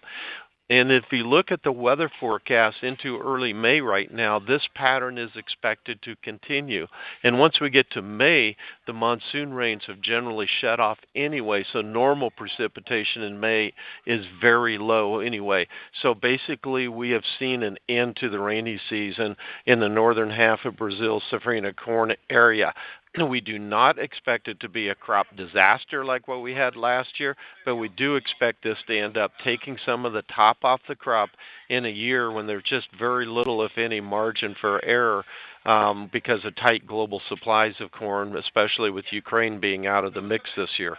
And 0.72 0.90
if 0.90 1.04
you 1.12 1.28
look 1.28 1.52
at 1.52 1.62
the 1.62 1.70
weather 1.70 2.10
forecast 2.18 2.78
into 2.82 3.20
early 3.20 3.52
May 3.52 3.82
right 3.82 4.10
now, 4.10 4.38
this 4.38 4.66
pattern 4.74 5.18
is 5.18 5.28
expected 5.36 6.00
to 6.00 6.16
continue. 6.22 6.86
And 7.22 7.38
once 7.38 7.60
we 7.60 7.68
get 7.68 7.90
to 7.90 8.00
May, 8.00 8.56
the 8.86 8.94
monsoon 8.94 9.52
rains 9.52 9.82
have 9.86 10.00
generally 10.00 10.48
shut 10.62 10.80
off 10.80 10.96
anyway, 11.14 11.66
so 11.74 11.82
normal 11.82 12.30
precipitation 12.30 13.20
in 13.20 13.38
May 13.38 13.74
is 14.06 14.24
very 14.40 14.78
low 14.78 15.20
anyway. 15.20 15.68
So 16.00 16.14
basically, 16.14 16.88
we 16.88 17.10
have 17.10 17.24
seen 17.38 17.62
an 17.62 17.76
end 17.86 18.16
to 18.20 18.30
the 18.30 18.40
rainy 18.40 18.80
season 18.88 19.36
in 19.66 19.78
the 19.78 19.90
northern 19.90 20.30
half 20.30 20.64
of 20.64 20.78
Brazil's 20.78 21.22
safrinha 21.30 21.76
corn 21.76 22.14
area. 22.30 22.72
We 23.18 23.42
do 23.42 23.58
not 23.58 23.98
expect 23.98 24.48
it 24.48 24.58
to 24.60 24.70
be 24.70 24.88
a 24.88 24.94
crop 24.94 25.26
disaster 25.36 26.02
like 26.02 26.28
what 26.28 26.40
we 26.40 26.54
had 26.54 26.76
last 26.76 27.20
year, 27.20 27.36
but 27.62 27.76
we 27.76 27.90
do 27.90 28.16
expect 28.16 28.64
this 28.64 28.78
to 28.86 28.98
end 28.98 29.18
up 29.18 29.32
taking 29.44 29.76
some 29.84 30.06
of 30.06 30.14
the 30.14 30.22
top 30.34 30.64
off 30.64 30.80
the 30.88 30.96
crop 30.96 31.28
in 31.68 31.84
a 31.84 31.90
year 31.90 32.30
when 32.30 32.46
there's 32.46 32.62
just 32.62 32.88
very 32.98 33.26
little, 33.26 33.62
if 33.64 33.76
any, 33.76 34.00
margin 34.00 34.56
for 34.58 34.82
error 34.82 35.26
um, 35.66 36.08
because 36.10 36.42
of 36.46 36.56
tight 36.56 36.86
global 36.86 37.20
supplies 37.28 37.74
of 37.80 37.92
corn, 37.92 38.34
especially 38.34 38.90
with 38.90 39.04
Ukraine 39.10 39.60
being 39.60 39.86
out 39.86 40.06
of 40.06 40.14
the 40.14 40.22
mix 40.22 40.48
this 40.56 40.70
year. 40.78 40.96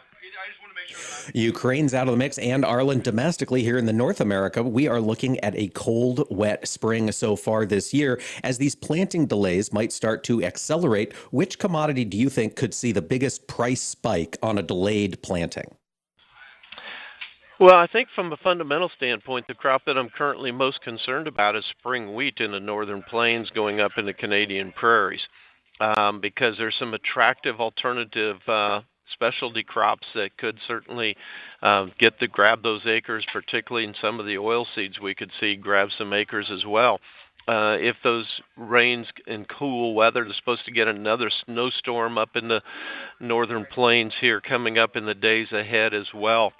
Ukraine's 1.33 1.93
out 1.93 2.07
of 2.07 2.13
the 2.13 2.17
mix, 2.17 2.37
and 2.37 2.63
Arlan 2.63 3.01
domestically 3.01 3.63
here 3.63 3.77
in 3.77 3.85
the 3.85 3.93
North 3.93 4.21
America, 4.21 4.61
we 4.63 4.87
are 4.87 5.01
looking 5.01 5.39
at 5.39 5.55
a 5.55 5.67
cold, 5.69 6.25
wet 6.29 6.67
spring 6.67 7.11
so 7.11 7.35
far 7.35 7.65
this 7.65 7.93
year. 7.93 8.19
As 8.43 8.57
these 8.57 8.75
planting 8.75 9.25
delays 9.25 9.71
might 9.71 9.91
start 9.91 10.23
to 10.25 10.43
accelerate, 10.43 11.13
which 11.31 11.59
commodity 11.59 12.05
do 12.05 12.17
you 12.17 12.29
think 12.29 12.55
could 12.55 12.73
see 12.73 12.91
the 12.91 13.01
biggest 13.01 13.47
price 13.47 13.81
spike 13.81 14.37
on 14.41 14.57
a 14.57 14.63
delayed 14.63 15.21
planting? 15.21 15.75
Well, 17.59 17.75
I 17.75 17.87
think 17.87 18.09
from 18.13 18.33
a 18.33 18.37
fundamental 18.37 18.89
standpoint, 18.97 19.47
the 19.47 19.53
crop 19.53 19.83
that 19.85 19.97
I'm 19.97 20.09
currently 20.09 20.51
most 20.51 20.81
concerned 20.81 21.27
about 21.27 21.55
is 21.55 21.63
spring 21.79 22.13
wheat 22.13 22.39
in 22.39 22.51
the 22.51 22.59
northern 22.59 23.03
plains 23.03 23.49
going 23.51 23.79
up 23.79 23.91
in 23.97 24.05
the 24.05 24.13
Canadian 24.13 24.71
prairies. 24.73 25.21
Um, 25.79 26.19
because 26.21 26.55
there's 26.57 26.75
some 26.77 26.93
attractive 26.93 27.59
alternative 27.59 28.37
uh, 28.47 28.81
specialty 29.11 29.63
crops 29.63 30.07
that 30.15 30.37
could 30.37 30.57
certainly 30.67 31.15
uh, 31.61 31.87
get 31.99 32.19
to 32.19 32.27
grab 32.27 32.63
those 32.63 32.85
acres, 32.85 33.25
particularly 33.31 33.87
in 33.87 33.95
some 34.01 34.19
of 34.19 34.25
the 34.25 34.37
oil 34.37 34.65
seeds 34.75 34.99
we 34.99 35.15
could 35.15 35.31
see 35.39 35.55
grab 35.55 35.89
some 35.97 36.13
acres 36.13 36.49
as 36.51 36.65
well. 36.65 36.99
Uh, 37.45 37.75
if 37.81 37.97
those 38.05 38.25
rains 38.55 39.05
and 39.27 39.45
cool 39.49 39.93
weather 39.93 40.23
they're 40.23 40.33
supposed 40.33 40.63
to 40.63 40.71
get 40.71 40.87
another 40.87 41.29
snowstorm 41.45 42.17
up 42.17 42.37
in 42.37 42.47
the 42.47 42.61
northern 43.19 43.65
plains 43.65 44.13
here 44.21 44.39
coming 44.39 44.77
up 44.77 44.95
in 44.95 45.05
the 45.05 45.13
days 45.13 45.51
ahead 45.51 45.93
as 45.93 46.07
well. 46.13 46.53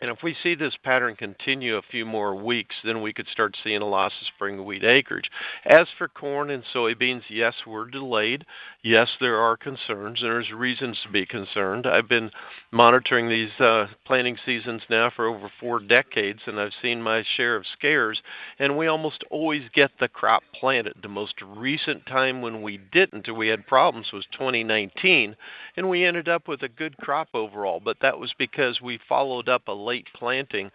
And 0.00 0.10
if 0.10 0.22
we 0.22 0.36
see 0.42 0.54
this 0.54 0.76
pattern 0.82 1.16
continue 1.16 1.76
a 1.76 1.82
few 1.82 2.04
more 2.04 2.34
weeks, 2.34 2.74
then 2.84 3.02
we 3.02 3.12
could 3.12 3.28
start 3.28 3.56
seeing 3.62 3.82
a 3.82 3.86
loss 3.86 4.12
of 4.20 4.26
spring 4.34 4.64
wheat 4.64 4.84
acreage. 4.84 5.30
As 5.64 5.86
for 5.96 6.08
corn 6.08 6.50
and 6.50 6.62
soybeans, 6.74 7.22
yes, 7.28 7.54
we're 7.66 7.86
delayed. 7.86 8.44
Yes, 8.82 9.08
there 9.20 9.38
are 9.38 9.56
concerns, 9.56 10.20
there's 10.20 10.52
reasons 10.52 10.98
to 11.02 11.10
be 11.10 11.26
concerned. 11.26 11.86
I've 11.86 12.08
been 12.08 12.30
monitoring 12.70 13.28
these 13.28 13.50
uh, 13.58 13.88
planting 14.04 14.36
seasons 14.44 14.82
now 14.88 15.10
for 15.14 15.26
over 15.26 15.50
four 15.60 15.80
decades, 15.80 16.40
and 16.46 16.60
I've 16.60 16.72
seen 16.82 17.02
my 17.02 17.24
share 17.36 17.56
of 17.56 17.64
scares, 17.72 18.20
and 18.58 18.76
we 18.76 18.86
almost 18.86 19.24
always 19.30 19.62
get 19.74 19.90
the 19.98 20.08
crop 20.08 20.42
planted. 20.54 20.94
The 21.02 21.08
most 21.08 21.34
recent 21.42 22.06
time 22.06 22.42
when 22.42 22.62
we 22.62 22.78
didn't, 22.92 23.34
we 23.34 23.48
had 23.48 23.66
problems, 23.66 24.12
was 24.12 24.26
2019, 24.32 25.36
and 25.76 25.88
we 25.88 26.04
ended 26.04 26.28
up 26.28 26.46
with 26.46 26.62
a 26.62 26.68
good 26.68 26.96
crop 26.98 27.28
overall, 27.34 27.80
but 27.80 27.98
that 28.00 28.18
was 28.18 28.32
because 28.38 28.80
we 28.80 29.00
followed 29.08 29.48
up 29.48 29.66
a 29.68 29.72
late 29.86 30.06
planting 30.14 30.70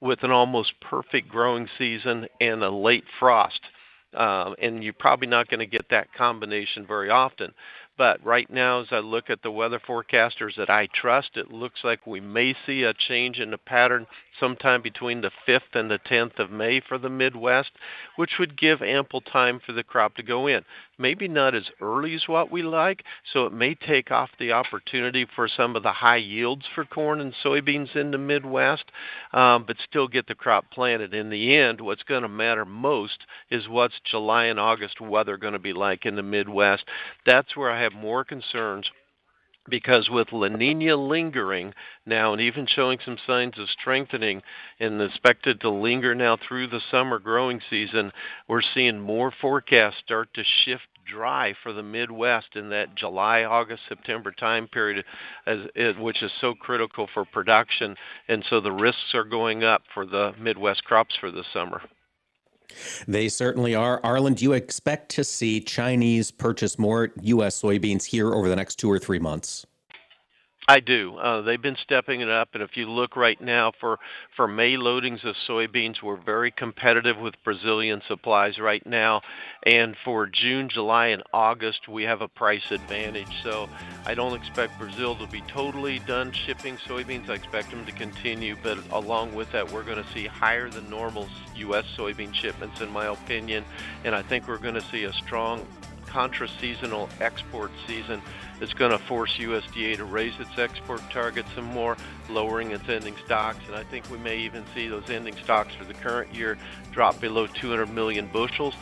with 0.00 0.22
an 0.22 0.30
almost 0.30 0.72
perfect 0.80 1.28
growing 1.28 1.68
season 1.78 2.26
and 2.40 2.62
a 2.62 2.70
late 2.70 3.04
frost. 3.18 3.60
Um, 4.14 4.54
and 4.60 4.82
you're 4.82 4.92
probably 4.92 5.28
not 5.28 5.48
going 5.48 5.60
to 5.60 5.66
get 5.66 5.90
that 5.90 6.12
combination 6.14 6.86
very 6.86 7.10
often. 7.10 7.52
But 7.98 8.24
right 8.24 8.48
now, 8.50 8.80
as 8.80 8.88
I 8.90 8.98
look 8.98 9.30
at 9.30 9.42
the 9.42 9.50
weather 9.50 9.80
forecasters 9.80 10.56
that 10.56 10.68
I 10.68 10.88
trust, 10.94 11.30
it 11.36 11.50
looks 11.50 11.80
like 11.82 12.06
we 12.06 12.20
may 12.20 12.54
see 12.66 12.82
a 12.82 12.92
change 12.92 13.38
in 13.38 13.50
the 13.50 13.58
pattern 13.58 14.06
sometime 14.38 14.82
between 14.82 15.20
the 15.20 15.30
5th 15.46 15.74
and 15.74 15.90
the 15.90 15.98
10th 15.98 16.38
of 16.38 16.50
May 16.50 16.80
for 16.80 16.98
the 16.98 17.08
Midwest, 17.08 17.70
which 18.16 18.38
would 18.38 18.58
give 18.58 18.82
ample 18.82 19.20
time 19.20 19.60
for 19.64 19.72
the 19.72 19.82
crop 19.82 20.14
to 20.16 20.22
go 20.22 20.46
in. 20.46 20.64
Maybe 20.98 21.28
not 21.28 21.54
as 21.54 21.70
early 21.80 22.14
as 22.14 22.26
what 22.26 22.50
we 22.50 22.62
like, 22.62 23.04
so 23.32 23.46
it 23.46 23.52
may 23.52 23.74
take 23.74 24.10
off 24.10 24.30
the 24.38 24.52
opportunity 24.52 25.26
for 25.34 25.48
some 25.48 25.76
of 25.76 25.82
the 25.82 25.92
high 25.92 26.16
yields 26.16 26.64
for 26.74 26.84
corn 26.84 27.20
and 27.20 27.34
soybeans 27.44 27.94
in 27.94 28.10
the 28.10 28.18
Midwest, 28.18 28.84
um, 29.32 29.64
but 29.66 29.76
still 29.88 30.08
get 30.08 30.26
the 30.26 30.34
crop 30.34 30.70
planted. 30.70 31.12
In 31.14 31.30
the 31.30 31.56
end, 31.56 31.80
what's 31.80 32.02
going 32.02 32.22
to 32.22 32.28
matter 32.28 32.64
most 32.64 33.26
is 33.50 33.68
what's 33.68 34.00
July 34.10 34.44
and 34.44 34.58
August 34.58 35.00
weather 35.00 35.36
going 35.36 35.52
to 35.52 35.58
be 35.58 35.72
like 35.72 36.06
in 36.06 36.16
the 36.16 36.22
Midwest. 36.22 36.84
That's 37.24 37.56
where 37.56 37.70
I 37.70 37.82
have 37.82 37.92
more 37.92 38.24
concerns 38.24 38.90
because 39.68 40.08
with 40.10 40.32
La 40.32 40.48
Nina 40.48 40.96
lingering 40.96 41.74
now 42.04 42.32
and 42.32 42.40
even 42.40 42.66
showing 42.66 42.98
some 43.04 43.18
signs 43.26 43.58
of 43.58 43.68
strengthening 43.70 44.42
and 44.80 45.00
expected 45.00 45.60
to 45.60 45.70
linger 45.70 46.14
now 46.14 46.36
through 46.36 46.68
the 46.68 46.80
summer 46.90 47.18
growing 47.18 47.60
season, 47.68 48.12
we're 48.48 48.62
seeing 48.74 49.00
more 49.00 49.32
forecasts 49.40 49.98
start 50.04 50.32
to 50.34 50.44
shift 50.64 50.86
dry 51.06 51.54
for 51.62 51.72
the 51.72 51.82
Midwest 51.82 52.56
in 52.56 52.68
that 52.70 52.94
July, 52.94 53.44
August, 53.44 53.82
September 53.88 54.32
time 54.32 54.68
period, 54.68 55.04
as, 55.46 55.60
which 55.98 56.22
is 56.22 56.32
so 56.40 56.54
critical 56.54 57.08
for 57.14 57.24
production. 57.24 57.96
And 58.28 58.44
so 58.50 58.60
the 58.60 58.72
risks 58.72 59.14
are 59.14 59.24
going 59.24 59.64
up 59.64 59.82
for 59.94 60.04
the 60.04 60.34
Midwest 60.38 60.84
crops 60.84 61.14
for 61.20 61.30
the 61.30 61.44
summer. 61.52 61.80
They 63.06 63.28
certainly 63.28 63.74
are. 63.74 64.00
Arlan, 64.02 64.36
do 64.36 64.44
you 64.44 64.52
expect 64.52 65.10
to 65.10 65.24
see 65.24 65.60
Chinese 65.60 66.30
purchase 66.30 66.78
more 66.78 67.12
U.S. 67.22 67.60
soybeans 67.60 68.04
here 68.04 68.32
over 68.32 68.48
the 68.48 68.56
next 68.56 68.76
two 68.76 68.90
or 68.90 68.98
three 68.98 69.18
months? 69.18 69.66
I 70.68 70.80
do. 70.80 71.16
Uh, 71.16 71.42
they've 71.42 71.62
been 71.62 71.76
stepping 71.80 72.22
it 72.22 72.28
up, 72.28 72.48
and 72.54 72.62
if 72.62 72.76
you 72.76 72.90
look 72.90 73.14
right 73.14 73.40
now 73.40 73.70
for 73.80 74.00
for 74.34 74.48
May 74.48 74.74
loadings 74.74 75.24
of 75.24 75.36
soybeans, 75.48 76.02
we're 76.02 76.16
very 76.16 76.50
competitive 76.50 77.16
with 77.18 77.34
Brazilian 77.44 78.02
supplies 78.08 78.58
right 78.58 78.84
now. 78.84 79.20
And 79.62 79.96
for 80.04 80.26
June, 80.26 80.68
July, 80.68 81.08
and 81.08 81.22
August, 81.32 81.86
we 81.86 82.02
have 82.02 82.20
a 82.20 82.26
price 82.26 82.72
advantage. 82.72 83.30
So 83.44 83.68
I 84.06 84.14
don't 84.14 84.34
expect 84.34 84.76
Brazil 84.76 85.14
to 85.16 85.28
be 85.28 85.40
totally 85.42 86.00
done 86.00 86.32
shipping 86.32 86.78
soybeans. 86.78 87.30
I 87.30 87.34
expect 87.34 87.70
them 87.70 87.86
to 87.86 87.92
continue, 87.92 88.56
but 88.60 88.78
along 88.90 89.36
with 89.36 89.52
that, 89.52 89.70
we're 89.70 89.84
going 89.84 90.02
to 90.02 90.12
see 90.12 90.26
higher 90.26 90.68
than 90.68 90.90
normal 90.90 91.28
U.S. 91.54 91.84
soybean 91.96 92.34
shipments, 92.34 92.80
in 92.80 92.90
my 92.90 93.06
opinion. 93.06 93.64
And 94.04 94.16
I 94.16 94.22
think 94.22 94.48
we're 94.48 94.58
going 94.58 94.74
to 94.74 94.84
see 94.90 95.04
a 95.04 95.12
strong 95.12 95.64
contra-seasonal 96.16 97.10
export 97.20 97.70
season 97.86 98.22
it's 98.60 98.72
going 98.72 98.90
to 98.90 98.98
force 98.98 99.36
USDA 99.36 99.96
to 99.98 100.04
raise 100.04 100.32
its 100.40 100.58
export 100.58 101.02
targets 101.10 101.48
some 101.54 101.66
more, 101.66 101.96
lowering 102.30 102.70
its 102.70 102.88
ending 102.88 103.14
stocks. 103.24 103.58
And 103.66 103.76
I 103.76 103.84
think 103.84 104.10
we 104.10 104.16
may 104.18 104.38
even 104.38 104.64
see 104.74 104.88
those 104.88 105.10
ending 105.10 105.36
stocks 105.44 105.74
for 105.74 105.84
the 105.84 105.94
current 105.94 106.34
year 106.34 106.56
drop 106.90 107.20
below 107.20 107.46
200 107.46 107.92
million 107.92 108.28
bushels. 108.28 108.74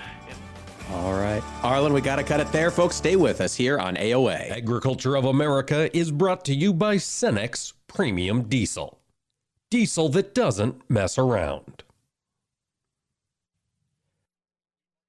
All 0.91 1.15
right. 1.15 1.43
Arlan, 1.63 1.93
we 1.93 2.01
got 2.01 2.17
to 2.17 2.23
cut 2.23 2.41
it 2.41 2.53
there. 2.53 2.71
Folks, 2.71 2.95
stay 2.95 3.17
with 3.17 3.41
us 3.41 3.55
here 3.55 3.79
on 3.79 3.97
AOA. 3.97 4.51
Agriculture 4.51 5.17
of 5.17 5.25
America 5.25 5.95
is 5.97 6.13
brought 6.13 6.45
to 6.45 6.55
you 6.55 6.73
by 6.73 6.97
Cenex 6.97 7.73
Premium 7.89 8.45
Diesel. 8.45 9.01
Diesel 9.71 10.09
that 10.11 10.35
doesn't 10.35 10.89
mess 10.89 11.19
around. 11.19 11.84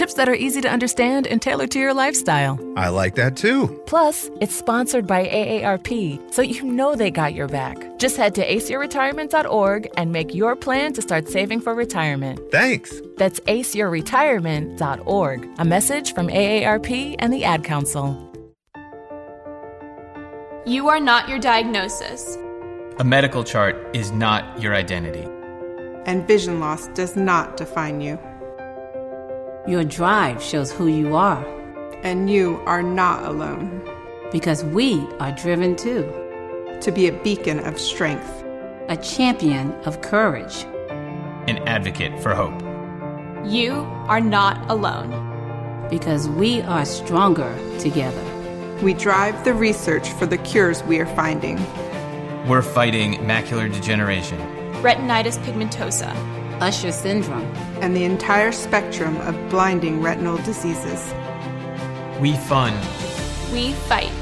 Tips 0.00 0.14
that 0.14 0.30
are 0.30 0.34
easy 0.34 0.62
to 0.62 0.70
understand 0.70 1.26
and 1.26 1.42
tailored 1.42 1.70
to 1.72 1.78
your 1.78 1.92
lifestyle. 1.92 2.58
I 2.74 2.88
like 2.88 3.16
that 3.16 3.36
too. 3.36 3.82
Plus, 3.84 4.30
it's 4.40 4.54
sponsored 4.54 5.06
by 5.06 5.26
AARP, 5.26 6.32
so 6.32 6.40
you 6.40 6.62
know 6.62 6.94
they 6.94 7.10
got 7.10 7.34
your 7.34 7.48
back. 7.48 7.98
Just 7.98 8.16
head 8.16 8.34
to 8.36 8.48
aceyourretirement.org 8.48 9.90
and 9.98 10.10
make 10.10 10.34
your 10.34 10.56
plan 10.56 10.94
to 10.94 11.02
start 11.02 11.28
saving 11.28 11.60
for 11.60 11.74
retirement. 11.74 12.40
Thanks. 12.50 13.02
That's 13.18 13.40
aceyourretirement.org. 13.40 15.48
A 15.58 15.64
message 15.66 16.14
from 16.14 16.28
AARP 16.28 17.16
and 17.18 17.30
the 17.30 17.44
Ad 17.44 17.62
Council. 17.62 18.16
You 20.64 20.88
are 20.88 21.00
not 21.00 21.28
your 21.28 21.38
diagnosis. 21.38 22.38
A 23.00 23.04
medical 23.04 23.44
chart 23.44 23.76
is 23.94 24.12
not 24.12 24.62
your 24.62 24.74
identity. 24.74 25.28
And 26.06 26.26
vision 26.26 26.58
loss 26.58 26.88
does 26.88 27.16
not 27.16 27.58
define 27.58 28.00
you. 28.00 28.18
Your 29.66 29.84
drive 29.84 30.42
shows 30.42 30.72
who 30.72 30.86
you 30.86 31.14
are. 31.14 31.44
And 32.02 32.30
you 32.30 32.62
are 32.64 32.82
not 32.82 33.24
alone. 33.24 33.86
Because 34.32 34.64
we 34.64 35.06
are 35.20 35.32
driven 35.32 35.76
too. 35.76 36.10
To 36.80 36.90
be 36.90 37.06
a 37.08 37.12
beacon 37.12 37.58
of 37.60 37.78
strength, 37.78 38.42
a 38.88 38.96
champion 38.96 39.72
of 39.84 40.00
courage, 40.00 40.64
an 41.46 41.58
advocate 41.68 42.18
for 42.22 42.34
hope. 42.34 42.58
You 43.46 43.72
are 44.08 44.20
not 44.20 44.58
alone. 44.70 45.10
Because 45.90 46.26
we 46.28 46.62
are 46.62 46.86
stronger 46.86 47.54
together. 47.78 48.24
We 48.82 48.94
drive 48.94 49.44
the 49.44 49.52
research 49.52 50.08
for 50.12 50.24
the 50.24 50.38
cures 50.38 50.82
we 50.84 51.00
are 51.00 51.14
finding. 51.14 51.56
We're 52.48 52.62
fighting 52.62 53.16
macular 53.26 53.70
degeneration, 53.70 54.38
retinitis 54.80 55.36
pigmentosa, 55.44 56.14
Usher 56.62 56.92
syndrome, 56.92 57.52
and 57.80 57.96
the 57.96 58.04
entire 58.04 58.52
spectrum 58.52 59.16
of 59.18 59.34
blinding 59.50 60.00
retinal 60.00 60.36
diseases. 60.38 61.12
We 62.20 62.36
fund. 62.36 62.76
We 63.52 63.72
fight. 63.72 64.12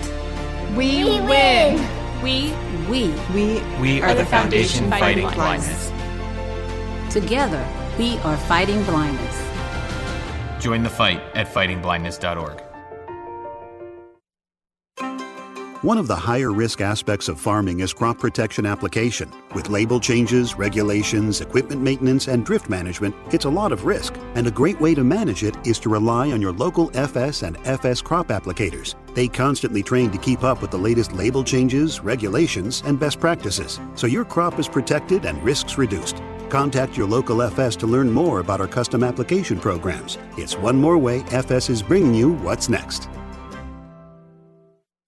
We, 0.76 1.04
we 1.04 1.20
win. 1.20 1.26
win. 1.26 2.22
We 2.22 2.52
we 2.88 3.08
we 3.32 3.62
we 3.80 4.02
are, 4.02 4.08
are 4.08 4.14
the, 4.14 4.22
the 4.22 4.26
foundation, 4.26 4.90
foundation, 4.90 4.90
fighting, 4.90 5.28
blindness. 5.30 5.90
blindness. 5.90 7.12
Together, 7.12 7.66
we 7.98 8.18
are 8.18 8.36
fighting 8.36 8.82
blindness. 8.84 9.48
Join 10.60 10.82
the 10.82 10.90
fight 10.90 11.22
at 11.34 11.46
fightingblindness.org. 11.46 12.67
One 15.82 15.96
of 15.96 16.08
the 16.08 16.16
higher 16.16 16.50
risk 16.50 16.80
aspects 16.80 17.28
of 17.28 17.38
farming 17.38 17.78
is 17.78 17.92
crop 17.92 18.18
protection 18.18 18.66
application. 18.66 19.32
With 19.54 19.68
label 19.68 20.00
changes, 20.00 20.56
regulations, 20.56 21.40
equipment 21.40 21.80
maintenance, 21.80 22.26
and 22.26 22.44
drift 22.44 22.68
management, 22.68 23.14
it's 23.30 23.44
a 23.44 23.48
lot 23.48 23.70
of 23.70 23.84
risk. 23.84 24.16
And 24.34 24.48
a 24.48 24.50
great 24.50 24.80
way 24.80 24.96
to 24.96 25.04
manage 25.04 25.44
it 25.44 25.56
is 25.64 25.78
to 25.80 25.88
rely 25.88 26.32
on 26.32 26.42
your 26.42 26.52
local 26.52 26.90
FS 26.94 27.44
and 27.44 27.56
FS 27.64 28.02
crop 28.02 28.26
applicators. 28.26 28.96
They 29.14 29.28
constantly 29.28 29.84
train 29.84 30.10
to 30.10 30.18
keep 30.18 30.42
up 30.42 30.62
with 30.62 30.72
the 30.72 30.76
latest 30.76 31.12
label 31.12 31.44
changes, 31.44 32.00
regulations, 32.00 32.82
and 32.84 32.98
best 32.98 33.20
practices, 33.20 33.78
so 33.94 34.08
your 34.08 34.24
crop 34.24 34.58
is 34.58 34.66
protected 34.66 35.26
and 35.26 35.40
risks 35.44 35.78
reduced. 35.78 36.20
Contact 36.48 36.96
your 36.96 37.06
local 37.06 37.40
FS 37.40 37.76
to 37.76 37.86
learn 37.86 38.10
more 38.10 38.40
about 38.40 38.60
our 38.60 38.66
custom 38.66 39.04
application 39.04 39.60
programs. 39.60 40.18
It's 40.36 40.58
one 40.58 40.76
more 40.76 40.98
way 40.98 41.20
FS 41.30 41.70
is 41.70 41.82
bringing 41.82 42.16
you 42.16 42.32
what's 42.32 42.68
next. 42.68 43.08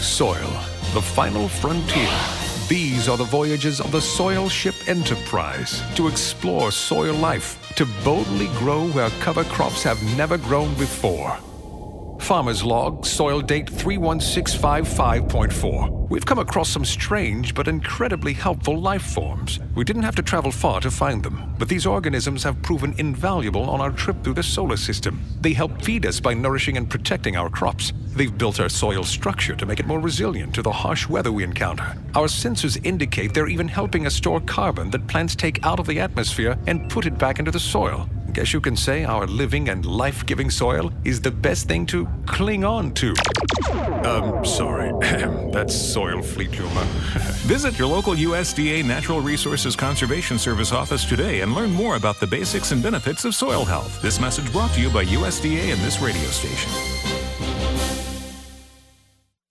Soil, 0.00 0.50
the 0.94 1.02
final 1.02 1.46
frontier. 1.46 2.08
These 2.68 3.06
are 3.06 3.18
the 3.18 3.24
voyages 3.24 3.80
of 3.80 3.92
the 3.92 4.00
Soil 4.00 4.48
Ship 4.48 4.74
Enterprise 4.88 5.82
to 5.94 6.08
explore 6.08 6.72
soil 6.72 7.14
life, 7.14 7.58
to 7.74 7.86
boldly 8.02 8.46
grow 8.58 8.88
where 8.88 9.10
cover 9.20 9.44
crops 9.44 9.82
have 9.82 10.02
never 10.16 10.38
grown 10.38 10.72
before. 10.74 11.36
Farmer's 12.18 12.64
Log, 12.64 13.04
soil 13.04 13.42
date 13.42 13.66
31655.4. 13.66 15.99
We've 16.10 16.26
come 16.26 16.40
across 16.40 16.68
some 16.68 16.84
strange 16.84 17.54
but 17.54 17.68
incredibly 17.68 18.32
helpful 18.32 18.76
life 18.80 19.12
forms. 19.14 19.60
We 19.76 19.84
didn't 19.84 20.02
have 20.02 20.16
to 20.16 20.24
travel 20.24 20.50
far 20.50 20.80
to 20.80 20.90
find 20.90 21.22
them, 21.22 21.54
but 21.56 21.68
these 21.68 21.86
organisms 21.86 22.42
have 22.42 22.60
proven 22.62 22.96
invaluable 22.98 23.70
on 23.70 23.80
our 23.80 23.92
trip 23.92 24.16
through 24.24 24.34
the 24.34 24.42
solar 24.42 24.76
system. 24.76 25.20
They 25.40 25.52
help 25.52 25.80
feed 25.82 26.04
us 26.04 26.18
by 26.18 26.34
nourishing 26.34 26.76
and 26.76 26.90
protecting 26.90 27.36
our 27.36 27.48
crops. 27.48 27.92
They've 28.16 28.36
built 28.36 28.58
our 28.58 28.68
soil 28.68 29.04
structure 29.04 29.54
to 29.54 29.64
make 29.64 29.78
it 29.78 29.86
more 29.86 30.00
resilient 30.00 30.52
to 30.56 30.62
the 30.62 30.72
harsh 30.72 31.08
weather 31.08 31.30
we 31.30 31.44
encounter. 31.44 31.96
Our 32.16 32.26
sensors 32.26 32.84
indicate 32.84 33.32
they're 33.32 33.46
even 33.46 33.68
helping 33.68 34.04
us 34.04 34.16
store 34.16 34.40
carbon 34.40 34.90
that 34.90 35.06
plants 35.06 35.36
take 35.36 35.64
out 35.64 35.78
of 35.78 35.86
the 35.86 36.00
atmosphere 36.00 36.58
and 36.66 36.90
put 36.90 37.06
it 37.06 37.18
back 37.18 37.38
into 37.38 37.52
the 37.52 37.60
soil. 37.60 38.10
Guess 38.32 38.52
you 38.52 38.60
can 38.60 38.76
say 38.76 39.04
our 39.04 39.26
living 39.26 39.68
and 39.68 39.84
life 39.84 40.24
giving 40.24 40.50
soil 40.50 40.92
is 41.04 41.20
the 41.20 41.32
best 41.32 41.66
thing 41.66 41.84
to 41.86 42.08
cling 42.26 42.64
on 42.64 42.92
to. 42.94 43.12
Um, 44.04 44.44
sorry. 44.44 44.92
That's 45.52 45.74
soil. 46.00 46.22
Visit 47.46 47.78
your 47.78 47.88
local 47.88 48.14
USDA 48.14 48.84
Natural 48.84 49.20
Resources 49.20 49.76
Conservation 49.76 50.38
Service 50.38 50.72
office 50.72 51.04
today 51.04 51.40
and 51.40 51.54
learn 51.54 51.70
more 51.72 51.96
about 51.96 52.18
the 52.20 52.26
basics 52.26 52.72
and 52.72 52.82
benefits 52.82 53.24
of 53.24 53.34
soil 53.34 53.64
health. 53.64 54.00
This 54.00 54.20
message 54.20 54.50
brought 54.52 54.72
to 54.72 54.80
you 54.80 54.90
by 54.90 55.04
USDA 55.04 55.72
and 55.72 55.80
this 55.82 56.00
radio 56.00 56.28
station. 56.28 56.70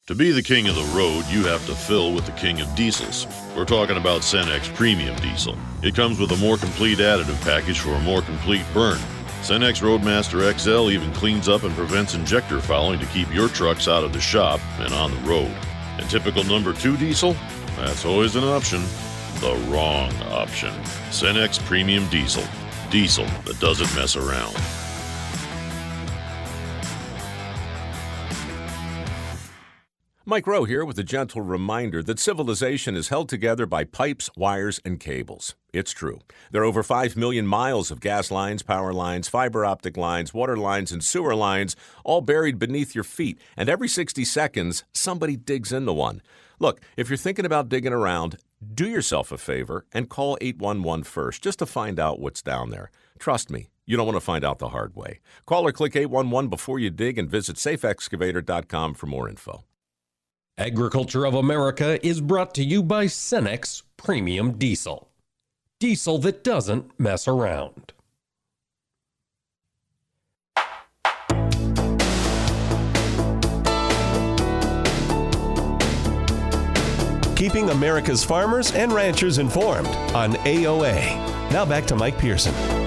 To 0.08 0.16
be 0.16 0.32
the 0.32 0.41
king 0.41 0.68
of 0.68 0.76
the 0.76 0.91
road, 0.97 1.24
you 1.30 1.45
have 1.45 1.64
to 1.68 1.76
fill 1.76 2.14
with 2.14 2.26
the 2.26 2.32
king 2.32 2.62
of 2.62 2.76
diesels. 2.76 3.28
We're 3.56 3.66
talking 3.66 3.97
about 3.97 4.22
Cenex 4.22 4.74
Premium 4.74 5.16
Diesel. 5.18 5.56
It 5.84 5.93
comes 5.93 6.20
with 6.20 6.32
a 6.32 6.38
more 6.38 6.58
complete 6.58 6.97
additive 6.97 7.39
package 7.43 7.80
for 7.80 7.91
a 7.91 8.00
more 8.00 8.24
complete 8.24 8.66
burn. 8.74 8.97
Cenex 9.43 9.84
Roadmaster 9.84 10.41
XL 10.58 10.89
even 10.89 11.14
cleans 11.14 11.47
up 11.47 11.62
and 11.62 11.76
prevents 11.76 12.16
injector 12.16 12.60
fouling 12.60 13.00
to 13.00 13.06
keep 13.08 13.32
your 13.32 13.50
trucks 13.50 13.88
out 13.88 14.04
of 14.04 14.12
the 14.12 14.20
shop 14.20 14.60
and 14.80 14.93
on 14.95 15.12
the 15.12 15.30
road. 15.30 15.56
And 16.00 16.10
typical 16.10 16.45
number 16.45 16.72
2 16.72 16.95
diesel? 16.95 17.36
That's 17.76 18.06
always 18.06 18.38
an 18.38 18.45
option. 18.45 18.82
The 19.41 19.54
wrong 19.68 20.14
option. 20.32 20.70
Cenex 21.10 21.60
Premium 21.66 22.08
Diesel. 22.08 22.45
Diesel 22.89 23.26
that 23.43 23.60
doesn't 23.60 23.93
mess 23.95 24.16
around. 24.16 24.56
Mike 30.30 30.46
Rowe 30.46 30.66
here 30.66 30.86
with 30.86 31.00
a 31.00 31.04
gentle 31.04 31.42
reminder 31.42 32.04
that 32.04 32.20
civilization 32.20 32.96
is 32.96 33.08
held 33.08 33.28
together 33.28 33.66
by 33.66 33.84
pipes, 33.84 34.30
wires, 34.38 34.80
and 34.86 35.00
cables. 35.00 35.56
It's 35.74 35.92
true. 35.92 36.20
There 36.52 36.62
are 36.62 36.66
over 36.66 36.84
5 36.84 37.18
million 37.18 37.48
miles 37.48 37.90
of 37.90 38.00
gas 38.00 38.30
lines, 38.30 38.62
power 38.62 38.94
lines, 38.94 39.28
fiber 39.28 39.66
optic 39.66 39.98
lines, 39.98 40.32
water 40.32 40.56
lines, 40.56 40.92
and 40.92 41.04
sewer 41.04 41.34
lines, 41.34 41.76
all 42.04 42.22
buried 42.22 42.60
beneath 42.60 42.94
your 42.94 43.04
feet. 43.04 43.40
And 43.58 43.70
every 43.70 43.88
60 43.88 44.24
seconds, 44.24 44.84
somebody 44.94 45.36
digs 45.36 45.72
into 45.72 45.94
one. 45.94 46.22
Look, 46.60 46.80
if 46.96 47.10
you're 47.10 47.18
thinking 47.18 47.46
about 47.46 47.68
digging 47.68 47.92
around, 47.92 48.38
do 48.76 48.88
yourself 48.88 49.32
a 49.32 49.38
favor 49.40 49.88
and 49.92 50.10
call 50.10 50.38
811 50.42 51.06
first 51.06 51.42
just 51.42 51.58
to 51.58 51.66
find 51.66 52.00
out 52.00 52.20
what's 52.20 52.44
down 52.44 52.70
there. 52.70 52.92
Trust 53.18 53.50
me, 53.50 53.72
you 53.88 53.98
don't 53.98 54.06
want 54.06 54.16
to 54.16 54.22
find 54.22 54.46
out 54.46 54.60
the 54.60 54.70
hard 54.70 54.96
way. 54.96 55.22
Call 55.48 55.66
or 55.66 55.72
click 55.72 55.96
811 55.96 56.52
before 56.52 56.78
you 56.78 56.92
dig 56.92 57.18
and 57.18 57.28
visit 57.28 57.56
safeexcavator.com 57.56 58.94
for 58.94 59.08
more 59.08 59.28
info. 59.28 59.64
Agriculture 60.60 61.26
of 61.26 61.36
America 61.36 62.05
is 62.05 62.20
brought 62.20 62.53
to 62.55 62.62
you 62.66 62.84
by 62.84 63.05
Cenex 63.05 63.82
Premium 63.95 64.57
Diesel. 64.57 65.07
Diesel 65.80 66.18
that 66.18 66.43
doesn't 66.43 66.99
mess 66.99 67.30
around. 67.30 67.93
Keeping 77.38 77.70
America's 77.70 78.26
farmers 78.26 78.74
and 78.74 78.91
ranchers 78.91 79.38
informed 79.38 79.88
on 80.14 80.34
AOA. 80.34 81.51
Now 81.53 81.64
back 81.64 81.86
to 81.86 81.95
Mike 81.95 82.18
Pearson. 82.18 82.79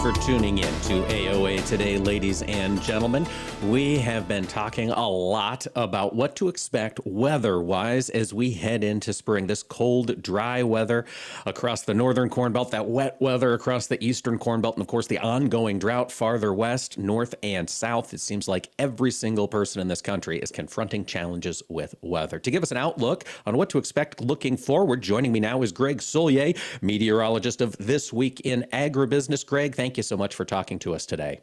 For 0.00 0.12
tuning 0.12 0.56
in 0.56 0.64
to 0.64 1.02
AOA 1.02 1.66
today, 1.66 1.98
ladies 1.98 2.40
and 2.40 2.80
gentlemen. 2.80 3.26
We 3.66 3.98
have 3.98 4.26
been 4.26 4.46
talking 4.46 4.88
a 4.88 5.06
lot 5.06 5.66
about 5.76 6.16
what 6.16 6.34
to 6.36 6.48
expect 6.48 7.00
weather 7.04 7.60
wise 7.60 8.08
as 8.08 8.32
we 8.32 8.50
head 8.52 8.82
into 8.82 9.12
spring. 9.12 9.46
This 9.46 9.62
cold, 9.62 10.22
dry 10.22 10.62
weather 10.62 11.04
across 11.44 11.82
the 11.82 11.92
northern 11.92 12.30
Corn 12.30 12.50
Belt, 12.54 12.70
that 12.70 12.86
wet 12.86 13.20
weather 13.20 13.52
across 13.52 13.88
the 13.88 14.02
eastern 14.02 14.38
Corn 14.38 14.62
Belt, 14.62 14.76
and 14.76 14.80
of 14.80 14.88
course 14.88 15.06
the 15.06 15.18
ongoing 15.18 15.78
drought 15.78 16.10
farther 16.10 16.54
west, 16.54 16.96
north, 16.96 17.34
and 17.42 17.68
south. 17.68 18.14
It 18.14 18.20
seems 18.20 18.48
like 18.48 18.70
every 18.78 19.10
single 19.10 19.48
person 19.48 19.82
in 19.82 19.88
this 19.88 20.00
country 20.00 20.38
is 20.38 20.50
confronting 20.50 21.04
challenges 21.04 21.62
with 21.68 21.94
weather. 22.00 22.38
To 22.38 22.50
give 22.50 22.62
us 22.62 22.70
an 22.70 22.78
outlook 22.78 23.24
on 23.44 23.58
what 23.58 23.68
to 23.68 23.76
expect 23.76 24.22
looking 24.22 24.56
forward, 24.56 25.02
joining 25.02 25.30
me 25.30 25.40
now 25.40 25.60
is 25.60 25.72
Greg 25.72 25.98
Soulje, 25.98 26.56
meteorologist 26.80 27.60
of 27.60 27.76
This 27.76 28.14
Week 28.14 28.40
in 28.40 28.64
Agribusiness. 28.72 29.44
Greg, 29.44 29.74
thank 29.74 29.89
you 29.96 30.02
so 30.02 30.16
much 30.16 30.34
for 30.34 30.44
talking 30.44 30.78
to 30.80 30.94
us 30.94 31.06
today. 31.06 31.40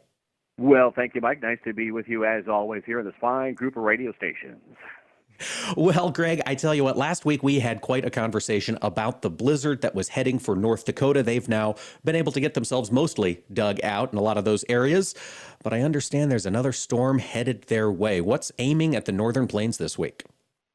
Well, 0.58 0.92
thank 0.94 1.14
you, 1.14 1.20
Mike. 1.20 1.40
Nice 1.40 1.58
to 1.64 1.72
be 1.72 1.92
with 1.92 2.08
you 2.08 2.24
as 2.24 2.48
always 2.48 2.82
here 2.84 2.98
in 2.98 3.06
this 3.06 3.14
fine 3.20 3.54
group 3.54 3.76
of 3.76 3.84
radio 3.84 4.12
stations. 4.12 4.60
Well, 5.76 6.10
Greg, 6.10 6.42
I 6.46 6.56
tell 6.56 6.74
you 6.74 6.82
what, 6.82 6.96
last 6.96 7.24
week 7.24 7.44
we 7.44 7.60
had 7.60 7.80
quite 7.80 8.04
a 8.04 8.10
conversation 8.10 8.76
about 8.82 9.22
the 9.22 9.30
blizzard 9.30 9.82
that 9.82 9.94
was 9.94 10.08
heading 10.08 10.40
for 10.40 10.56
North 10.56 10.84
Dakota. 10.84 11.22
They've 11.22 11.48
now 11.48 11.76
been 12.04 12.16
able 12.16 12.32
to 12.32 12.40
get 12.40 12.54
themselves 12.54 12.90
mostly 12.90 13.44
dug 13.52 13.78
out 13.84 14.12
in 14.12 14.18
a 14.18 14.22
lot 14.22 14.36
of 14.36 14.44
those 14.44 14.64
areas, 14.68 15.14
but 15.62 15.72
I 15.72 15.82
understand 15.82 16.32
there's 16.32 16.46
another 16.46 16.72
storm 16.72 17.20
headed 17.20 17.62
their 17.64 17.90
way. 17.90 18.20
What's 18.20 18.50
aiming 18.58 18.96
at 18.96 19.04
the 19.04 19.12
northern 19.12 19.46
plains 19.46 19.78
this 19.78 19.96
week? 19.96 20.24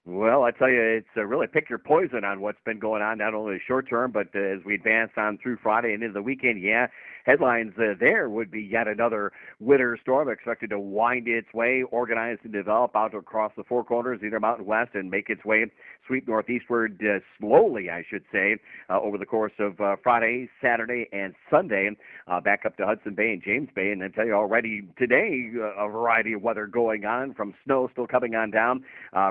Well, 0.05 0.43
I 0.43 0.51
tell 0.51 0.69
you, 0.69 0.81
it's 0.81 1.07
uh, 1.15 1.23
really 1.23 1.47
pick 1.47 1.69
your 1.69 1.79
poison 1.79 2.25
on 2.25 2.41
what's 2.41 2.59
been 2.65 2.79
going 2.79 3.01
on, 3.01 3.19
not 3.19 3.33
only 3.33 3.59
short 3.65 3.89
term, 3.89 4.11
but 4.11 4.27
uh, 4.35 4.39
as 4.39 4.59
we 4.65 4.75
advance 4.75 5.11
on 5.15 5.37
through 5.37 5.57
Friday 5.63 5.93
and 5.93 6.03
into 6.03 6.13
the 6.13 6.21
weekend. 6.21 6.61
Yeah, 6.61 6.87
headlines 7.23 7.73
uh, 7.77 7.93
there 7.99 8.29
would 8.29 8.51
be 8.51 8.61
yet 8.61 8.87
another 8.87 9.31
winter 9.59 9.97
storm 10.01 10.29
expected 10.29 10.69
to 10.69 10.79
wind 10.79 11.27
its 11.27 11.53
way, 11.53 11.83
organize 11.91 12.37
and 12.43 12.53
develop 12.53 12.95
out 12.95 13.13
across 13.15 13.51
the 13.57 13.63
four 13.63 13.83
corners, 13.83 14.19
either 14.25 14.39
Mountain 14.39 14.65
West, 14.65 14.91
and 14.93 15.09
make 15.09 15.29
its 15.29 15.43
way 15.45 15.65
sweep 16.07 16.27
northeastward 16.27 17.01
uh, 17.01 17.19
slowly, 17.39 17.89
I 17.89 18.03
should 18.09 18.23
say, 18.31 18.57
uh, 18.89 18.99
over 18.99 19.17
the 19.17 19.25
course 19.25 19.53
of 19.59 19.79
uh, 19.79 19.95
Friday, 20.03 20.49
Saturday, 20.61 21.07
and 21.11 21.33
Sunday, 21.49 21.91
uh, 22.27 22.41
back 22.41 22.65
up 22.65 22.77
to 22.77 22.85
Hudson 22.85 23.15
Bay 23.15 23.31
and 23.31 23.43
James 23.43 23.69
Bay. 23.73 23.91
And 23.91 24.03
I 24.03 24.09
tell 24.09 24.25
you 24.25 24.33
already 24.33 24.87
today, 24.97 25.51
uh, 25.55 25.85
a 25.85 25.89
variety 25.89 26.33
of 26.33 26.41
weather 26.41 26.67
going 26.67 27.05
on, 27.05 27.33
from 27.33 27.53
snow 27.63 27.89
still 27.91 28.07
coming 28.07 28.35
on 28.35 28.51
down 28.51 28.83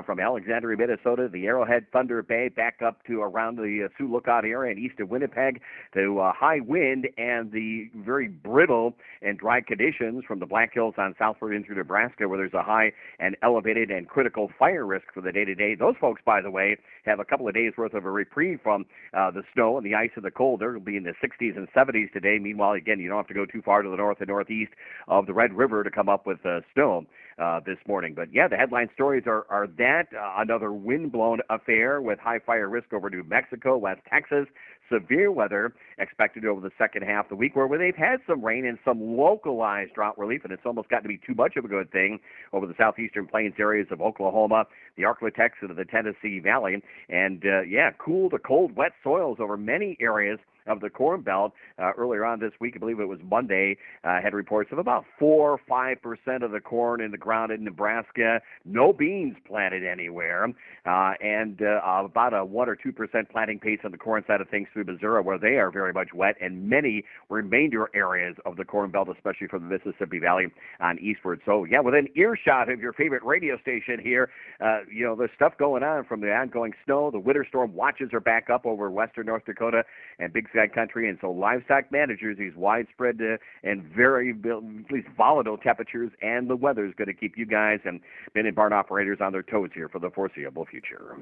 from 0.05 0.19
Alexandria, 0.19 0.77
Minnesota, 0.77 1.29
the 1.31 1.45
Arrowhead, 1.45 1.85
Thunder 1.91 2.21
Bay, 2.23 2.49
back 2.49 2.81
up 2.85 3.03
to 3.05 3.21
around 3.21 3.57
the 3.57 3.89
Sioux 3.97 4.11
Lookout 4.11 4.45
area 4.45 4.71
and 4.71 4.79
east 4.79 4.99
of 4.99 5.09
Winnipeg, 5.09 5.61
to 5.93 6.19
high 6.35 6.59
wind 6.59 7.07
and 7.17 7.51
the 7.51 7.82
very 7.95 8.27
brittle 8.27 8.93
and 9.21 9.37
dry 9.37 9.61
conditions 9.61 10.23
from 10.27 10.39
the 10.39 10.45
Black 10.45 10.73
Hills 10.73 10.95
on 10.97 11.15
southward 11.17 11.53
into 11.53 11.73
Nebraska, 11.73 12.27
where 12.27 12.37
there's 12.37 12.53
a 12.53 12.63
high 12.63 12.91
and 13.19 13.35
elevated 13.43 13.91
and 13.91 14.07
critical 14.07 14.49
fire 14.57 14.85
risk 14.85 15.05
for 15.13 15.21
the 15.21 15.31
day 15.31 15.45
to 15.45 15.55
day. 15.55 15.75
Those 15.75 15.95
folks, 15.99 16.21
by 16.25 16.41
the 16.41 16.51
way, 16.51 16.77
have 17.05 17.19
a 17.19 17.25
couple 17.25 17.47
of 17.47 17.53
days 17.53 17.73
worth 17.77 17.93
of 17.93 18.05
a 18.05 18.11
reprieve 18.11 18.59
from 18.63 18.85
uh, 19.13 19.31
the 19.31 19.43
snow 19.53 19.77
and 19.77 19.85
the 19.85 19.95
ice 19.95 20.11
and 20.15 20.23
the 20.23 20.31
cold. 20.31 20.61
To 20.61 20.79
be 20.79 20.97
in 20.97 21.03
the 21.03 21.13
60s 21.23 21.57
and 21.57 21.67
70s 21.75 22.11
today. 22.13 22.37
Meanwhile, 22.39 22.73
again, 22.73 22.99
you 22.99 23.09
don't 23.09 23.17
have 23.17 23.27
to 23.27 23.33
go 23.33 23.45
too 23.45 23.61
far 23.61 23.81
to 23.81 23.89
the 23.89 23.97
north 23.97 24.19
and 24.19 24.29
northeast 24.29 24.71
of 25.07 25.25
the 25.25 25.33
Red 25.33 25.53
River 25.53 25.83
to 25.83 25.91
come 25.91 26.09
up 26.09 26.25
with 26.25 26.45
uh, 26.45 26.61
snow 26.73 27.05
uh, 27.39 27.59
this 27.65 27.77
morning. 27.87 28.13
But 28.15 28.33
yeah, 28.33 28.47
the 28.47 28.55
headline 28.55 28.89
stories 28.93 29.23
are, 29.25 29.45
are 29.49 29.67
that 29.77 30.07
uh, 30.13 30.35
another 30.37 30.71
windblown 30.71 31.39
affair 31.49 32.01
with 32.01 32.19
high 32.19 32.39
fire 32.39 32.69
risk 32.69 32.93
over 32.93 33.09
New 33.09 33.23
Mexico, 33.23 33.77
West 33.77 34.01
Texas, 34.09 34.47
severe 34.91 35.31
weather 35.31 35.73
expected 35.97 36.45
over 36.45 36.61
the 36.61 36.71
second 36.77 37.03
half 37.03 37.25
of 37.25 37.29
the 37.29 37.35
week, 37.35 37.55
where 37.55 37.67
they've 37.77 37.95
had 37.95 38.17
some 38.27 38.43
rain 38.43 38.65
and 38.65 38.77
some 38.85 38.99
localized 39.17 39.93
drought 39.93 40.17
relief, 40.17 40.41
and 40.43 40.53
it's 40.53 40.65
almost 40.65 40.89
gotten 40.89 41.03
to 41.03 41.09
be 41.09 41.19
too 41.25 41.33
much 41.33 41.55
of 41.55 41.65
a 41.65 41.67
good 41.67 41.91
thing 41.91 42.19
over 42.51 42.67
the 42.67 42.75
southeastern 42.77 43.27
plains 43.27 43.53
areas 43.59 43.87
of 43.91 44.01
Oklahoma, 44.01 44.65
the 44.97 45.03
Arklatex, 45.03 45.51
and 45.61 45.75
the 45.75 45.85
Tennessee 45.85 46.39
Valley. 46.39 46.81
And 47.09 47.43
uh, 47.45 47.61
yeah, 47.61 47.91
cool 47.97 48.29
to 48.29 48.39
cold, 48.39 48.75
wet 48.75 48.91
soils 49.03 49.37
over 49.39 49.57
many 49.57 49.97
areas 49.99 50.39
of 50.67 50.79
the 50.79 50.89
Corn 50.89 51.21
Belt. 51.21 51.53
Uh, 51.79 51.91
earlier 51.97 52.25
on 52.25 52.39
this 52.39 52.51
week, 52.59 52.73
I 52.75 52.79
believe 52.79 52.99
it 52.99 53.07
was 53.07 53.19
Monday, 53.23 53.77
uh, 54.03 54.21
had 54.21 54.33
reports 54.33 54.71
of 54.71 54.77
about 54.77 55.05
four 55.19 55.51
or 55.51 55.59
five 55.67 56.01
percent 56.01 56.43
of 56.43 56.51
the 56.51 56.59
corn 56.59 57.01
in 57.01 57.11
the 57.11 57.17
ground 57.17 57.51
in 57.51 57.63
Nebraska, 57.63 58.41
no 58.65 58.93
beans 58.93 59.35
planted 59.47 59.85
anywhere, 59.85 60.47
uh, 60.85 61.13
and 61.21 61.61
uh, 61.61 61.81
about 62.05 62.33
a 62.33 62.45
one 62.45 62.69
or 62.69 62.75
two 62.75 62.91
percent 62.91 63.29
planting 63.29 63.59
pace 63.59 63.79
on 63.83 63.91
the 63.91 63.97
corn 63.97 64.23
side 64.27 64.41
of 64.41 64.49
things 64.49 64.67
through 64.73 64.85
Missouri, 64.85 65.21
where 65.21 65.37
they 65.37 65.57
are 65.57 65.71
very 65.71 65.93
much 65.93 66.09
wet, 66.13 66.35
and 66.41 66.69
many 66.69 67.03
remainder 67.29 67.89
areas 67.93 68.35
of 68.45 68.55
the 68.55 68.65
Corn 68.65 68.91
Belt, 68.91 69.09
especially 69.13 69.47
from 69.47 69.67
the 69.67 69.77
Mississippi 69.77 70.19
Valley 70.19 70.45
on 70.79 70.99
eastward. 70.99 71.41
So 71.45 71.65
yeah, 71.65 71.79
within 71.79 72.07
earshot 72.15 72.69
of 72.69 72.79
your 72.79 72.93
favorite 72.93 73.23
radio 73.23 73.57
station 73.59 73.99
here, 74.01 74.29
uh, 74.61 74.79
you 74.91 75.05
know 75.05 75.15
there's 75.15 75.31
stuff 75.35 75.53
going 75.57 75.83
on 75.83 76.05
from 76.05 76.21
the 76.21 76.31
ongoing 76.31 76.73
snow. 76.85 77.11
The 77.11 77.19
winter 77.19 77.45
storm 77.47 77.73
watches 77.73 78.09
are 78.13 78.19
back 78.19 78.49
up 78.49 78.65
over 78.65 78.89
western 78.89 79.25
North 79.25 79.45
Dakota 79.45 79.83
and 80.19 80.31
Big 80.31 80.47
Country, 80.73 81.09
and 81.09 81.17
so 81.21 81.31
livestock 81.31 81.91
managers 81.91 82.37
these 82.37 82.55
widespread 82.55 83.19
uh, 83.21 83.37
and 83.63 83.83
very 83.83 84.31
at 84.31 84.91
least 84.91 85.07
volatile 85.17 85.57
temperatures 85.57 86.11
and 86.21 86.49
the 86.49 86.55
weather 86.55 86.85
is 86.85 86.93
going 86.95 87.07
to 87.07 87.13
keep 87.13 87.37
you 87.37 87.45
guys 87.45 87.79
and 87.85 87.99
men 88.35 88.45
and 88.45 88.55
barn 88.55 88.73
operators 88.73 89.19
on 89.21 89.31
their 89.31 89.43
toes 89.43 89.69
here 89.73 89.89
for 89.89 89.99
the 89.99 90.09
foreseeable 90.09 90.65
future. 90.65 91.17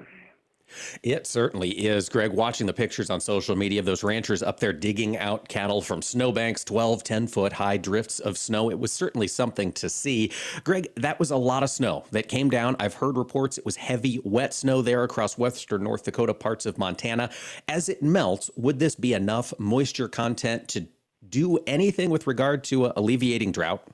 It 1.03 1.27
certainly 1.27 1.69
is. 1.69 2.09
Greg, 2.09 2.31
watching 2.31 2.67
the 2.67 2.73
pictures 2.73 3.09
on 3.09 3.19
social 3.19 3.55
media 3.55 3.79
of 3.79 3.85
those 3.85 4.03
ranchers 4.03 4.43
up 4.43 4.59
there 4.59 4.73
digging 4.73 5.17
out 5.17 5.47
cattle 5.47 5.81
from 5.81 6.01
snowbanks, 6.01 6.63
12, 6.63 7.03
10 7.03 7.27
foot 7.27 7.53
high 7.53 7.77
drifts 7.77 8.19
of 8.19 8.37
snow, 8.37 8.69
it 8.69 8.79
was 8.79 8.91
certainly 8.91 9.27
something 9.27 9.71
to 9.73 9.89
see. 9.89 10.31
Greg, 10.63 10.87
that 10.95 11.19
was 11.19 11.31
a 11.31 11.37
lot 11.37 11.63
of 11.63 11.69
snow 11.69 12.03
that 12.11 12.27
came 12.27 12.49
down. 12.49 12.75
I've 12.79 12.95
heard 12.95 13.17
reports 13.17 13.57
it 13.57 13.65
was 13.65 13.75
heavy, 13.75 14.19
wet 14.23 14.53
snow 14.53 14.81
there 14.81 15.03
across 15.03 15.37
western 15.37 15.83
North 15.83 16.03
Dakota, 16.03 16.33
parts 16.33 16.65
of 16.65 16.77
Montana. 16.77 17.29
As 17.67 17.89
it 17.89 18.01
melts, 18.01 18.49
would 18.55 18.79
this 18.79 18.95
be 18.95 19.13
enough 19.13 19.53
moisture 19.59 20.07
content 20.07 20.67
to 20.69 20.87
do 21.27 21.57
anything 21.67 22.09
with 22.09 22.27
regard 22.27 22.63
to 22.65 22.85
uh, 22.85 22.93
alleviating 22.95 23.51
drought? 23.51 23.87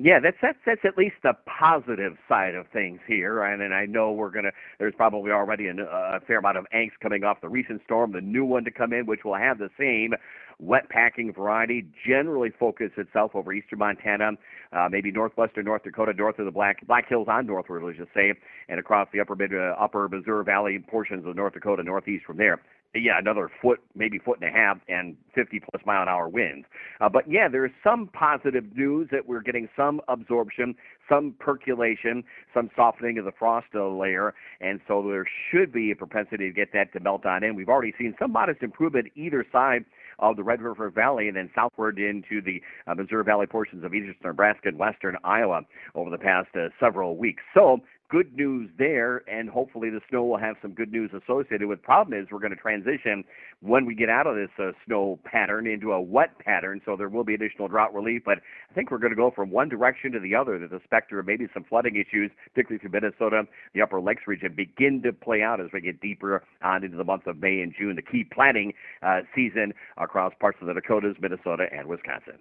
Yeah, 0.00 0.20
that's 0.22 0.36
that's 0.40 0.58
that's 0.64 0.80
at 0.84 0.96
least 0.96 1.16
the 1.24 1.32
positive 1.46 2.16
side 2.28 2.54
of 2.54 2.68
things 2.72 3.00
here, 3.08 3.42
and 3.42 3.60
and 3.60 3.74
I 3.74 3.84
know 3.84 4.12
we're 4.12 4.30
gonna. 4.30 4.52
There's 4.78 4.94
probably 4.96 5.32
already 5.32 5.66
a, 5.66 5.74
a 5.74 6.20
fair 6.24 6.38
amount 6.38 6.56
of 6.56 6.66
angst 6.72 7.00
coming 7.02 7.24
off 7.24 7.40
the 7.40 7.48
recent 7.48 7.82
storm, 7.84 8.12
the 8.12 8.20
new 8.20 8.44
one 8.44 8.64
to 8.64 8.70
come 8.70 8.92
in, 8.92 9.06
which 9.06 9.24
will 9.24 9.34
have 9.34 9.58
the 9.58 9.70
same 9.76 10.14
wet 10.60 10.88
packing 10.88 11.32
variety. 11.32 11.84
Generally, 12.06 12.50
focus 12.60 12.92
itself 12.96 13.32
over 13.34 13.52
eastern 13.52 13.80
Montana, 13.80 14.30
uh, 14.72 14.88
maybe 14.88 15.10
northwestern 15.10 15.64
North 15.64 15.82
Dakota, 15.82 16.12
north 16.12 16.38
of 16.38 16.44
the 16.44 16.52
Black 16.52 16.86
Black 16.86 17.08
Hills 17.08 17.26
on 17.28 17.46
northward, 17.46 17.82
let's 17.82 17.98
just 17.98 18.14
say, 18.14 18.32
and 18.68 18.78
across 18.78 19.08
the 19.12 19.18
upper 19.18 19.34
mid 19.34 19.52
uh, 19.52 19.74
upper 19.80 20.08
Missouri 20.08 20.44
Valley 20.44 20.78
portions 20.78 21.26
of 21.26 21.34
North 21.34 21.54
Dakota, 21.54 21.82
northeast 21.82 22.24
from 22.24 22.36
there 22.36 22.60
yeah, 22.94 23.18
another 23.18 23.50
foot, 23.60 23.80
maybe 23.94 24.18
foot 24.18 24.38
and 24.40 24.48
a 24.48 24.52
half, 24.52 24.78
and 24.88 25.16
50 25.34 25.60
plus 25.60 25.82
mile 25.84 26.02
an 26.02 26.08
hour 26.08 26.28
winds. 26.28 26.66
Uh, 27.00 27.08
but 27.08 27.30
yeah, 27.30 27.48
there 27.48 27.64
is 27.66 27.72
some 27.84 28.08
positive 28.12 28.64
news 28.74 29.08
that 29.12 29.26
we're 29.26 29.42
getting 29.42 29.68
some 29.76 30.00
absorption, 30.08 30.74
some 31.08 31.34
percolation, 31.38 32.24
some 32.54 32.70
softening 32.74 33.18
of 33.18 33.24
the 33.24 33.32
frost 33.38 33.66
layer, 33.74 34.34
and 34.60 34.80
so 34.88 35.02
there 35.02 35.26
should 35.50 35.72
be 35.72 35.90
a 35.90 35.96
propensity 35.96 36.48
to 36.48 36.54
get 36.54 36.72
that 36.72 36.92
to 36.92 37.00
melt 37.00 37.26
on 37.26 37.44
in. 37.44 37.54
We've 37.54 37.68
already 37.68 37.92
seen 37.98 38.14
some 38.18 38.32
modest 38.32 38.62
improvement 38.62 39.08
either 39.14 39.44
side 39.52 39.84
of 40.18 40.36
the 40.36 40.42
Red 40.42 40.60
River 40.60 40.90
Valley 40.90 41.28
and 41.28 41.36
then 41.36 41.50
southward 41.54 41.98
into 41.98 42.40
the 42.42 42.60
uh, 42.86 42.94
Missouri 42.94 43.24
Valley 43.24 43.46
portions 43.46 43.84
of 43.84 43.94
eastern 43.94 44.16
Nebraska 44.24 44.68
and 44.68 44.78
western 44.78 45.16
Iowa 45.24 45.60
over 45.94 46.10
the 46.10 46.18
past 46.18 46.48
uh, 46.56 46.68
several 46.80 47.16
weeks. 47.16 47.42
So 47.54 47.78
good 48.08 48.34
news 48.34 48.70
there, 48.78 49.22
and 49.28 49.50
hopefully 49.50 49.90
the 49.90 50.00
snow 50.08 50.24
will 50.24 50.38
have 50.38 50.56
some 50.62 50.72
good 50.72 50.90
news 50.90 51.10
associated 51.12 51.68
with. 51.68 51.82
Problem 51.82 52.18
is, 52.18 52.28
we're 52.30 52.38
going 52.38 52.54
to 52.54 52.56
transition 52.56 53.24
when 53.60 53.84
we 53.84 53.94
get 53.94 54.08
out 54.08 54.26
of 54.26 54.34
this 54.36 54.50
uh, 54.58 54.72
snow 54.86 55.18
pattern 55.24 55.66
into 55.66 55.92
a 55.92 56.00
wet 56.00 56.38
pattern, 56.38 56.80
so 56.84 56.96
there 56.96 57.08
will 57.08 57.24
be 57.24 57.34
additional 57.34 57.68
drought 57.68 57.92
relief. 57.94 58.22
But 58.24 58.38
I 58.70 58.74
think 58.74 58.90
we're 58.90 58.98
going 58.98 59.12
to 59.12 59.16
go 59.16 59.30
from 59.30 59.50
one 59.50 59.68
direction 59.68 60.12
to 60.12 60.20
the 60.20 60.34
other. 60.34 60.58
That 60.58 60.70
the 60.70 60.80
specter 60.84 61.18
of 61.18 61.26
maybe 61.26 61.46
some 61.52 61.64
flooding 61.64 61.96
issues, 61.96 62.30
particularly 62.54 62.78
through 62.78 63.00
Minnesota, 63.00 63.42
the 63.74 63.82
Upper 63.82 64.00
Lakes 64.00 64.22
region, 64.26 64.54
begin 64.56 65.02
to 65.02 65.12
play 65.12 65.42
out 65.42 65.60
as 65.60 65.68
we 65.72 65.80
get 65.80 66.00
deeper 66.00 66.42
on 66.62 66.84
into 66.84 66.96
the 66.96 67.04
months 67.04 67.26
of 67.26 67.38
May 67.38 67.60
and 67.60 67.74
June, 67.78 67.96
the 67.96 68.02
key 68.02 68.24
planting 68.24 68.72
uh, 69.02 69.20
season 69.34 69.74
across 69.96 70.32
parts 70.40 70.58
of 70.60 70.66
the 70.66 70.74
Dakotas, 70.74 71.16
Minnesota, 71.20 71.66
and 71.72 71.86
Wisconsin. 71.88 72.38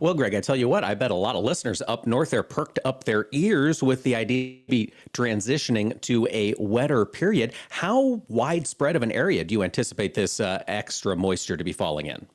Well, 0.00 0.14
Greg, 0.14 0.34
I 0.34 0.40
tell 0.40 0.56
you 0.56 0.68
what, 0.68 0.84
I 0.84 0.94
bet 0.94 1.10
a 1.10 1.14
lot 1.14 1.36
of 1.36 1.44
listeners 1.44 1.82
up 1.86 2.06
north 2.06 2.30
there 2.30 2.42
perked 2.42 2.78
up 2.84 3.04
their 3.04 3.26
ears 3.32 3.82
with 3.82 4.02
the 4.02 4.14
idea 4.14 4.60
of 4.68 4.90
transitioning 5.12 6.00
to 6.02 6.26
a 6.30 6.54
wetter 6.58 7.04
period. 7.04 7.52
How 7.70 8.22
widespread 8.28 8.96
of 8.96 9.02
an 9.02 9.12
area 9.12 9.44
do 9.44 9.52
you 9.52 9.62
anticipate 9.62 10.14
this 10.14 10.40
uh, 10.40 10.62
extra 10.66 11.16
moisture 11.16 11.56
to 11.56 11.64
be 11.64 11.72
falling 11.72 12.06
in? 12.06 12.26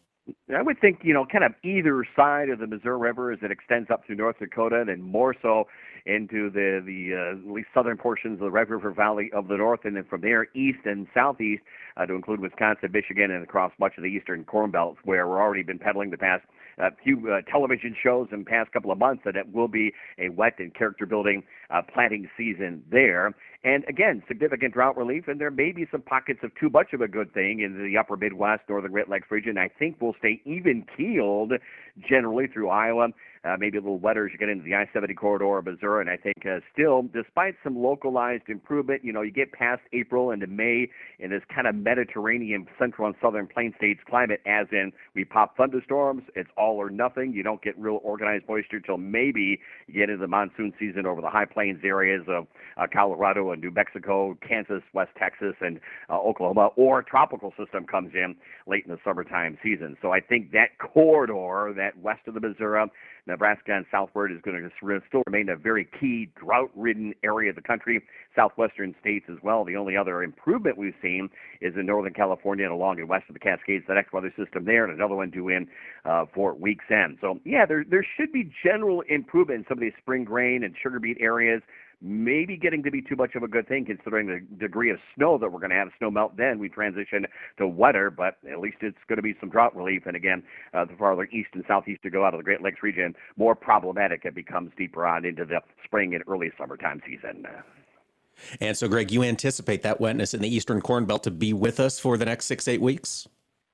I 0.55 0.61
would 0.61 0.79
think, 0.79 0.99
you 1.03 1.13
know, 1.13 1.25
kind 1.25 1.43
of 1.43 1.53
either 1.63 2.03
side 2.15 2.49
of 2.49 2.59
the 2.59 2.67
Missouri 2.67 2.97
River 2.97 3.31
as 3.31 3.39
it 3.43 3.51
extends 3.51 3.91
up 3.91 4.05
through 4.05 4.15
North 4.15 4.39
Dakota, 4.39 4.83
and 4.87 5.03
more 5.03 5.35
so 5.39 5.67
into 6.05 6.51
the 6.51 6.81
the 6.85 7.15
uh, 7.15 7.49
at 7.49 7.51
least 7.51 7.67
southern 7.73 7.97
portions 7.97 8.33
of 8.33 8.39
the 8.39 8.51
Red 8.51 8.69
River 8.69 8.91
Valley 8.91 9.31
of 9.33 9.47
the 9.47 9.57
north, 9.57 9.81
and 9.85 9.95
then 9.95 10.03
from 10.03 10.21
there 10.21 10.47
east 10.53 10.79
and 10.85 11.07
southeast 11.13 11.63
uh, 11.97 12.05
to 12.05 12.13
include 12.13 12.39
Wisconsin, 12.39 12.91
Michigan, 12.91 13.31
and 13.31 13.43
across 13.43 13.71
much 13.79 13.97
of 13.97 14.03
the 14.03 14.09
eastern 14.09 14.43
Corn 14.45 14.71
Belt, 14.71 14.97
where 15.03 15.27
we're 15.27 15.41
already 15.41 15.63
been 15.63 15.79
peddling 15.79 16.11
the 16.11 16.17
past 16.17 16.43
a 16.77 16.89
few 17.03 17.31
uh, 17.31 17.41
television 17.49 17.95
shows 18.01 18.27
in 18.31 18.39
the 18.39 18.45
past 18.45 18.71
couple 18.71 18.91
of 18.91 18.97
months 18.97 19.23
that 19.25 19.35
it 19.35 19.53
will 19.53 19.67
be 19.67 19.93
a 20.19 20.29
wet 20.29 20.53
and 20.59 20.73
character 20.73 21.05
building 21.05 21.43
uh, 21.69 21.81
planting 21.93 22.29
season 22.37 22.83
there. 22.91 23.33
And 23.63 23.83
again, 23.89 24.21
significant 24.27 24.73
drought 24.73 24.95
relief, 24.95 25.27
and 25.27 25.41
there 25.41 25.49
may 25.49 25.71
be 25.71 25.87
some 25.91 26.01
pockets 26.01 26.39
of 26.43 26.51
too 26.59 26.69
much 26.69 26.93
of 26.93 27.01
a 27.01 27.07
good 27.07 27.33
thing 27.33 27.61
in 27.61 27.83
the 27.83 27.97
upper 27.97 28.15
Midwest, 28.15 28.61
northern 28.69 28.91
Great 28.91 29.09
Lakes 29.09 29.27
region. 29.31 29.57
I 29.57 29.69
think 29.69 29.97
we'll 29.99 30.15
stay 30.19 30.41
even 30.45 30.85
keeled 30.95 31.53
generally 32.07 32.45
through 32.47 32.69
Iowa 32.69 33.07
uh, 33.45 33.55
maybe 33.59 33.77
a 33.77 33.81
little 33.81 33.99
wetter 33.99 34.25
as 34.25 34.31
you 34.31 34.39
get 34.39 34.49
into 34.49 34.63
the 34.63 34.73
I-70 34.73 35.15
corridor 35.15 35.57
of 35.57 35.65
Missouri. 35.65 36.01
And 36.01 36.09
I 36.09 36.17
think 36.17 36.45
uh, 36.45 36.59
still, 36.73 37.03
despite 37.13 37.55
some 37.63 37.77
localized 37.77 38.49
improvement, 38.49 39.03
you 39.03 39.13
know, 39.13 39.21
you 39.21 39.31
get 39.31 39.51
past 39.51 39.81
April 39.93 40.31
into 40.31 40.47
May 40.47 40.89
in 41.19 41.29
this 41.29 41.43
kind 41.53 41.67
of 41.67 41.75
Mediterranean 41.75 42.67
central 42.79 43.07
and 43.07 43.15
southern 43.21 43.47
plain 43.47 43.73
states 43.77 43.99
climate, 44.09 44.41
as 44.45 44.67
in 44.71 44.91
we 45.13 45.25
pop 45.25 45.55
thunderstorms, 45.57 46.23
it's 46.35 46.49
all 46.57 46.77
or 46.77 46.89
nothing. 46.89 47.33
You 47.33 47.43
don't 47.43 47.61
get 47.61 47.77
real 47.77 47.99
organized 48.03 48.45
moisture 48.49 48.79
till 48.79 48.97
maybe 48.97 49.59
you 49.87 49.93
get 49.93 50.09
into 50.09 50.21
the 50.21 50.27
monsoon 50.27 50.73
season 50.79 51.05
over 51.05 51.21
the 51.21 51.29
high 51.29 51.45
plains 51.45 51.81
areas 51.83 52.23
of 52.27 52.47
uh, 52.77 52.87
Colorado 52.91 53.51
and 53.51 53.61
New 53.61 53.71
Mexico, 53.71 54.37
Kansas, 54.47 54.81
West 54.93 55.11
Texas, 55.17 55.53
and 55.61 55.79
uh, 56.09 56.17
Oklahoma, 56.17 56.69
or 56.75 57.03
tropical 57.03 57.53
system 57.57 57.85
comes 57.85 58.13
in 58.15 58.35
late 58.67 58.85
in 58.85 58.91
the 58.91 58.99
summertime 59.03 59.57
season. 59.61 59.95
So 60.01 60.11
I 60.11 60.19
think 60.19 60.51
that 60.51 60.77
corridor, 60.79 61.73
that 61.75 61.97
west 62.01 62.21
of 62.27 62.33
the 62.33 62.39
Missouri, 62.39 62.89
Nebraska 63.27 63.73
and 63.73 63.85
southward 63.91 64.31
is 64.31 64.39
going 64.41 64.61
to 64.61 65.01
still 65.07 65.23
remain 65.27 65.49
a 65.49 65.55
very 65.55 65.87
key 65.99 66.29
drought-ridden 66.35 67.13
area 67.23 67.49
of 67.49 67.55
the 67.55 67.61
country. 67.61 68.01
Southwestern 68.35 68.95
states 68.99 69.25
as 69.29 69.37
well. 69.41 69.65
The 69.65 69.75
only 69.75 69.97
other 69.97 70.23
improvement 70.23 70.77
we've 70.77 70.93
seen 71.01 71.29
is 71.61 71.73
in 71.75 71.85
Northern 71.85 72.13
California 72.13 72.65
and 72.65 72.73
along 72.73 72.99
and 72.99 73.09
west 73.09 73.25
of 73.29 73.33
the 73.33 73.39
Cascades. 73.39 73.85
The 73.87 73.93
next 73.93 74.13
weather 74.13 74.33
system 74.37 74.65
there, 74.65 74.83
and 74.83 74.93
another 74.93 75.15
one 75.15 75.29
due 75.29 75.49
in 75.49 75.67
uh, 76.05 76.25
for 76.33 76.53
week's 76.53 76.85
end. 76.91 77.17
So 77.21 77.39
yeah, 77.45 77.65
there 77.65 77.83
there 77.89 78.05
should 78.17 78.31
be 78.31 78.51
general 78.63 79.01
improvement 79.09 79.59
in 79.59 79.65
some 79.67 79.77
of 79.77 79.81
these 79.81 79.93
spring 79.99 80.23
grain 80.23 80.63
and 80.63 80.75
sugar 80.81 80.99
beet 80.99 81.17
areas 81.19 81.61
maybe 82.01 82.57
getting 82.57 82.83
to 82.83 82.91
be 82.91 83.01
too 83.01 83.15
much 83.15 83.35
of 83.35 83.43
a 83.43 83.47
good 83.47 83.67
thing 83.67 83.85
considering 83.85 84.27
the 84.27 84.39
degree 84.57 84.91
of 84.91 84.97
snow 85.15 85.37
that 85.37 85.51
we're 85.51 85.59
going 85.59 85.71
to 85.71 85.75
have. 85.75 85.89
Snow 85.97 86.11
melt, 86.11 86.37
then 86.37 86.59
we 86.59 86.69
transition 86.69 87.25
to 87.57 87.67
wetter, 87.67 88.09
but 88.09 88.37
at 88.51 88.59
least 88.59 88.77
it's 88.81 88.97
going 89.07 89.17
to 89.17 89.23
be 89.23 89.35
some 89.39 89.49
drought 89.49 89.75
relief. 89.75 90.03
And 90.05 90.15
again, 90.15 90.43
uh, 90.73 90.85
the 90.85 90.95
farther 90.97 91.25
east 91.31 91.49
and 91.53 91.63
southeast 91.67 92.01
you 92.03 92.11
go 92.11 92.25
out 92.25 92.33
of 92.33 92.39
the 92.39 92.43
Great 92.43 92.61
Lakes 92.61 92.83
region, 92.83 93.15
more 93.37 93.55
problematic 93.55 94.25
it 94.25 94.35
becomes 94.35 94.71
deeper 94.77 95.05
on 95.05 95.25
into 95.25 95.45
the 95.45 95.59
spring 95.83 96.13
and 96.15 96.23
early 96.27 96.51
summertime 96.57 97.01
season. 97.05 97.45
And 98.59 98.77
so, 98.77 98.87
Greg, 98.87 99.11
you 99.11 99.23
anticipate 99.23 99.83
that 99.83 100.01
wetness 100.01 100.33
in 100.33 100.41
the 100.41 100.53
eastern 100.53 100.81
corn 100.81 101.05
belt 101.05 101.23
to 101.23 101.31
be 101.31 101.53
with 101.53 101.79
us 101.79 101.99
for 101.99 102.17
the 102.17 102.25
next 102.25 102.45
six, 102.45 102.67
eight 102.67 102.81
weeks? 102.81 103.27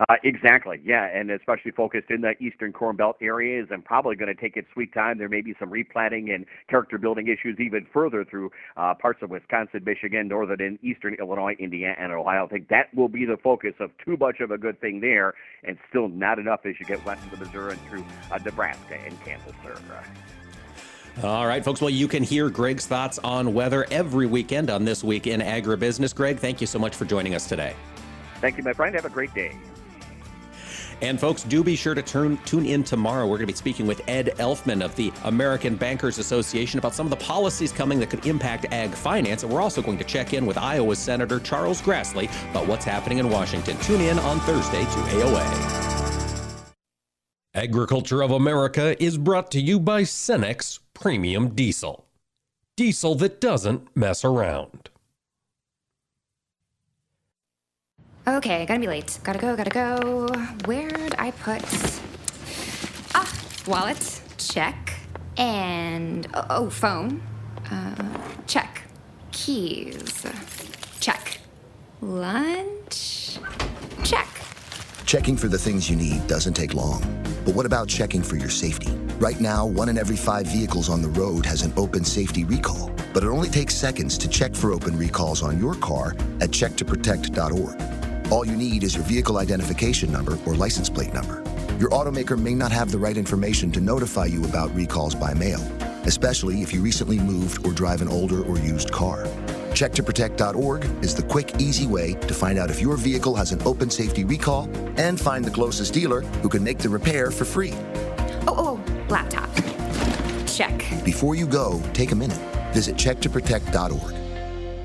Uh, 0.10 0.16
exactly, 0.24 0.82
yeah, 0.84 1.06
and 1.14 1.30
especially 1.30 1.70
focused 1.72 2.10
in 2.10 2.22
the 2.22 2.32
eastern 2.42 2.74
Corn 2.74 2.96
Belt 2.96 3.18
areas, 3.22 3.68
and 3.70 3.86
probably 3.86 4.16
going 4.16 4.34
to 4.34 4.42
take 4.42 4.58
its 4.58 4.68
sweet 4.74 4.92
time. 4.94 5.18
There 5.18 5.30
may 5.30 5.42
be 5.42 5.54
some 5.60 5.70
replanting 5.70 6.32
and 6.32 6.46
character 6.70 6.98
building 6.98 7.28
issues 7.28 7.60
even 7.60 7.86
further 7.94 8.26
through 8.26 8.52
uh, 8.78 8.96
parts 8.96 9.20
of 9.22 9.30
Wisconsin, 9.30 9.84
Michigan, 9.86 10.28
northern 10.28 10.62
and 10.62 10.80
eastern 10.84 11.16
Illinois, 11.16 11.56
Indiana, 11.60 11.96
and 12.00 12.12
Ohio. 12.12 12.46
I 12.46 12.48
think 12.48 12.70
that 12.70 12.94
will 12.96 13.10
be 13.10 13.26
the 13.26 13.38
focus 13.44 13.74
of 13.80 13.92
too 14.04 14.18
much 14.18 14.40
of 14.40 14.50
a 14.50 14.58
good 14.58 14.80
thing 14.82 15.02
there, 15.02 15.36
and 15.64 15.78
still 15.90 16.08
not 16.08 16.40
enough 16.40 16.62
as 16.66 16.76
you 16.80 16.86
get 16.86 17.04
west 17.06 17.24
of 17.26 17.40
the 17.40 17.46
Missouri 17.46 17.74
and 17.74 17.82
through 17.90 18.06
uh, 18.32 18.40
Nebraska 18.44 18.96
and 19.06 19.24
Kansas. 19.24 19.54
Sir. 19.64 19.76
All 21.24 21.46
right, 21.46 21.64
folks. 21.64 21.82
Well, 21.82 21.90
you 21.90 22.08
can 22.08 22.24
hear 22.24 22.50
Greg's 22.50 22.88
thoughts 22.88 23.20
on 23.20 23.54
weather 23.54 23.86
every 23.92 24.26
weekend 24.26 24.70
on 24.72 24.86
This 24.86 25.04
Week 25.04 25.28
in 25.28 25.42
Agribusiness. 25.42 26.16
Greg, 26.16 26.40
thank 26.40 26.62
you 26.62 26.68
so 26.68 26.80
much 26.80 26.96
for 26.96 27.06
joining 27.06 27.36
us 27.36 27.48
today. 27.48 27.76
Thank 28.40 28.58
you, 28.58 28.64
my 28.64 28.74
friend. 28.74 28.96
Have 28.96 29.06
a 29.06 29.10
great 29.10 29.34
day. 29.36 29.56
And 31.02 31.20
folks, 31.20 31.42
do 31.42 31.64
be 31.64 31.76
sure 31.76 31.96
to 31.96 32.02
turn, 32.02 32.38
tune 32.46 32.66
in 32.66 32.84
tomorrow. 32.84 33.26
We're 33.26 33.38
going 33.38 33.48
to 33.48 33.54
be 33.54 33.58
speaking 33.58 33.88
with 33.88 34.02
Ed 34.08 34.34
Elfman 34.38 34.84
of 34.86 34.96
the 34.96 35.12
American 35.24 35.76
Bankers 35.76 36.20
Association 36.20 36.78
about 36.78 36.94
some 36.94 37.08
of 37.08 37.10
the 37.10 37.16
policies 37.16 37.72
coming 37.72 38.00
that 38.00 38.12
could 38.12 38.26
impact 38.28 38.66
ag 38.72 38.92
finance. 38.92 39.42
And 39.42 39.52
we're 39.52 39.62
also 39.62 39.82
going 39.82 39.98
to 39.98 40.04
check 40.04 40.34
in 40.34 40.46
with 40.46 40.58
Iowa 40.60 40.96
Senator 40.96 41.40
Charles 41.40 41.82
Grassley 41.82 42.26
about 42.52 42.68
what's 42.68 42.86
happening 42.86 43.18
in 43.18 43.30
Washington. 43.30 43.78
Tune 43.80 44.02
in 44.02 44.20
on 44.20 44.40
Thursday 44.42 44.82
to 44.82 44.86
AOA. 44.86 45.92
Agriculture 47.54 48.22
of 48.22 48.32
America 48.32 48.96
is 49.04 49.18
brought 49.18 49.52
to 49.52 49.60
you 49.60 49.80
by 49.80 50.04
Cenex 50.04 50.80
Premium 50.94 51.50
Diesel. 51.56 52.06
Diesel 52.78 53.16
that 53.16 53.42
doesn't 53.42 53.94
mess 53.96 54.24
around. 54.24 54.91
Okay, 58.28 58.68
gotta 58.68 58.80
be 58.80 58.88
late. 58.88 59.18
Gotta 59.24 59.40
go, 59.40 59.56
gotta 59.56 59.72
go. 59.72 60.28
Where'd 60.66 61.16
I 61.18 61.32
put. 61.32 61.64
Ah, 63.16 63.34
wallet. 63.66 64.22
Check. 64.38 64.94
And. 65.38 66.28
Oh, 66.36 66.46
oh 66.50 66.70
phone. 66.70 67.24
Uh, 67.72 67.96
check. 68.46 68.84
Keys. 69.32 70.24
Check. 71.00 71.40
Lunch. 72.02 73.40
Check. 74.04 74.28
Checking 75.08 75.36
for 75.36 75.48
the 75.48 75.58
things 75.58 75.90
you 75.90 75.96
need 75.96 76.28
doesn't 76.28 76.54
take 76.54 76.76
long. 76.76 77.02
But 77.44 77.56
what 77.56 77.66
about 77.66 77.88
checking 77.88 78.22
for 78.22 78.36
your 78.36 78.52
safety? 78.52 78.92
Right 79.20 79.42
now, 79.42 79.66
one 79.66 79.90
in 79.90 79.98
every 79.98 80.16
five 80.16 80.46
vehicles 80.46 80.90
on 80.90 81.02
the 81.02 81.10
road 81.10 81.44
has 81.48 81.64
an 81.64 81.74
open 81.76 82.06
safety 82.06 82.44
recall. 82.44 82.92
But 83.16 83.24
it 83.24 83.28
only 83.28 83.50
takes 83.50 83.74
seconds 83.74 84.16
to 84.20 84.30
check 84.30 84.54
for 84.54 84.72
open 84.72 84.96
recalls 84.96 85.42
on 85.42 85.60
your 85.60 85.74
car 85.76 86.12
at 86.40 86.52
checktoprotect.org. 86.52 88.01
All 88.32 88.48
you 88.48 88.56
need 88.56 88.84
is 88.84 88.96
your 88.96 89.04
vehicle 89.04 89.38
identification 89.38 90.10
number 90.10 90.40
or 90.46 90.56
license 90.56 90.90
plate 90.90 91.14
number. 91.14 91.44
Your 91.78 91.90
automaker 91.90 92.40
may 92.42 92.56
not 92.56 92.72
have 92.72 92.90
the 92.90 92.98
right 92.98 93.18
information 93.18 93.74
to 93.74 93.82
notify 93.82 94.26
you 94.26 94.46
about 94.46 94.74
recalls 94.74 95.14
by 95.14 95.34
mail, 95.34 95.60
especially 96.06 96.62
if 96.62 96.74
you 96.74 96.82
recently 96.82 97.20
moved 97.20 97.66
or 97.66 97.74
drive 97.74 98.02
an 98.02 98.08
older 98.08 98.42
or 98.46 98.58
used 98.58 98.90
car. 98.90 99.26
Checktoprotect.org 99.74 100.86
is 101.04 101.14
the 101.14 101.24
quick, 101.24 101.60
easy 101.60 101.88
way 101.88 102.14
to 102.14 102.34
find 102.34 102.58
out 102.58 102.70
if 102.70 102.80
your 102.80 102.96
vehicle 102.96 103.36
has 103.36 103.52
an 103.52 103.62
open 103.64 103.90
safety 103.90 104.24
recall 104.24 104.70
and 104.96 105.20
find 105.20 105.44
the 105.44 105.52
closest 105.52 105.94
dealer 105.94 106.22
who 106.42 106.48
can 106.48 106.64
make 106.64 106.78
the 106.78 106.88
repair 106.88 107.32
for 107.32 107.44
free. 107.44 107.74
Oh, 108.48 108.56
oh, 108.58 108.80
laptop. 109.10 109.50
Check. 110.48 111.04
Before 111.04 111.36
you 111.36 111.48
go, 111.48 111.84
take 111.92 112.14
a 112.14 112.16
minute. 112.16 112.40
Visit 112.72 112.96
checktoprotect.org. 112.96 114.16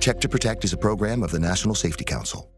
Check 0.00 0.20
to 0.20 0.28
Protect 0.28 0.64
is 0.64 0.72
a 0.72 0.76
program 0.76 1.22
of 1.22 1.30
the 1.30 1.38
National 1.38 1.76
Safety 1.76 2.04
Council. 2.04 2.48